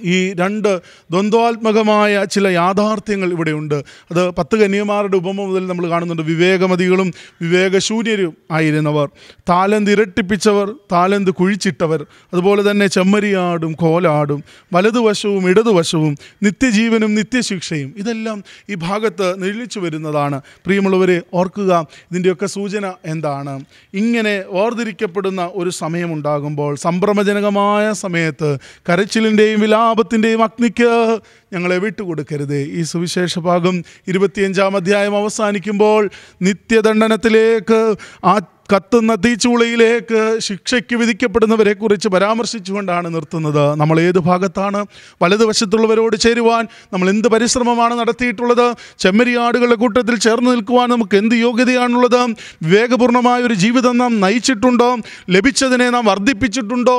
ഈ 0.00 0.32
രണ്ട് 0.32 0.80
ദ്വന്ദ്വാത്മകമായ 1.10 2.24
ചില 2.24 2.46
യാഥാർത്ഥ്യങ്ങൾ 2.46 3.32
ഇവിടെയുണ്ട്. 3.32 3.74
അത് 4.10 4.30
പത്ത് 4.30 4.56
കന്യമാരുടെ 4.56 5.16
ഉപമ 5.16 5.32
മുതൽ 5.32 5.66
നമ്മൾ 5.66 5.90
കാണുന്നുണ്ട്. 5.90 6.22
വിവേകമതികളും 6.22 7.12
വിവേകശൂന്യരും 7.42 8.36
ആയിരുന്നവർ. 8.50 9.08
താലന്ത് 9.48 9.90
ഇരട്ടിപ്പിച്ചവർ 9.90 10.74
താലന്ത് 10.92 11.30
കുഴിച്ചിട്ടവർ 11.30 12.06
അതുപോലെ 12.32 12.70
തന്നെ 12.70 12.86
ചെമ്മരിയാടും 12.86 13.72
കോലാടും 13.72 14.44
വലതുവശവും 14.72 15.50
ഇടതുവശവും 15.50 16.16
നിത്യജീവനും 16.42 17.14
നിത്യശിക്ഷയും 17.14 17.94
ഇതെല്ലാം 17.96 18.44
ഈ 18.70 18.74
ഭാഗത്ത് 18.74 19.42
നിഴലിച്ചു 19.42 19.80
വരുന്നതാണ്. 19.80 20.40
പ്രിയമുള്ളവരെ 20.64 21.22
ഓർക്കുക 21.34 21.86
ഇതിന്റെയൊക്കെ 22.10 22.46
സൂചന 22.46 22.92
എന്താണ്? 23.04 23.64
ഇങ്ങനെ 23.94 24.44
വേർതിരിക്കപ്പെടുന്ന 24.48 25.50
ഒരു 25.54 25.70
സമയമുണ്ടാകുമ്പോൾ 25.70 26.76
സംഭ്രമജനകമായ 26.76 27.92
സമയത്ത് 27.92 28.56
കരച്ചിലിന്റെയും 28.88 29.64
വിലാപത്തിന്റെയും 29.86 30.42
അഗ്നിക്ക് 30.42 30.90
ഞങ്ങളെ 31.54 31.78
വിട്ടുകൊടുക്കരുത്. 31.78 32.58
ഈ 32.78 32.82
സുവിശേഷ 32.82 33.38
ഭാഗം 33.38 33.76
ഇരുപത്തിയഞ്ചാം 34.08 34.76
അധ്യായം 34.76 35.16
അവസാനിക്കുമ്പോൾ 35.16 36.10
നിത്യദണ്ഡനത്തിലേക്ക് 36.42 37.78
ആ 38.24 38.34
കത്തുന്ന 38.74 39.14
തീച്ചൂളയിലേക്ക് 39.14 40.20
ശിക്ഷയ്ക്ക് 40.38 40.96
വിധിക്കപ്പെടുന്നവരെ 40.96 41.72
കുറിച്ച് 41.72 42.08
പരാമർശിച്ചുകൊണ്ടാണ് 42.08 43.14
നിർത്തുന്നത്. 43.14 43.62
നമ്മൾ 43.80 44.00
ഏത് 44.00 44.18
ഭാഗത്താണ്? 44.18 44.80
വലതുവശത്തുള്ളവരോട് 45.22 46.16
ചേരുവാൻ 46.16 46.66
നമ്മൾ 46.92 47.10
എന്ത് 47.10 47.28
പരിശ്രമമാണ് 47.28 47.94
നടത്തിയിട്ടുള്ളത്? 47.94 48.66
ചെമ്മരിയാടുകളുടെ 48.98 49.74
കൂട്ടത്തിൽ 49.74 50.16
ചേർന്ന് 50.16 50.50
നിൽക്കുവാൻ 50.50 50.88
നമുക്ക് 50.90 51.16
എന്ത് 51.16 51.34
യോഗ്യതയാണുള്ളത്? 51.34 52.22
വിവേകപൂർണമായ 52.62 53.40
ഒരു 53.42 53.54
ജീവിതം 53.54 53.98
നാം 53.98 54.20
നയിച്ചിട്ടുണ്ടോ? 54.20 54.90
ലഭിച്ചതിനെ 55.30 55.90
നാം 55.90 56.04
വർദ്ധിപ്പിച്ചിട്ടുണ്ടോ? 56.04 56.98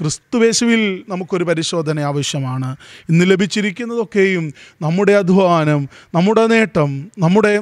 ക്രിസ്തുവേശുവിൽ 0.00 1.04
നമുക്കൊരു 1.08 1.44
പരിശോധന 1.44 2.00
ആവശ്യമാണ്. 2.00 2.76
ഇന്ന് 3.08 3.24
ലഭിച്ചിരിക്കുന്നതൊക്കെയും 3.30 4.52
നമ്മുടെ 4.82 5.12
അധ്വാനം 5.12 5.88
നമ്മുടെ 6.14 6.46
നേട്ടം 6.46 7.10
നമ്മുടെ 7.18 7.60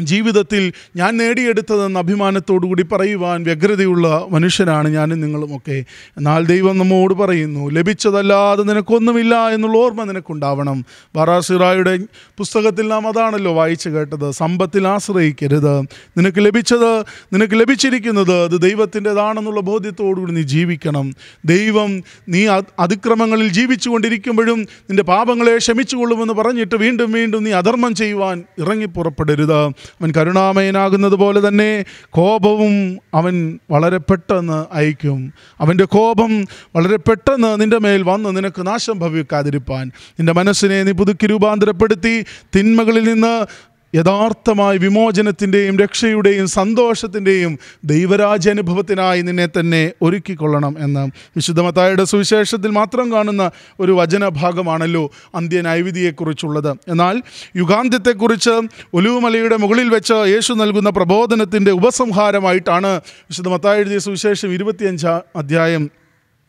ജീവിതത്തിൽ 0.00 0.72
ഞാൻ 0.96 1.16
നേടിയെടുത്തതെന്ന് 1.16 1.98
അഭിമാനത്തോടുകൂടി 1.98 2.82
പറയുവാൻ 2.82 3.44
വ്യഗ്രതയുള്ള 3.44 4.26
മനുഷ്യരാണ് 4.30 4.88
ഞാനും 4.88 5.20
നിങ്ങളുമൊക്കെ. 5.20 5.84
എന്നാൽ 6.16 6.46
ദൈവം 6.46 6.78
നമ്മോട് 6.78 7.14
പറയുന്നു 7.14 7.68
ലഭിച്ചതല്ലാതെ 7.70 8.62
നിനക്കൊന്നുമില്ല 8.62 9.48
എന്നുള്ള 9.48 9.78
ഓർമ്മ 9.78 10.04
നിനക്കുണ്ടാവണം. 10.04 10.84
ബാറാസിറായുടെ 11.14 11.98
പുസ്തകത്തിൽ 12.38 12.88
നാം 12.88 13.08
അതാണല്ലോ 13.08 13.52
വായിച്ചു 13.52 13.88
കേട്ടത് 13.88 14.30
സമ്പത്തിൽ 14.30 14.88
ആശ്രയിക്കരുത്. 14.88 15.80
നിനക്ക് 16.16 16.44
ലഭിച്ചത് 16.46 17.00
നിനക്ക് 17.32 17.60
ലഭിച്ചിരിക്കുന്നത് 17.60 18.44
അത് 18.44 18.62
ദൈവത്തിന്റെതാണെന്നുള്ള 18.62 19.60
ബോധ്യത്തോടുകൂടി 19.60 20.32
നീ 20.32 20.42
ജീവിക്കണം. 20.42 21.12
ദൈവം 21.44 22.02
നീ 22.28 22.46
അതിക്രമങ്ങളിൽ 22.78 23.48
ജീവിച്ചു 23.48 23.90
കൊണ്ടിരിക്കുമ്പോഴും 23.90 24.58
നിന്റെ 24.58 25.02
പാപങ്ങളെ 25.02 25.56
ക്ഷമിച്ചുകൊള്ളുമെന്ന് 25.56 26.34
പറഞ്ഞിട്ട് 26.34 26.74
വീണ്ടും 26.74 27.12
വീണ്ടും 27.12 27.44
നീ 27.44 27.50
അധർമ്മം 27.50 27.94
ചെയ്യുവാൻ 27.94 28.44
ഇറങ്ങി 28.58 28.86
പുറപ്പെടരുത് 28.86 29.87
അവൻ 30.00 30.12
കരുണാമയനാകുന്നത് 30.16 31.12
പോലെ 31.12 31.48
തന്നെ 31.48 31.84
കോപവും 32.10 32.98
അവൻ 33.14 33.58
വളരെ 33.70 33.98
പെട്ടെന്ന് 33.98 34.66
അയക്കും. 34.72 35.32
അവന്റെ 35.60 35.84
കോപം 35.84 36.44
വളരെ 36.76 36.96
പെട്ടെന്ന് 36.96 37.60
നിന്റെ 37.60 37.78
മേൽ 37.78 38.02
വന്ന് 38.02 38.36
നിനക്ക് 38.36 38.66
നാശം 38.66 38.98
ഭവിക്കാതിരിപ്പാൻ. 38.98 39.90
നിന്റെ 40.10 40.32
മനസ്സിനെ 40.32 40.82
നീ 40.82 40.92
പുതുക്കി 40.92 41.26
രൂപാന്തരപ്പെടുത്തി. 41.26 42.24
തിന്മകളിൽ 42.56 43.04
നിന്ന് 43.12 43.46
യഥാർത്ഥമായ 43.94 44.76
വിമോചനത്തിന്റെയും 44.76 45.76
രക്ഷയുടെയും 45.78 46.46
സന്തോഷത്തിന്റെയും 46.48 47.52
ദൈവരാജ്യാനുഭവത്തിനായി 47.84 49.22
നിന്നെ 49.22 49.46
തന്നെ 49.46 49.82
ഒരുക്കിക്കൊള്ളണം 50.02 50.74
എന്ന് 50.78 51.04
വിശുദ്ധമത്തായുടെ 51.36 52.04
സുവിശേഷത്തിൽ 52.04 52.70
മാത്രം 52.70 53.12
കാണുന്ന 53.12 53.44
ഒരു 53.80 53.92
വചനഭാഗമാണല്ലോ 53.92 55.04
അന്ത്യനൈവിധിയെക്കുറിച്ചുള്ളത് 55.34 56.72
എന്നാൽ 56.88 57.16
യുഗാന്ത്യത്തെക്കുറിച്ച് 57.56 58.56
ഒലുവുമലയുടെ 58.94 59.56
മുകളിൽ 59.56 59.88
വെച്ച് 59.88 60.18
യേശു 60.30 60.52
നൽകുന്ന 60.54 60.90
പ്രബോധനത്തിന്റെ 60.90 61.72
ഉപസംഹാരമായിട്ടാണ് 61.72 62.92
വിശുദ്ധമത്തായ 63.30 63.76
എഴുതിയ 63.76 63.98
സുവിശേഷം 63.98 64.52
ഇരുപത്തിയഞ്ചാം 64.52 65.22
അധ്യായം 65.36 65.84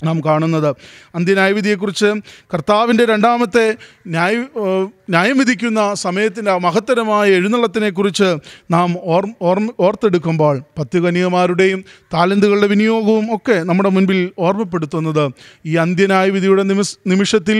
നാം 0.03 0.21
കാണുന്നത്. 0.25 0.75
അന്ത്യന്യായവിധിയെക്കുറിച്ച് 1.15 2.09
കർത്താവിന്റെ 2.53 3.05
രണ്ടാമത്തെ 3.05 3.75
ന്യായ 4.07 4.35
ന്യായം 5.09 5.37
വിധിക്കുന്ന 5.37 5.93
സമയത്തിന്റെ 5.93 6.57
മഹത്തരമായ 6.57 7.29
എഴുന്നള്ളത്തിനെക്കുറിച്ച് 7.29 8.37
നാം 8.71 8.95
ഓർ 9.01 9.23
ഓർമ്മ 9.41 9.69
ഓർത്തെടുക്കുമ്പോൾ 9.79 10.61
പത്ത് 10.79 10.97
കനികമാരുടെയും 10.97 11.85
താലന്തുകളുടെ 12.13 12.67
വിനിയോഗവും 12.67 13.35
ഒക്കെ 13.35 13.63
നമ്മുടെ 13.63 13.89
മുൻപിൽ 13.89 14.31
ഓർമ്മപ്പെടുത്തുന്നത്. 14.39 15.29
ഈ 15.65 15.75
അന്ത്യന്യായവിധിയുടെ 15.75 16.63
നിമിഷ 16.63 16.93
നിമിഷത്തിൽ 17.07 17.59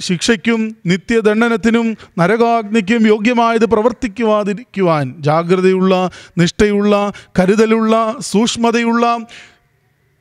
ശിക്ഷയ്ക്കും 0.00 0.76
നിത്യദണ്ഡനത്തിനും 0.86 1.96
നരകാഗ്നിക്കും 2.18 3.06
യോഗ്യമായത് 3.06 3.66
പ്രവർത്തിക്കുവാതിരിക്കുവാൻ 3.66 5.14
ജാഗ്രതയുള്ള 5.18 6.10
നിഷ്ഠയുള്ള 6.38 7.12
കരുതലുള്ള 7.38 8.16
സൂക്ഷ്മതയുള്ള 8.20 9.18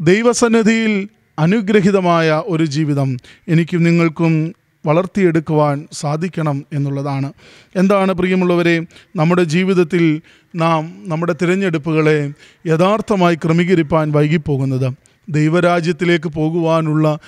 ദൈവസന്നിധിയിൽ 0.02 0.94
അനുഗ്രഹിതമായ 1.40 2.44
ഒരു 2.46 2.66
ജീവിതം 2.66 3.18
എനിക്കും 3.48 3.84
നിങ്ങൾക്കും 3.84 4.54
വളർത്തിയെടുക്കുവാൻ 4.86 5.88
സാധിക്കണം 5.92 6.66
എന്നുള്ളതാണ്. 6.74 7.34
എന്താണ് 7.76 8.14
പ്രിയമുള്ളവരെ 8.14 8.82
നമ്മുടെ 9.16 9.44
ജീവിതത്തിൽ 9.44 10.22
നാം 10.56 11.04
നമ്മുടെ 11.06 11.36
തിരഞ്ഞെടുപ്പുകളെ 11.42 12.32
യഥാർത്ഥമായി 12.68 13.36
ക്രമീകരിപ്പാൻ 13.36 14.12
വൈകിപ്പോകുന്നത്. 14.12 14.94
ദൈവരാജ്യത്തിലേക്ക് 15.30 16.30
പോകുവാനുള്ള 16.30 17.20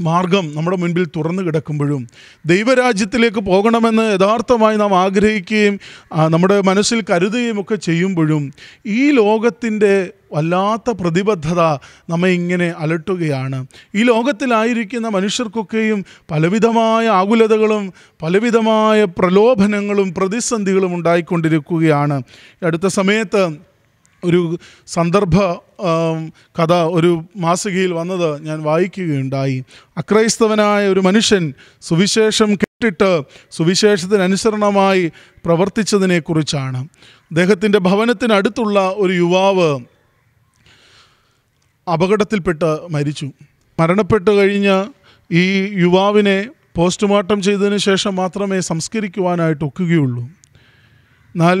മാർഗം 0.00 0.54
നമ്മുടെ 0.54 0.76
മുൻപിൽ 0.76 1.06
തുറന്നു 1.06 1.42
കിടക്കുമ്പോഴും 1.42 2.06
ദൈവരാജ്യത്തിലേക്ക് 2.46 3.38
പോകണമെന്ന് 3.38 4.12
യഥാർത്ഥമായി 4.12 4.76
നാം 4.76 4.98
ആഗ്രഹിക്കുകയും 4.98 5.80
നമ്മുടെ 6.28 6.60
മനസ്സിൽ 6.60 7.04
കരുതുകയും 7.10 7.60
ഒക്കെ 7.60 7.74
ചെയ്യുമ്പോഴും 7.74 8.52
ഈ 8.86 9.10
ലോകത്തിന്റെ 9.10 10.10
വല്ലാത്ത 10.32 10.90
പ്രതിബദ്ധത 10.90 11.60
നമ്മെ 12.10 12.28
ഇങ്ങനെ 12.28 12.74
അലട്ടുകയാണ്. 12.78 13.66
ഈ 13.94 14.02
ലോകത്തിലായിരിക്കുന്ന 14.02 15.08
മനുഷ്യർക്കൊക്കെയും 15.08 16.04
പലവിധമായ 16.30 17.08
ആകുലതകളും 17.08 17.92
പലവിധമായ 18.22 19.04
പ്രലോഭനങ്ങളും 19.04 20.14
പ്രതിസന്ധികളും 20.14 20.94
ഉണ്ടായിക്കൊണ്ടിരിക്കുകയാണ്. 20.94 22.22
അടുത്ത 22.62 22.86
സമയത്ത് 22.86 23.56
ഒരു 24.24 24.58
സന്ദർഭ 24.86 25.36
കഥ 26.58 26.72
ഒരു 26.72 27.24
മാസികയിൽ 27.36 27.92
വന്നത് 27.92 28.42
ഞാൻ 28.46 28.62
വായിക്കുകയുണ്ടായി. 28.62 29.64
അക്രൈസ്തവനായ 29.96 30.88
ഒരു 30.88 31.00
മനുഷ്യൻ 31.00 31.54
സുവിശേഷം 31.82 32.50
കേട്ടിട്ട് 32.54 33.22
സുവിശേഷത്തിനനുസരണമായി 33.50 35.12
പ്രവർത്തിച്ചതിനെക്കുറിച്ചാണ്. 35.44 36.76
അദ്ദേഹത്തിന്റെ 37.30 37.78
ഭവനത്തിനടുത്തുള്ള 37.78 38.92
ഒരു 38.96 39.12
യുവാവ് 39.12 39.80
അപകടത്തിൽപ്പെട്ട് 41.92 42.78
മരിച്ചു. 42.90 43.32
മരണപ്പെട്ട് 43.80 44.30
കഴിഞ്ഞ് 44.30 44.84
ഈ 45.32 45.44
യുവാവിനെ 45.80 46.48
പോസ്റ്റ്മോർട്ടം 46.76 47.42
ചെയ്തതിന് 47.42 47.76
ശേഷം 47.76 48.16
മാത്രമേ 48.16 48.60
സംസ്കരിക്കുവാനായിട്ട് 48.60 49.64
ഒക്കുകയുള്ളൂ. 49.64 50.22
എന്നാൽ 51.34 51.58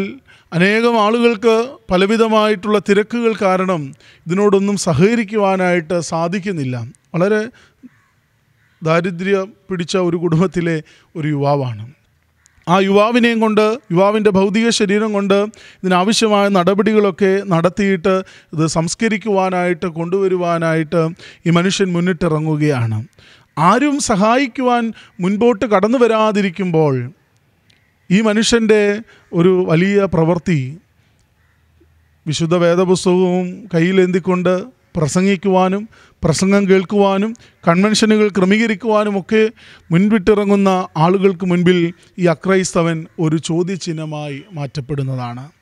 അനേകം 0.54 1.04
ആളുകൾക്ക് 1.04 1.68
പലവിധമായിട്ടുള്ള 1.90 2.78
തിരക്കുകൾ 2.78 3.34
കാരണം 3.42 3.94
ഇതിനോടൊന്നും 4.26 4.76
സഹകരിക്കുവാനായിട്ട് 4.76 6.00
സാധിക്കുന്നില്ല. 6.00 6.86
വളരെ 7.14 7.48
ദാരിദ്ര്യം 8.84 9.52
പിടിച്ച 9.70 9.96
ഒരു 9.96 10.16
കുടുംബത്തിലെ 10.16 10.82
ഒരു 11.16 11.28
യുവാവാണ്. 11.28 11.92
ആ 12.68 12.78
യുവാവിനെയും 12.80 13.40
കൊണ്ട് 13.40 13.78
യുവാവിന്റെ 13.92 14.30
ഭൗതിക 14.30 14.68
ശരീരം 14.68 15.12
കൊണ്ട് 15.12 15.34
ഇതിനാവശ്യമായ 15.82 16.48
നടപടികളൊക്കെ 16.48 17.42
നടത്തിയിട്ട് 17.46 18.22
ഇത് 18.52 18.66
സംസ്കരിക്കുവാനായിട്ട് 18.66 19.86
കൊണ്ടുവരുവാനായിട്ട് 19.86 21.08
ഈ 21.46 21.50
മനുഷ്യൻ 21.50 21.92
മുന്നിട്ടിറങ്ങുകയാണ്. 21.92 23.06
ആരും 23.58 24.00
സഹായിക്കുവാൻ 24.00 24.92
മുൻപോട്ട് 25.20 25.64
കടന്നു 25.64 25.98
വരാതിരിക്കുമ്പോൾ 25.98 26.94
ഈ 28.10 28.20
മനുഷ്യന്റെ 28.20 29.00
ഒരു 29.32 29.64
വലിയ 29.68 30.04
പ്രവൃത്തി 30.04 30.78
വിശുദ്ധ 32.26 32.54
വേദപുസ്തകവും 32.54 33.68
കയ്യിലെന്തിക്കൊണ്ട് 33.74 34.64
പ്രസംഗിക്കുവാനും 34.96 35.88
പ്രസംഗം 36.22 36.68
കേൾക്കുവാനും 36.68 37.34
കൺവെൻഷനുകൾ 37.68 38.28
ക്രമീകരിക്കുവാനും 38.28 39.20
ഒക്കെ 39.20 39.50
മുൻപിട്ടിറങ്ങുന്ന 39.90 40.88
ആളുകൾക്ക് 40.96 41.46
മുൻപിൽ 41.46 41.92
ഈ 42.18 42.26
അക്രൈസ്തവൻ 42.26 43.06
ഒരു 43.18 43.36
ചോദ്യചിഹ്നമായി 43.36 44.42
മാറ്റപ്പെടുന്നതാണ്. 44.52 45.52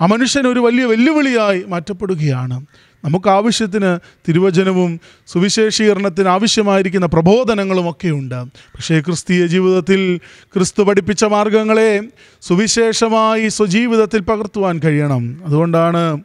ആ 0.00 0.06
മനുഷ്യൻ 0.06 0.46
ഒരു 0.46 0.60
വലിയ 0.60 0.84
വെല്ലുവിളിയായി 0.84 1.64
മാറ്റപ്പെടുകയാണ്. 1.68 2.66
നമുക്ക് 3.04 3.28
ആവശ്യത്തിന് 3.28 3.98
തിരുവചനവും 4.28 5.00
സുവിശേഷീകരണത്തിന് 5.26 6.28
ആവശ്യമായിരിക്കുന്ന 6.28 7.06
പ്രബോധനങ്ങളും 7.06 7.90
ഒക്കെ 7.90 8.08
ഉണ്ട്. 8.08 8.44
പക്ഷേ 8.44 9.00
ക്രിസ്തീയ 9.00 9.46
ജീവിതത്തിൽ 9.46 10.20
ക്രിസ്തു 10.54 10.82
പഠിപ്പിച്ച 10.82 11.24
മാർഗങ്ങളെ 11.24 12.02
സുവിശേഷമായി 12.42 13.48
സ്വജീവിതത്തിൽ 13.48 14.20
പകർത്തുവാൻ 14.20 14.80
കഴിയണം. 14.84 15.40
അതുകൊണ്ടാണ് 15.44 16.22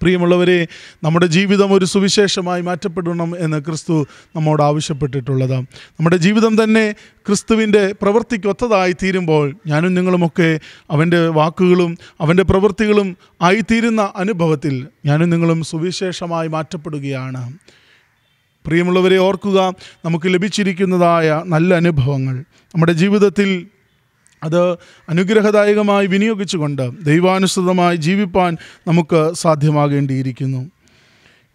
പ്രിയമുള്ളവരെ 0.00 0.68
നമ്മുടെ 1.02 1.26
ജീവിതം 1.26 1.72
ഒരു 1.72 1.84
സുവിശേഷമായി 1.84 2.62
മാറ്റപ്പെടണം 2.62 3.38
എന്ന് 3.38 3.64
ക്രിസ്തു 3.64 4.06
നമ്മോട് 4.36 4.62
ആവശ്യപ്പെട്ടിട്ടുള്ളത്. 4.62 5.54
നമ്മുടെ 5.60 6.16
ജീവിതം 6.16 6.64
തന്നെ 6.64 6.94
ക്രിസ്തുവിന്റെ 7.26 7.94
പ്രവൃത്തിക്കൊത്തതായി 8.02 8.92
തീരുമ്പോൾ 8.92 9.54
ഞാനും 9.66 9.94
നിങ്ങളുമൊക്കെ 9.94 10.60
അവന്റെ 10.90 11.28
വാക്കുകളും 11.28 11.98
അവന്റെ 12.20 12.42
പ്രവൃത്തികളും 12.42 13.16
ആയിത്തീരുന്ന 13.42 14.12
അനുഭവത്തിൽ 14.16 14.88
ഞാനും 15.06 15.30
നിങ്ങളും 15.30 15.62
സുവിശേഷമായി 15.62 16.48
മാറ്റപ്പെടുകയാണ്. 16.48 17.58
പ്രിയമുള്ളവരെ 18.66 19.16
ഓർക്കുക 19.16 19.74
നമുക്ക് 20.04 20.34
ലഭിച്ചിരിക്കുന്നതായ 20.34 21.42
നല്ല 21.46 21.74
അനുഭവങ്ങൾ. 21.74 22.40
നമ്മുടെ 22.74 22.92
ജീവിതത്തിൽ 22.92 23.66
അത് 24.42 24.72
അനുഗ്രഹദായകമായി 25.08 26.06
വിനിയോഗിച്ചുകൊണ്ട് 26.06 27.04
ദൈവാനുസൃതമായി 27.04 27.96
ജീവിപ്പാൻ 27.96 28.56
നമുക്ക് 28.88 29.32
സാധ്യമാകേണ്ടിയിരിക്കുന്നു. 29.34 30.70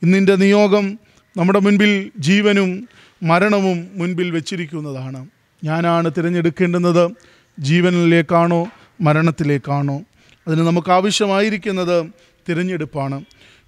ഇന്നിന്റെ 0.03 0.35
നിയോഗം 0.35 0.99
നമ്മുടെ 1.37 1.59
മുൻപിൽ 1.59 2.11
ജീവനും 2.19 2.89
മരണവും 3.23 3.87
മുൻപിൽ 3.95 4.31
വെച്ചിരിക്കുന്നതാണ്. 4.31 5.27
ഞാനാണ് 5.63 6.11
തിരഞ്ഞെടുക്കേണ്ടുന്നത്. 6.17 7.11
ജീവനിലേക്കാണോ 7.59 8.67
മരണത്തിലേക്കാണോ? 9.01 10.01
അതിന് 10.47 10.61
നമുക്ക് 10.61 10.91
ആവശ്യമായിരിക്കുന്നത് 10.91 12.05
തിരഞ്ഞെടുപ്പാണ്. 12.49 13.25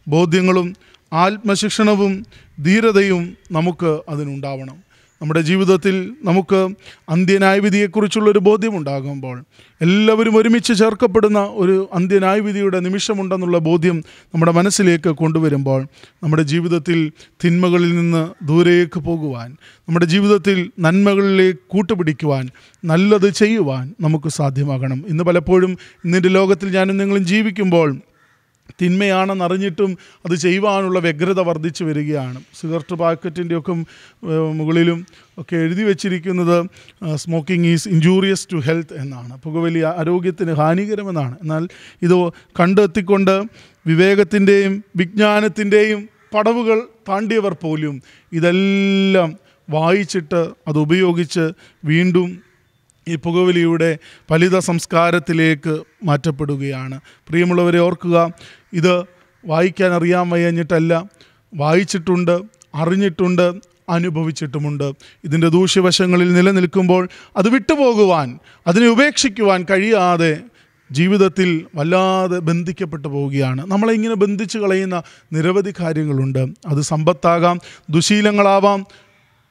ബോധ്യങ്ങളും 0.07 0.76
ആത്മശിക്ഷണവും 1.13 2.26
ധീരതയും 2.63 3.38
നമുക്ക് 3.51 3.99
അതിനുണ്ടാവണം. 4.09 4.89
നമ്മുടെ 5.22 5.41
ജീവിതത്തിൽ 5.41 6.13
നമുക്ക് 6.24 6.70
അന്ത്യനായവിധിയെക്കുറിച്ചുള്ളൊരു 7.09 8.39
ബോധ്യമുണ്ടാകുമ്പോൾ 8.39 9.43
എല്ലാവരും 9.82 10.36
ഒരുമിച്ച് 10.36 10.74
ചേർക്കപ്പെടുന്ന 10.74 11.39
ഒരു 11.39 11.89
അന്ത്യന്യായവിധിയുടെ 11.93 12.80
നിമിഷമുണ്ടെന്നുള്ള 12.80 13.57
ബോധ്യം 13.57 14.03
നമ്മുടെ 14.34 14.51
മനസ്സിലേക്ക് 14.51 15.09
കൊണ്ടുവരുമ്പോൾ 15.09 15.88
നമ്മുടെ 16.24 16.43
ജീവിതത്തിൽ 16.43 17.11
തിന്മകളിൽ 17.45 17.95
നിന്ന് 17.95 18.47
ദൂരേക്ക് 18.47 18.99
പോകുവാൻ 18.99 19.57
നമ്മുടെ 19.89 20.05
ജീവിതത്തിൽ 20.05 20.72
നന്മകളിലേക്ക് 20.80 21.59
കൂട്ടുപിടിക്കുവാൻ 21.67 22.49
നല്ലത് 22.86 23.30
ചെയ്യുവാൻ 23.34 23.95
നമുക്ക് 24.01 24.30
സാധ്യമാകണം. 24.30 25.03
ഇന്ന് 25.07 25.24
പലപ്പോഴും 25.24 25.78
ഇന്നിന്റെ 26.05 26.30
ലോകത്തിൽ 26.30 26.70
ഞാനും 26.70 26.97
നിങ്ങളും 26.97 27.26
ജീവിക്കുമ്പോൾ 27.26 27.97
തിന്മയാണെന്ന് 28.82 29.45
അറിഞ്ഞിട്ടും 29.45 29.97
അത് 30.25 30.36
ചെയ്യുവാനുള്ള 30.36 30.99
വ്യഗ്രത 30.99 31.39
വർദ്ധിച്ചു 31.39 31.84
വരികയാണ്. 31.84 32.39
സിഗരറ്റ് 32.59 32.95
പാക്കറ്റിന്റെയൊക്കെ 32.95 33.73
മുകളിലും 34.59 35.05
ഒക്കെ 35.38 35.55
എഴുതി 35.55 35.84
വെച്ചിരിക്കുന്നത് 35.84 36.57
smoking 37.15 37.67
is 37.67 37.89
injurious 37.89 38.47
to 38.53 38.57
health 38.57 38.97
എന്നാണ്. 38.99 39.41
പുകവലി 39.41 39.80
ആരോഗ്യത്തിന് 39.80 40.51
ഹാനികരമെന്നാണ്. 40.51 41.36
എന്നാൽ 41.41 41.67
ഇത് 42.01 42.15
കണ്ടെത്തിക്കൊണ്ട് 42.59 43.36
വിവേകത്തിന്റെയും 43.88 44.84
വിജ്ഞാനത്തിന്റെയും 44.95 46.09
പടവുകൾ 46.34 46.80
താണ്ടിയവർ 47.09 47.53
പോലും 47.53 48.01
ഇതെല്ലാം 48.32 49.30
വായിച്ചിട്ട് 49.69 50.41
അത് 50.67 50.77
ഉപയോഗിച്ച് 50.77 51.51
വീണ്ടും 51.86 52.30
ഈ 53.07 53.15
പുകവലിയുടെ 53.15 53.97
ഫലിത 54.30 54.59
സംസ്കാരത്തിലേക്ക് 54.59 55.73
മാറ്റപ്പെടുകയാണ്. 56.03 56.99
പ്രിയമുള്ളവരെ 57.30 57.80
ഓർക്കുക 57.80 58.17
ഇത് 58.74 59.03
വായിക്കാൻ 59.45 59.91
അറിയാൻ 59.91 60.30
വയ്യഞ്ഞിട്ടല്ല. 60.30 61.05
വായിച്ചിട്ടുണ്ട് 61.55 62.41
അറിഞ്ഞിട്ടുണ്ട് 62.76 63.53
അനുഭവിച്ചിട്ടുമുണ്ട്. 63.89 64.91
ഇതിന്റെ 65.24 65.47
ദൂഷ്യവശങ്ങളിൽ 65.47 66.34
നിലനിൽക്കുമ്പോൾ 66.34 67.09
അത് 67.38 67.49
വിട്ടുപോകുവാൻ 67.49 68.39
അതിനെ 68.67 68.88
ഉപേക്ഷിക്കുവാൻ 68.88 69.65
കഴിയാതെ 69.70 70.41
ജീവിതത്തിൽ 70.91 71.65
വല്ലാതെ 71.76 72.39
ബന്ധിക്കപ്പെട്ടു 72.39 73.07
പോവുകയാണ്. 73.07 73.72
നമ്മളെ 73.72 73.93
ഇങ്ങനെ 73.93 74.15
ബന്ധിച്ച് 74.15 74.57
കളയുന്ന 74.57 75.03
നിരവധി 75.34 75.74
കാര്യങ്ങളുണ്ട്. 75.80 76.39
അത് 76.39 76.82
സമ്പത്താകാം 76.82 77.59
ദുശീലങ്ങളാവാം 77.89 78.86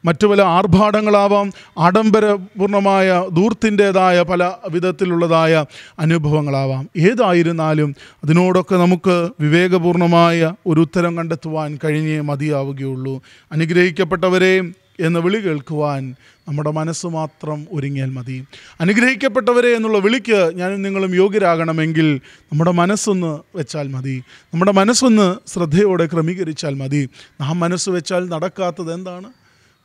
മറ്റു 0.05 0.27
പല 0.27 0.43
ആർഭാടങ്ങളാവാം 0.43 1.53
ആഡംബരപൂർണമായ 1.79 3.27
ദൂർത്തിന്റേതായ 3.33 4.23
പല 4.23 4.53
വിധത്തിലുള്ളതായ 4.71 5.65
അനുഭവങ്ങളാവാം. 5.99 6.91
ഏതായിരുന്നാലും 6.97 7.95
അതിനോടൊക്കെ 8.25 8.77
നമുക്ക് 8.77 9.29
വിവേകപൂർണമായ 9.41 10.53
ഒരു 10.67 10.81
ഉത്തരം 10.81 11.17
കണ്ടെത്തുവാൻ 11.17 11.79
കഴിഞ്ഞേ 11.85 12.21
മതിയാവുകയുള്ളൂ. 12.21 13.23
അനുഗ്രഹിക്കപ്പെട്ടവരെ 13.53 14.63
എന്ന 15.01 15.19
വിളി 15.19 15.39
കേൾക്കുവാൻ 15.39 16.15
നമ്മുടെ 16.49 16.71
മനസ്സ് 16.71 17.07
മാത്രം 17.07 17.67
ഒരുങ്ങിയാൽ 17.73 18.11
മതി. 18.11 18.45
അനുഗ്രഹിക്കപ്പെട്ടവരെ 18.81 19.69
എന്നുള്ള 19.69 19.99
വിളിക്ക് 19.99 20.53
ഞാനും 20.55 20.83
നിങ്ങളും 20.83 21.15
യോഗ്യരാകണമെങ്കിൽ 21.15 22.21
നമ്മുടെ 22.43 22.71
മനസ്സൊന്ന് 22.71 23.39
വെച്ചാൽ 23.55 23.89
മതി. 23.89 24.23
നമ്മുടെ 24.45 24.73
മനസ്സൊന്ന് 24.73 25.37
ശ്രദ്ധയോടെ 25.49 26.07
ക്രമീകരിച്ചാൽ 26.07 26.75
മതി. 26.75 27.09
നാം 27.41 27.61
മനസ്സ് 27.61 27.91
വെച്ചാൽ 27.91 28.29
നടക്കാത്തത് 28.29 28.95
എന്താണ്? 28.95 29.38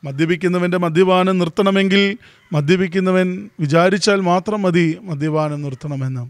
മദ്യപിക്കുന്നവന്റെ 0.04 0.78
മദ്യപാനം 0.78 1.38
നിർത്തണമെങ്കിൽ 1.38 2.18
മദ്യപിക്കുന്നവൻ 2.52 3.50
വിചാരിച്ചാൽ 3.60 4.20
മാത്രം 4.20 4.62
മതി 4.62 4.98
മദ്യപാനം 5.02 5.62
നിർത്തണമെന്ന്. 5.62 6.20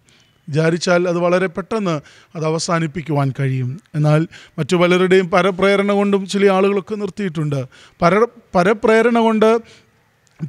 വിചാരിച്ചാൽ 0.49 1.09
അത് 1.09 1.18
വളരെ 1.18 1.47
പെട്ടെന്ന് 1.47 2.01
അത് 2.37 2.45
അവസാനിപ്പിക്കുവാൻ 2.45 3.33
കഴിയും. 3.41 3.81
എന്നാൽ 3.95 4.29
മറ്റു 4.59 4.77
പലരുടെയും 4.77 5.31
പരപ്രേരണ 5.31 5.93
കൊണ്ടും 5.93 6.27
ചില 6.27 6.53
ആളുകളൊക്കെ 6.53 6.95
നിർത്തിയിട്ടുണ്ട്. 6.95 7.64
പര 8.03 8.27
പരപ്രേരണ 8.55 9.18
കൊണ്ട് 9.18 9.59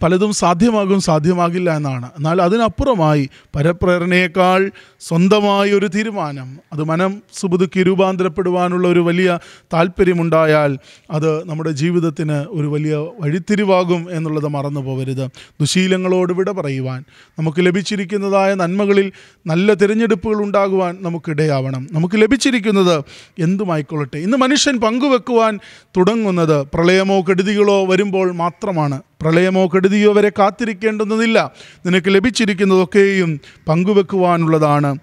പലതും 0.03 0.33
സാധ്യമാകും 0.33 0.99
സാധ്യമാകില്ല 0.99 1.75
എന്നാണ്. 1.75 2.05
എന്നാൽ 2.05 2.41
അതിനപ്പുറമായി 2.41 3.29
പരപ്രേരണയേക്കാൾ 3.55 4.71
സ്വന്തമായ 4.99 5.73
ഒരു 5.73 5.87
തീരുമാനം 5.87 6.59
അത് 6.73 6.83
മനം 6.83 7.21
സുബുതുക്കി 7.33 7.83
രൂപാന്തരപ്പെടുവാനുള്ള 7.83 8.87
ഒരു 8.87 8.99
വലിയ 8.99 9.39
താല്പര്യമുണ്ടായാൽ 9.73 10.77
അത് 11.11 11.49
നമ്മുടെ 11.49 11.71
ജീവിതത്തിന് 11.71 12.45
ഒരു 12.49 12.67
വലിയ 12.67 12.95
വഴിത്തിരിവാകും 12.95 14.07
എന്നുള്ളത് 14.11 14.47
മറന്നു 14.47 14.79
പോകരുത് 14.79 15.27
ദുശീലങ്ങളോട് 15.61 16.33
വിട 16.33 16.51
പറയുവാൻ 16.51 17.03
നമുക്ക് 17.39 17.65
ലഭിച്ചിരിക്കുന്നതായ 17.65 18.53
നന്മകളിൽ 18.53 19.11
നല്ല 19.47 19.73
തിരഞ്ഞെടുപ്പുകൾ 19.73 20.43
ഉണ്ടാകുവാൻ 20.43 20.97
നമുക്കിടയാവണം 21.01 21.87
നമുക്ക് 21.91 22.15
ലഭിച്ചിരിക്കുന്നത് 22.15 23.03
എന്തുമായിക്കൊള്ളട്ടെ? 23.39 24.17
ഇന്ന് 24.17 24.37
മനുഷ്യൻ 24.37 24.79
പങ്കുവെക്കുവാൻ 24.79 25.59
തുടങ്ങുന്നത് 25.97 26.67
പ്രളയമോ 26.73 27.21
കെടുതികളോ 27.21 27.85
വരുമ്പോൾ 27.85 28.31
മാത്രമാണ്. 28.31 29.01
പ്രളയമോ 29.21 29.67
കെടുതിയോ 29.75 30.13
വരെ 30.13 30.29
കാത്തിരിക്കേണ്ടുന്നതില്ല. 30.29 31.51
നിനക്ക് 31.85 32.15
ലഭിച്ചിരിക്കുന്നതൊക്കെയും 32.15 33.39
പങ്കുവെക്കുവാനുള്ളതാണ്. 33.67 34.97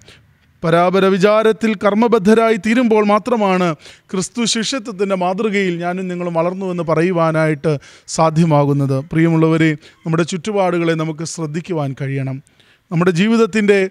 പരാപര 0.63 1.05
വിചാരത്തിൽ 1.05 1.75
കർമ്മബദ്ധരായി 1.75 2.55
തീരുമ്പോൾ 2.55 3.05
മാത്രമാണ് 3.05 3.75
ക്രിസ്തു 4.11 4.45
ശിഷ്യത്വത്തിന്റെ 4.45 5.15
മാതൃകയിൽ 5.15 5.77
ഞാനും 5.77 6.07
നിങ്ങളും 6.07 6.33
വളർന്നുവെന്ന് 6.33 6.83
പറയുവാനായിട്ട് 6.83 7.77
സാധ്യമാകുന്നത്. 8.07 9.03
പ്രിയമുള്ളവരെ 9.11 9.73
നമ്മുടെ 9.73 10.23
ചുറ്റുപാടുകളെ 10.23 10.93
നമുക്ക് 10.93 11.23
ശ്രദ്ധിക്കുവാൻ 11.23 11.95
കഴിയണം. 12.01 12.43
നമ്മുടെ 12.91 13.11
ജീവിതത്തിന്റെ 13.11 13.89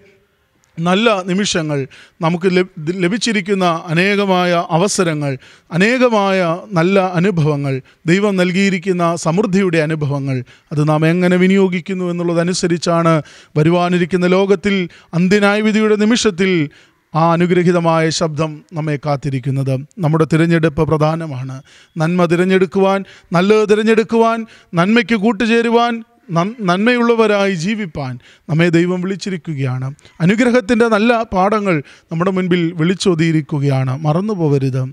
നല്ല 0.79 1.21
നിമിഷങ്ങൾ 1.21 1.87
നമുക്ക് 2.21 2.57
ലഭ- 2.57 2.91
ലഭിച്ചിരിക്കുന്ന 2.91 3.83
അനേകമായ 3.85 4.65
അവസരങ്ങൾ 4.69 5.37
അനേകമായ 5.71 6.59
നല്ല 6.71 6.99
അനുഭവങ്ങൾ 6.99 7.81
ദൈവം 8.05 8.35
നൽകിയിരിക്കുന്ന 8.35 9.15
സമൃദ്ധിയുടെ 9.15 9.77
അനുഭവങ്ങൾ 9.77 10.43
അത് 10.71 10.89
നാം 10.89 11.07
എങ്ങനെ 11.07 11.37
വിനിയോഗിക്കുന്നു 11.37 12.05
എന്നുള്ളതനുസരിച്ചാണ് 12.05 13.21
വരുവാനിരിക്കുന്ന 13.57 14.27
ലോകത്തിൽ 14.27 14.89
അന്ത്യനായവിധിയുടെ 15.13 15.95
നിമിഷത്തിൽ 15.95 16.69
ആ 17.15 17.31
അനുഗ്രഹീതമായ 17.31 18.09
ശബ്ദം 18.09 18.63
നമ്മെ 18.73 18.99
കാത്തിരിക്കുന്നത്. 19.05 19.79
നമ്മുടെ 19.99 20.25
തിരഞ്ഞെടുപ്പ് 20.33 20.83
പ്രധാനമാണ്. 20.83 21.61
നന്മ 21.97 22.25
തിരഞ്ഞെടുക്കുവാൻ 22.25 23.03
നല്ലത് 23.33 23.69
തിരഞ്ഞെടുക്കുവാൻ 23.69 24.45
നന്മയ്ക്ക് 24.73 25.15
കൂട്ടുചേരുവാൻ 25.15 26.03
നന്മയുള്ളവരായി 26.31 27.55
ജീവിപ്പാൻ 27.55 28.19
നമ്മെ 28.49 28.69
ദൈവം 28.69 29.01
വിളിച്ചിരിക്കുകയാണ്. 29.01 29.93
അനുഗ്രഹത്തിന്റെ 30.21 30.87
നല്ല 30.87 31.23
പാഠങ്ങൾ 31.23 31.83
നമ്മുടെ 32.11 32.31
മുൻപിൽ 32.31 32.73
വിളിച്ചൊതിയിരിക്കുകയാണ്. 32.73 34.01
മറന്നു 34.01 34.33
പോകരുത് 34.33 34.83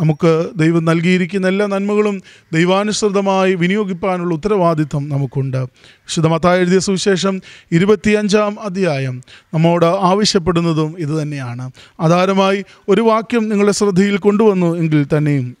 നമുക്ക് 0.00 0.50
ദൈവം 0.56 0.84
നൽകിയിരിക്കുന്ന 0.84 1.46
എല്ലാ 1.48 1.66
നന്മകളും 1.66 2.22
ദൈവാനുസൃതമായി 2.52 3.54
വിനിയോഗിക്കാനുള്ള 3.54 4.34
ഉത്തരവാദിത്വം 4.34 5.08
നമുക്കുണ്ട്. 5.08 5.56
വിശുദ്ധമത്തായ 5.56 6.58
എഴുതിയ 6.58 6.78
സുവിശേഷം 6.78 7.40
ഇരുപത്തിയഞ്ചാം 7.72 8.60
അധ്യായം 8.60 9.22
നമ്മോട് 9.54 9.86
ആവശ്യപ്പെടുന്നതും 9.86 10.94
ഇതുതന്നെയാണ് 10.98 11.70
ആധാരമായി 12.00 12.64
ഒരു 12.88 13.00
വാക്യം 13.00 13.48
നിങ്ങളുടെ 13.48 13.72
ശ്രദ്ധയിൽ 13.72 14.16
കൊണ്ടുവന്നു 14.16 14.76
എങ്കിൽ 14.76 15.06
തന്നെയും 15.16 15.56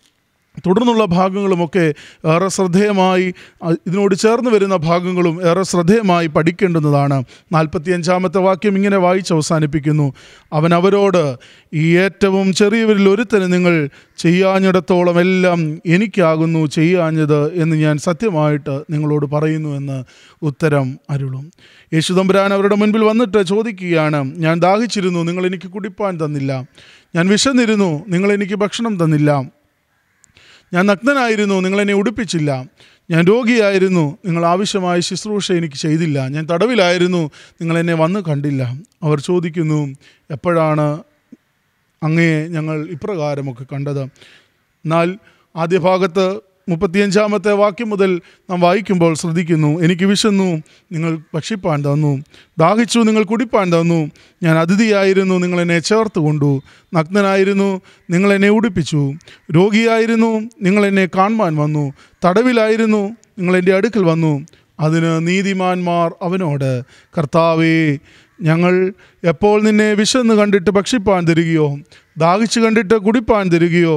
തുടർന്നുള്ള 0.66 1.04
ഭാഗങ്ങളുമൊക്കെ 1.04 1.94
ഏറെ 2.26 2.48
ശ്രദ്ധേയമായി 2.48 3.34
ഇതിനോട് 3.72 4.14
ചേർന്ന് 4.14 4.50
വരുന്ന 4.50 4.76
ഭാഗങ്ങളും 4.76 5.48
ഏറെ 5.48 5.62
ശ്രദ്ധേയമായി 5.62 6.26
പഠിക്കേണ്ടുന്നതാണ്. 6.26 7.24
നാൽപ്പത്തിയഞ്ചാമത്തെ 7.52 8.38
വാക്യം 8.38 8.76
ഇങ്ങനെ 8.76 8.96
വായിച്ച് 8.96 9.32
അവസാനിപ്പിക്കുന്നു. 9.34 10.12
അവൻ 10.52 10.74
അവരോട് 10.74 11.36
ഈ 11.74 11.98
ഏറ്റവും 11.98 12.52
ചെറിയവരിൽ 12.52 13.08
ഒരുത്തന് 13.08 13.52
നിങ്ങൾ 13.52 13.88
ചെയ്യാഞ്ഞിടത്തോളം 14.16 15.20
എല്ലാം 15.20 15.78
എനിക്കാകുന്നു 15.86 16.66
ചെയ്യാഞ്ഞത് 16.66 17.54
എന്ന് 17.62 17.76
ഞാൻ 17.76 17.98
സത്യമായിട്ട് 17.98 18.84
നിങ്ങളോട് 18.90 19.26
പറയുന്നു 19.26 19.76
എന്ന് 19.76 20.04
ഉത്തരം 20.42 20.98
അരുളും. 21.10 21.50
യേശുദമ്പുരാൻ 21.94 22.54
അവരുടെ 22.54 22.74
മുൻപിൽ 22.74 23.04
വന്നിട്ട് 23.04 23.42
ചോദിക്കുകയാണ് 23.42 24.20
ഞാൻ 24.36 24.60
ദാഹിച്ചിരുന്നു 24.60 25.22
നിങ്ങൾ 25.22 25.46
എനിക്ക് 25.46 25.68
കുടിപ്പാൻ 25.70 26.18
തന്നില്ല. 26.24 26.52
ഞാൻ 27.14 27.28
വിശന്നിരുന്നു 27.28 28.04
നിങ്ങൾ 28.08 28.32
എനിക്ക് 28.32 28.54
ഭക്ഷണം 28.54 29.04
തന്നില്ല. 29.04 29.63
ഞാൻ 30.74 30.86
നഗ്നനായിരുന്നു 30.86 31.54
നിങ്ങൾ 31.60 31.80
എന്നെ 31.80 31.94
ഉടുപ്പിച്ചില്ല. 31.94 32.50
ഞാൻ 33.10 33.24
രോഗിയായിരുന്നു 33.24 34.18
നിങ്ങൾ 34.24 34.46
ആവശ്യമായ 34.46 35.00
ശുശ്രൂഷ 35.00 35.52
എനിക്ക് 35.52 35.74
ചെയ്തില്ല. 35.74 36.28
ഞാൻ 36.28 36.46
തടവിലായിരുന്നു 36.52 37.30
നിങ്ങൾ 37.60 37.78
എന്നെ 37.78 37.94
വന്ന് 37.94 38.20
കണ്ടില്ല. 38.20 38.62
അവർ 39.02 39.20
ചോദിക്കുന്നു 39.20 39.80
എപ്പോഴാണ് 40.30 41.02
അങ്ങയെ 42.02 42.48
ഞങ്ങൾ 42.48 42.88
ഇപ്രകാരമൊക്കെ 42.90 43.64
കണ്ടത്? 43.72 44.02
എന്നാൽ 44.84 45.18
ആദ്യ 45.56 45.78
ഭാഗത്ത് 45.78 46.53
മുപ്പത്തിയഞ്ചാമത്തെ 46.68 47.52
വാക്യം 47.52 47.90
മുതൽ 47.90 48.10
നാം 48.50 48.60
വായിക്കുമ്പോൾ 48.60 49.14
ശ്രദ്ധിക്കുന്നു 49.14 49.80
എനിക്ക് 49.80 50.04
വിശന്നു 50.04 50.48
നിങ്ങൾ 50.92 51.18
ഭക്ഷിപ്പാൻ 51.34 51.82
തന്നു 51.84 52.12
ദാഹിച്ചു 52.58 52.98
നിങ്ങൾ 52.98 53.24
കുടിപ്പാൻ 53.24 53.72
തന്നു 53.72 54.00
ഞാൻ 54.42 54.58
അതിഥിയായിരുന്നു 54.58 55.34
നിങ്ങൾ 55.34 55.60
എന്നെ 55.60 55.78
ചേർത്ത് 55.80 56.18
കൊണ്ടു 56.18 56.52
നഗ്നനായിരുന്നു 56.94 57.80
നിങ്ങൾ 58.10 58.32
എന്നെ 58.32 58.48
ഉടുപ്പിച്ചു 58.48 59.02
രോഗിയായിരുന്നു 59.54 60.32
നിങ്ങൾ 60.62 60.86
എന്നെ 60.86 61.06
കാണുവാൻ 61.16 61.56
വന്നു 61.56 61.92
തടവിലായിരുന്നു 62.24 63.02
നിങ്ങൾ 63.38 63.56
എന്റെ 63.56 63.76
അടുക്കൽ 63.76 64.04
വന്നു 64.04 64.34
അതിന് 64.80 65.26
നീതിമാന്മാർ 65.26 66.12
അവനോട് 66.22 66.70
കർത്താവേ 67.14 67.76
ഞങ്ങൾ 68.40 68.74
എപ്പോൾ 69.22 69.62
നിന്നെ 69.62 69.94
വിശന്ന് 69.94 70.34
കണ്ടിട്ട് 70.34 70.70
ഭക്ഷിപ്പാൻ 70.70 71.26
തരികയോ 71.26 71.66
ദാഹിച്ചു 72.16 72.60
കണ്ടിട്ട് 72.60 72.94
കുടിപ്പാൻ 72.94 73.52
തരികയോ 73.52 73.94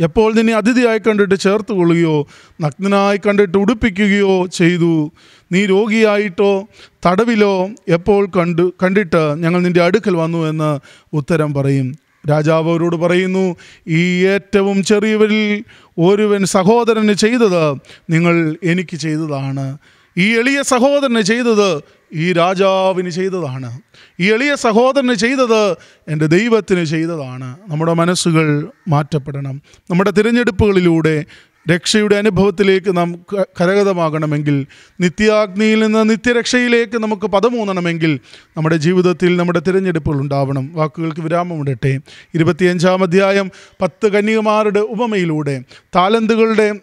എപ്പോൾ 0.00 0.34
നിന്നെ 0.34 0.54
അതിഥിയായി 0.54 0.98
കണ്ടിട്ട് 0.98 1.34
ചേർത്ത് 1.34 1.72
കൊള്ളുകയോ 1.72 2.26
നഗ്നനായി 2.60 3.20
കണ്ടിട്ട് 3.26 3.58
ഉടുപ്പിക്കുകയോ 3.58 4.46
ചെയ്തു? 4.46 5.10
നീ 5.52 5.66
രോഗിയായിട്ടോ 5.66 6.66
തടവിലോ 7.06 7.68
എപ്പോൾ 7.88 8.26
കണ്ടു 8.36 8.72
കണ്ടിട്ട് 8.82 9.42
ഞങ്ങൾ 9.42 9.60
നിന്റെ 9.60 9.82
അടുക്കൽ 9.82 10.16
വന്നു 10.16 10.46
എന്ന് 10.48 10.78
ഉത്തരം 11.12 11.54
പറയും. 11.54 11.94
രാജാവ് 12.30 12.70
അവരോട് 12.70 12.96
പറയുന്നു 12.96 13.56
ഈ 13.88 14.26
ഏറ്റവും 14.26 14.84
ചെറിയവരിൽ 14.84 15.64
ഒരുവൻ 15.98 16.44
സഹോദരന് 16.44 17.12
ചെയ്തത് 17.12 17.62
നിങ്ങൾ 18.10 18.56
എനിക്ക് 18.64 18.96
ചെയ്തതാണ്. 18.96 19.78
ഈ 20.16 20.38
എളിയ 20.38 20.62
സഹോദരന് 20.62 21.20
ചെയ്തത് 21.20 21.70
ഈ 22.12 22.32
രാജാവിന് 22.32 23.10
ചെയ്തതാണ്. 23.10 23.80
ഈ 24.20 24.32
എളിയ 24.32 24.54
സഹോദരന് 24.54 25.14
ചെയ്തത് 25.14 25.72
എന്റെ 26.08 26.26
ദൈവത്തിന് 26.26 26.84
ചെയ്തതാണ്. 26.84 27.56
നമ്മുടെ 27.68 27.92
മനസ്സുകൾ 27.92 28.70
മാറ്റപ്പെടണം. 28.88 29.62
നമ്മുടെ 29.90 30.10
തിരഞ്ഞെടുപ്പുകളിലൂടെ 30.10 31.24
രക്ഷയുടെ 31.70 32.16
അനുഭവത്തിലേക്ക് 32.16 32.96
നാം 32.96 33.14
കരഗതമാകണമെങ്കിൽ 33.60 34.66
നിത്യാഗ്നിയിൽ 35.00 35.80
നിന്ന് 35.80 36.10
നിത്യരക്ഷയിലേക്ക് 36.10 36.98
നമുക്ക് 36.98 37.26
പദമൂന്നണമെങ്കിൽ 37.26 38.20
നമ്മുടെ 38.56 38.76
ജീവിതത്തിൽ 38.76 39.36
നമ്മുടെ 39.36 39.58
തിരഞ്ഞെടുപ്പുകൾ 39.58 40.20
ഉണ്ടാവണം. 40.20 40.74
വാക്കുകൾക്ക് 40.74 41.20
വിരാമമിടട്ടെ. 41.20 41.98
ഇരുപത്തിയഞ്ചാം 42.34 43.02
അധ്യായം 43.02 43.50
പത്ത് 43.82 44.12
കന്യകുമാരുടെ 44.12 44.80
ഉപമയിലൂടെ 44.80 45.62
താലന്തുകളുടെ 45.96 46.74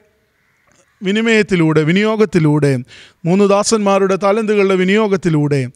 വിനിമയത്തിലൂടെ 1.03 1.83
വിനിയോഗത്തിലൂടെ 1.83 2.77
മൂന്ന് 3.25 3.45
ദാസന്മാരുടെ 3.49 4.15
താലന്തുകളുടെ 4.15 4.75
വിനിയോഗത്തിലൂടെ 4.75 5.67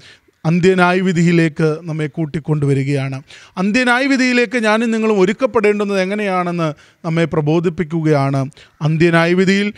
അന്ത്യനായ 0.46 1.00
വിധിയിലേക്ക് 1.00 1.78
നമ്മെ 1.84 2.08
കൂട്ടിക്കൊണ്ടുവരികയാണ്. 2.08 3.22
അന്ത്യനായ 3.58 4.06
വിധിയിലേക്ക് 4.06 4.58
ഞാനും 4.58 4.92
നിങ്ങളും 4.92 5.20
ഒരുക്കപ്പെടേണ്ടുന്നത് 5.20 6.02
എങ്ങനെയാണെന്ന് 6.02 6.68
നമ്മെ 7.06 7.26
പ്രബോധിപ്പിക്കുകയാണ്. 7.26 8.42
അന്ത്യനായ 8.82 9.34
വിധിയിൽ 9.34 9.74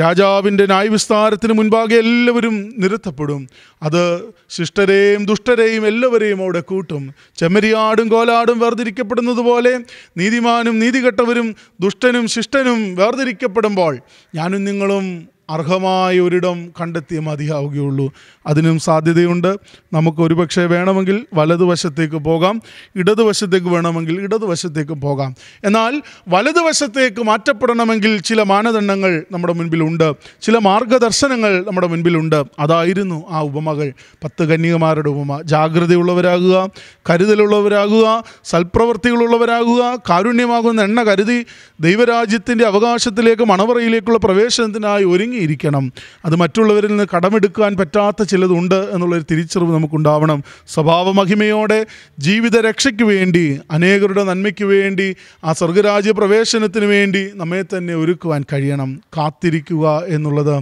രാജാവിന്റെ 0.00 0.66
ന്യായവിസ്താരത്തിന് 0.66 1.52
മുൻപാകെ 1.52 1.96
എല്ലാവരും 1.96 2.74
നിരത്തപ്പെടും. 2.78 3.48
അത് 3.82 4.22
ശിഷ്ടരെയും 4.48 5.24
ദുഷ്ടരെയും 5.24 5.86
എല്ലാവരെയും 5.86 6.42
അവിടെ 6.42 6.60
കൂട്ടും. 6.60 7.14
ചെമ്മരിയാടും 7.36 8.08
കോലാടും 8.08 8.58
വേർതിരിക്കപ്പെടുന്നത് 8.58 9.36
പോലെ 9.36 9.78
നീതിമാനും 10.16 10.78
നീതികെട്ടവരും 10.78 11.54
ദുഷ്ടനും 11.80 12.28
ശിഷ്ടനും 12.28 12.94
വേർതിരിക്കപ്പെടുമ്പോൾ 12.96 13.98
ഞാനും 14.34 14.64
നിങ്ങളും 14.64 15.33
അർഹമായ 15.50 16.20
ഒരിടം 16.20 16.72
കണ്ടെത്തിയേ 16.80 17.20
മതിയാവുകയുള്ളൂ. 17.20 18.12
അതിനും 18.46 18.78
സാധ്യതയുണ്ട്. 18.78 19.56
നമുക്ക് 19.92 20.22
ഒരുപക്ഷെ 20.22 20.66
വേണമെങ്കിൽ 20.66 21.26
വലതുവശത്തേക്ക് 21.34 22.16
പോകാം 22.16 22.62
ഇടതുവശത്തേക്ക് 22.96 23.66
വേണമെങ്കിൽ 23.66 24.20
ഇടതുവശത്തേക്ക് 24.20 24.92
പോകാം. 24.92 25.34
എന്നാൽ 25.64 26.02
വലതുവശത്തേക്ക് 26.28 27.22
മാറ്റപ്പെടണമെങ്കിൽ 27.22 28.20
ചില 28.20 28.42
മാനദണ്ഡങ്ങൾ 28.42 29.24
നമ്മുടെ 29.32 29.52
മുൻപിലുണ്ട്. 29.52 30.12
ചില 30.42 30.58
മാർഗദർശനങ്ങൾ 30.58 31.64
നമ്മുടെ 31.66 31.86
മുൻപിലുണ്ട്. 31.86 32.44
അതായിരുന്നു 32.58 33.24
ആ 33.30 33.40
ഉപമകൾ. 33.40 33.92
പത്ത് 34.24 34.44
കന്യകമാരുടെ 34.44 35.08
ഉപമ. 35.08 35.42
ജാഗ്രതയുള്ളവരാകുക 35.42 36.70
കരുതലുള്ളവരാകുക 37.10 38.24
സൽപ്രവർത്തികളുള്ളവരാകുക 38.44 40.00
കാരുണ്യമാകുന്ന 40.10 40.82
എണ്ണ 40.82 41.02
കരുതി 41.02 41.46
ദൈവരാജ്യത്തിന്റെ 41.80 42.66
അവകാശത്തിലേക്ക് 42.66 43.42
മണവറയിലേക്കുള്ള 43.42 44.18
പ്രവേശനത്തിനായി 44.18 45.04
ഒരുങ്ങിയിരിക്കണം 45.34 45.92
അത് 46.24 46.34
മറ്റുള്ളവരിൽ 46.36 46.88
നിന്ന് 46.88 47.06
കടമെടുക്കാൻ 47.16 47.76
പറ്റാത്ത 47.76 48.22
ചിലതുണ്ട് 48.22 48.74
എന്നുള്ളൊരു 48.74 49.24
തിരിച്ചറിവ് 49.30 49.72
നമുക്കുണ്ടാവണം. 49.74 50.42
സ്വഭാവമഹിമയോടെ 50.68 51.86
ജീവിത 52.18 52.56
രക്ഷയ്ക്ക് 52.60 53.04
വേണ്ടി 53.04 53.44
അനേകരുടെ 53.70 54.22
നന്മയ്ക്ക് 54.24 54.64
വേണ്ടി 54.64 55.16
ആ 55.44 55.52
സ്വർഗരാജ്യ 55.52 56.12
പ്രവേശനത്തിന് 56.12 56.84
വേണ്ടി 56.84 57.22
നമ്മെ 57.34 57.62
തന്നെ 57.62 57.94
ഒരുക്കുവാൻ 57.94 58.44
കഴിയണം. 58.52 58.90
കാത്തിരിക്കുക 59.16 59.86
എന്നുള്ളത് 60.06 60.56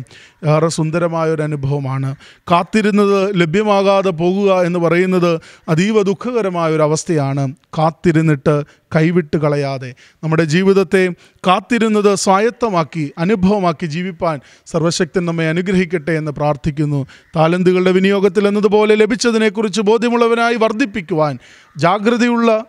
ഏറെ 0.46 0.68
സുന്ദരമായ 0.68 1.30
ഒരു 1.30 1.42
അനുഭവമാണ് 1.42 2.14
കാത്തിരുന്നത് 2.50 3.40
ലഭ്യമാകാതെ 3.40 4.10
പോകുക 4.10 4.52
എന്ന് 4.62 4.78
പറയുന്നത് 4.78 5.40
അതീവ 5.68 6.02
ദുഃഖകരമായ 6.02 6.74
ഒരു 6.74 6.82
അവസ്ഥയാണ് 6.82 7.54
കാത്തിരുന്നിട്ട് 7.78 8.62
കൈവിട്ട് 8.96 9.36
കളയാതെ. 9.36 9.94
നമ്മുടെ 10.24 10.44
ജീവിതത്തെ 10.44 11.10
കാത്തിരുന്നത് 11.46 12.14
സ്വായത്തമാക്കി 12.14 13.12
അനുഭവമാക്കി 13.18 13.86
ജീവിപ്പാൻ 13.86 14.40
സർവശക്തൻ 14.66 15.26
നമ്മെ 15.26 15.48
അനുഗ്രഹിക്കട്ടെ 15.48 16.12
എന്ന് 16.12 16.32
പ്രാർത്ഥിക്കുന്നു. 16.32 17.06
താലന്തുകളുടെ 17.36 17.92
വിനിയോഗത്തിൽ 17.92 18.48
എന്നതുപോലെ 18.48 18.94
ലഭിച്ചതിനെക്കുറിച്ച് 18.94 19.80
ബോധ്യമുള്ളവനായി 19.80 20.54
വർദ്ധിപ്പിക്കുവാൻ 20.54 21.38
ജാഗ്രതയുള്ള 21.76 22.64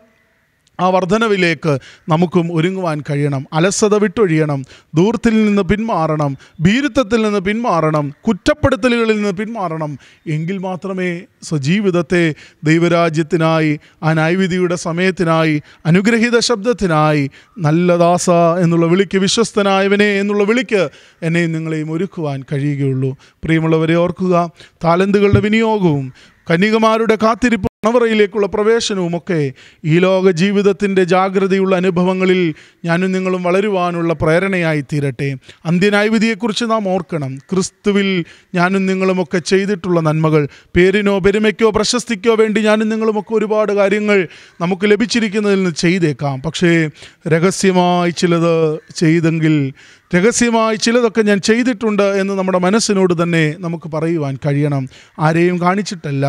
ആ 0.80 0.90
വർധനവിലേക്ക് 0.90 1.78
നമുക്കും 2.10 2.56
ഒരുങ്ങുവാൻ 2.56 3.04
കഴിയണം. 3.10 3.46
അലസത 3.54 3.96
വിട്ടൊഴിയണം. 3.96 4.64
ദൂരത്തിൽ 4.96 5.46
നിന്ന് 5.46 5.62
പിന്മാറണം. 5.62 6.38
ഭീരുത്വത്തിൽ 6.62 7.22
നിന്ന് 7.22 7.40
പിന്മാറണം. 7.40 8.14
കുറ്റപ്പെടുത്തലുകളിൽ 8.28 9.16
നിന്ന് 9.16 9.32
പിന്മാറണം. 9.32 9.98
എങ്കിൽ 10.28 10.58
മാത്രമേ 10.58 11.22
സ്വജീവിതത്തെ 11.44 12.34
ദൈവരാജ്യത്തിനായി 12.64 13.80
ആ 14.04 14.14
നൈവിധിയുടെ 14.14 14.76
സമയത്തിനായി 14.76 15.62
അനുഗ്രഹീത 15.86 16.40
ശബ്ദത്തിനായി 16.40 17.30
നല്ല 17.58 17.98
ദാസ 17.98 18.30
എന്നുള്ള 18.62 18.86
വിളിക്ക് 18.86 19.18
വിശ്വസ്തനായവനെ 19.18 20.06
എന്നുള്ള 20.06 20.44
വിളിക്ക് 20.44 20.90
എന്നെയും 21.24 21.52
നിങ്ങളെയും 21.52 21.92
ഒരുക്കുവാൻ 21.92 22.44
കഴിയുകയുള്ളൂ. 22.52 23.18
പ്രിയമുള്ളവരെ 23.44 23.96
ഓർക്കുക 23.96 24.52
താലന്തുകളുടെ 24.84 25.40
വിനിയോഗവും 25.40 26.14
കന്യകമാരുടെ 26.50 27.16
കാത്തിരിപ്പ് 27.16 27.68
മണവറയിലേക്കുള്ള 27.86 28.48
പ്രവേശനവുമൊക്കെ 28.48 29.52
ഈ 29.86 30.00
ലോക 30.00 30.32
ജീവിതത്തിന്റെ 30.32 31.04
ജാഗ്രതയുള്ള 31.04 31.76
അനുഭവങ്ങളിൽ 31.76 32.54
ഞാനും 32.86 33.12
നിങ്ങളും 33.12 33.44
വളരുവാനുള്ള 33.44 34.14
പ്രേരണയായി 34.14 34.82
തീരട്ടെ. 34.82 35.36
അന്ത്യനായവിധിയെക്കുറിച്ച് 35.66 36.66
നാം 36.66 36.90
ഓർക്കണം. 36.90 37.38
ക്രിസ്തുവിൽ 37.38 38.26
ഞാനും 38.56 38.86
നിങ്ങളുമൊക്കെ 38.86 39.38
ചെയ്തിട്ടുള്ള 39.38 40.00
നന്മകൾ. 40.00 40.48
പേരിനോ 40.76 41.20
പെരുമയ്ക്കോ 41.20 41.70
പ്രശസ്തിക്കോ 41.70 42.36
വേണ്ടി 42.36 42.62
ഞാനും 42.62 42.90
നിങ്ങളുമൊക്കെ 42.90 43.34
ഒരുപാട് 43.34 43.72
കാര്യങ്ങൾ 43.72 44.28
നമുക്ക് 44.62 44.92
ലഭിച്ചിരിക്കുന്നതിൽ 44.92 45.56
നിന്ന് 45.56 45.76
ചെയ്തേക്കാം. 45.76 46.42
പക്ഷേ 46.42 46.90
രഹസ്യമായി 47.28 48.10
ചിലത് 48.10 48.80
ചെയ്തെങ്കിൽ 48.96 49.74
രഹസ്യമായി 50.16 50.76
ചിലതൊക്കെ 50.76 51.22
ഞാൻ 51.22 51.40
ചെയ്തിട്ടുണ്ട് 51.40 52.04
എന്ന് 52.04 52.34
നമ്മുടെ 52.34 52.58
മനസ്സിനോട് 52.58 53.24
തന്നെ 53.24 53.56
നമുക്ക് 53.60 53.92
പറയുവാൻ 53.94 54.38
കഴിയണം. 54.46 54.90
ആരെയും 55.20 55.62
കാണിച്ചിട്ടല്ല 55.62 56.26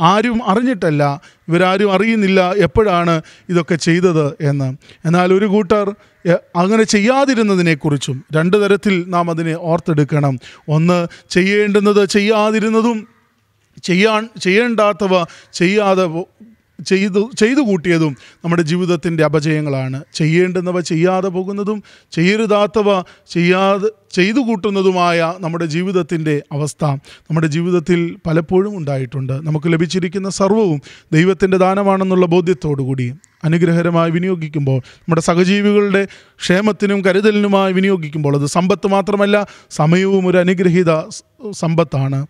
ആരും 0.00 0.38
അറിഞ്ഞിട്ടല്ല 0.48 1.20
ഇവരാരും 1.48 1.92
അറിയുന്നില്ല 1.92 2.52
എപ്പോഴാണ് 2.52 3.22
ഇതൊക്കെ 3.48 3.74
ചെയ്തത് 3.74 4.26
എന്ന്. 4.40 4.68
എന്നാൽ 5.04 5.32
ഒരു 5.32 5.46
കൂട്ടർ 5.46 5.94
അങ്ങനെ 6.56 6.82
ചെയ്യാതിരുന്നതിനെക്കുറിച്ചും 6.82 8.24
രണ്ട് 8.32 8.56
തരത്തിൽ 8.64 9.04
നാം 9.08 9.30
അതിനെ 9.30 9.54
ഓർത്തെടുക്കണം. 9.60 10.38
ഒന്ന് 10.68 10.98
ചെയ്യേണ്ടുന്നത് 11.30 12.08
ചെയ്യാതിരുന്നതും 12.08 13.08
ചെയ്യാൻ 13.82 14.28
ചെയ്യേണ്ടാത്തവ 14.42 15.24
ചെയ്യാതെ 15.52 16.06
ചെയ്തു 16.86 17.30
ചെയ്തു 17.38 17.60
കൂട്ടിയതും 17.60 18.16
നമ്മുടെ 18.44 18.62
ജീവിതത്തിന്റെ 18.62 19.24
അപജയങ്ങളാണ്. 19.24 20.04
ചെയ്യേണ്ടുന്നവ 20.14 20.80
ചെയ്യാതെ 20.80 21.28
പോകുന്നതും 21.28 21.82
ചെയ്യരുതാത്തവ 22.12 23.00
ചെയ്യാതെ 23.02 23.88
ചെയ്തു 24.12 24.38
കൂട്ടുന്നതുമായ 24.38 25.34
നമ്മുടെ 25.40 25.66
ജീവിതത്തിന്റെ 25.66 26.42
അവസ്ഥ 26.52 26.84
നമ്മുടെ 26.84 27.46
ജീവിതത്തിൽ 27.46 28.16
പലപ്പോഴും 28.26 28.76
ഉണ്ടായിട്ടുണ്ട്. 28.76 29.32
നമുക്ക് 29.46 29.72
ലഭിച്ചിരിക്കുന്ന 29.72 30.28
സർവവും 30.28 30.82
ദൈവത്തിന്റെ 31.12 31.56
ദാനമാണെന്നുള്ള 31.56 32.26
ബോധ്യത്തോടുകൂടി 32.26 33.12
അനുഗ്രഹരമായി 33.44 34.10
വിനിയോഗിക്കുമ്പോൾ 34.10 34.78
നമ്മുടെ 34.78 35.20
സഹജീവികളുടെ 35.20 36.04
ക്ഷേമത്തിനും 36.40 37.04
കരുതലിനുമായി 37.04 37.72
വിനിയോഗിക്കുമ്പോൾ 37.72 38.36
അത് 38.36 38.46
സമ്പത്ത് 38.46 38.86
മാത്രമല്ല 38.86 39.46
സമയവും 39.70 40.26
ഒരു 40.26 40.38
അനുഗ്രഹീത 40.38 40.92
സമ്പത്താണ്. 41.50 42.26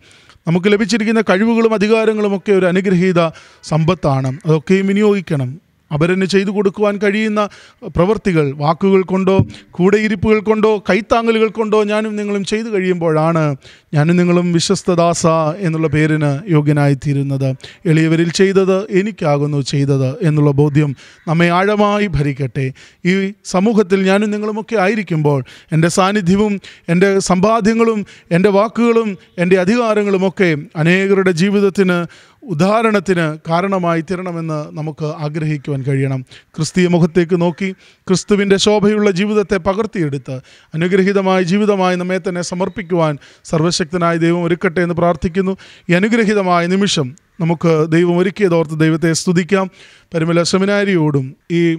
നമുക്ക് 0.48 0.72
ലഭിച്ചിരിക്കുന്ന 0.72 1.20
കഴിവുകളും 1.20 1.74
അധികാരങ്ങളും 1.74 2.36
ഒക്കെ 2.36 2.52
ഒരു 2.52 2.66
അനുഗ്രഹീത 2.66 3.28
സമ്പത്താണ്. 3.62 4.38
അതൊക്കെയും 4.46 4.86
വിനിയോഗിക്കണം. 4.86 5.67
അപരന് 5.92 6.24
ചെയ്തു 6.24 6.50
കൊടുക്കുവാൻ 6.50 6.98
കഴിയുന്ന 6.98 7.48
പ്രവൃത്തികൾ 7.86 8.52
വാക്കുകൾ 8.52 9.02
കൊണ്ടോ 9.02 9.46
കൂടെയിരിപ്പുകൾ 9.70 10.40
കൊണ്ടോ 10.40 10.84
കൈത്താങ്ങലുകൾ 10.90 11.48
കൊണ്ടോ 11.48 11.84
ഞാനും 11.84 12.16
നിങ്ങളും 12.16 12.44
ചെയ്തു 12.44 12.68
കഴിയുമ്പോഴാണ് 12.68 13.56
ഞാനും 13.94 14.16
നിങ്ങളും 14.16 14.52
വിശ്വസ്തദാസ 14.52 15.26
എന്നുള്ള 15.58 15.88
പേരിന് 15.88 16.38
യോഗ്യനായിത്തീരുന്നത്. 16.48 17.56
എളിയവരിൽ 17.86 18.30
ചെയ്തത് 18.30 18.90
എനിക്കാകുന്നു 18.90 19.60
ചെയ്തത് 19.60 20.26
എന്നുള്ള 20.26 20.50
ബോധ്യം 20.50 20.96
നമ്മെ 21.28 21.48
ആഴമായി 21.48 22.06
ഭരിക്കട്ടെ. 22.06 22.72
ഈ 23.04 23.32
സമൂഹത്തിൽ 23.44 24.02
ഞാനും 24.02 24.30
നിങ്ങളുമൊക്കെ 24.30 24.76
ആയിരിക്കുമ്പോൾ 24.76 25.44
എന്റെ 25.72 25.88
സാന്നിധ്യവും 25.88 26.60
എന്റെ 26.88 27.18
സമ്പാദ്യങ്ങളും 27.18 28.06
എന്റെ 28.30 28.48
വാക്കുകളും 28.48 29.18
എന്റെ 29.38 29.56
അധികാരങ്ങളുമൊക്കെ 29.56 30.56
അനേകരുടെ 30.76 31.30
ജീവിതത്തിന് 31.30 32.06
ഉദാഹരണത്തിന് 32.48 33.50
കാരണമായി 33.50 34.00
തീരണമെന്ന് 34.00 34.76
നമുക്ക് 34.76 35.04
ആഗ്രഹിക്കുവാൻ 35.04 35.82
കഴിയണം. 35.82 36.24
ക്രിസ്തീയ 36.56 36.88
മുഖത്തേക്ക് 36.88 37.40
നോക്കി 37.40 37.74
ക്രിസ്തുവിന്റെ 38.08 38.56
ശോഭയുള്ള 38.56 39.10
ജീവിതത്തെ 39.10 39.56
പകർത്തിയെടുത്ത് 39.56 40.40
അനുഗ്രഹീതമായ 40.74 41.42
ജീവിതമായി 41.42 41.96
നമ്മെ 41.96 42.20
തന്നെ 42.28 42.42
സമർപ്പിക്കുവാൻ 42.42 43.18
സർവശക്തനായ 43.44 44.16
ദൈവം 44.16 44.44
ഒരുക്കട്ടെ 44.44 44.80
എന്ന് 44.80 44.94
പ്രാർത്ഥിക്കുന്നു. 44.94 45.56
ഈ 45.90 45.92
അനുഗ്രഹീതമായ 45.92 46.66
നിമിഷം 46.66 47.16
നമുക്ക് 47.40 47.92
ദൈവം 47.92 48.18
ഒരുക്കിയതോർത്ത് 48.18 48.80
ദൈവത്തെ 48.80 49.12
സ്തുതിക്കാം. 49.12 49.70
പരിമല 50.14 50.42
സെമിനാരിയോടും 50.42 51.36
ഈ 51.52 51.76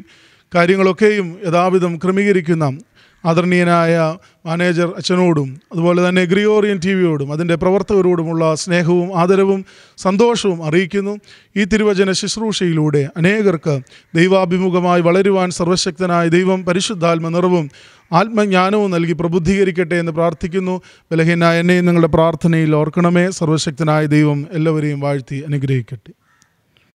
കാര്യങ്ങളൊക്കെയും 0.55 1.39
യഥാവിധം 1.47 1.99
ക്രമീകരിക്കുന്ന 2.03 2.77
ആദരണീയനായ 3.25 4.17
മാനേജർ 4.45 4.93
അച്ഛനോടും 4.97 5.61
അതുപോലെ 5.71 6.09
തന്നെ 6.09 6.23
ഗ്രിയോറിയൻ 6.23 6.79
ടി 6.85 6.93
വിയോടും 6.93 7.31
അതിന്റെ 7.31 7.55
പ്രവർത്തകരോടുമുള്ള 7.55 8.55
സ്നേഹവും 8.55 9.19
ആദരവും 9.19 9.65
സന്തോഷവും 9.97 10.65
അറിയിക്കുന്നു. 10.65 11.19
ഈ 11.57 11.63
തിരുവചന 11.63 12.11
ശുശ്രൂഷയിലൂടെ 12.11 13.09
അനേകർക്ക് 13.17 13.79
ദൈവാഭിമുഖമായി 14.15 15.01
വളരുവാൻ 15.01 15.49
സർവശക്തനായ 15.49 16.27
ദൈവം 16.27 16.65
പരിശുദ്ധാത്മ 16.65 17.29
നിറവും 17.29 17.69
ആത്മജ്ഞാനവും 18.13 18.91
നൽകി 18.91 19.13
പ്രബുദ്ധീകരിക്കട്ടെ 19.13 19.95
എന്ന് 19.95 20.11
പ്രാർത്ഥിക്കുന്നു. 20.11 20.81
ബലഹീനായ 21.11 21.59
എന്നെയും 21.59 21.85
നിങ്ങളുടെ 21.85 22.07
പ്രാർത്ഥനയിൽ 22.07 22.75
ഓർക്കണമേ. 22.75 23.29
സർവശക്തനായ 23.29 24.05
ദൈവം 24.05 24.47
എല്ലാവരെയും 24.51 24.99
വാഴ്ത്തി 24.99 25.43
അനുഗ്രഹിക്കട്ടെ. 25.47 26.18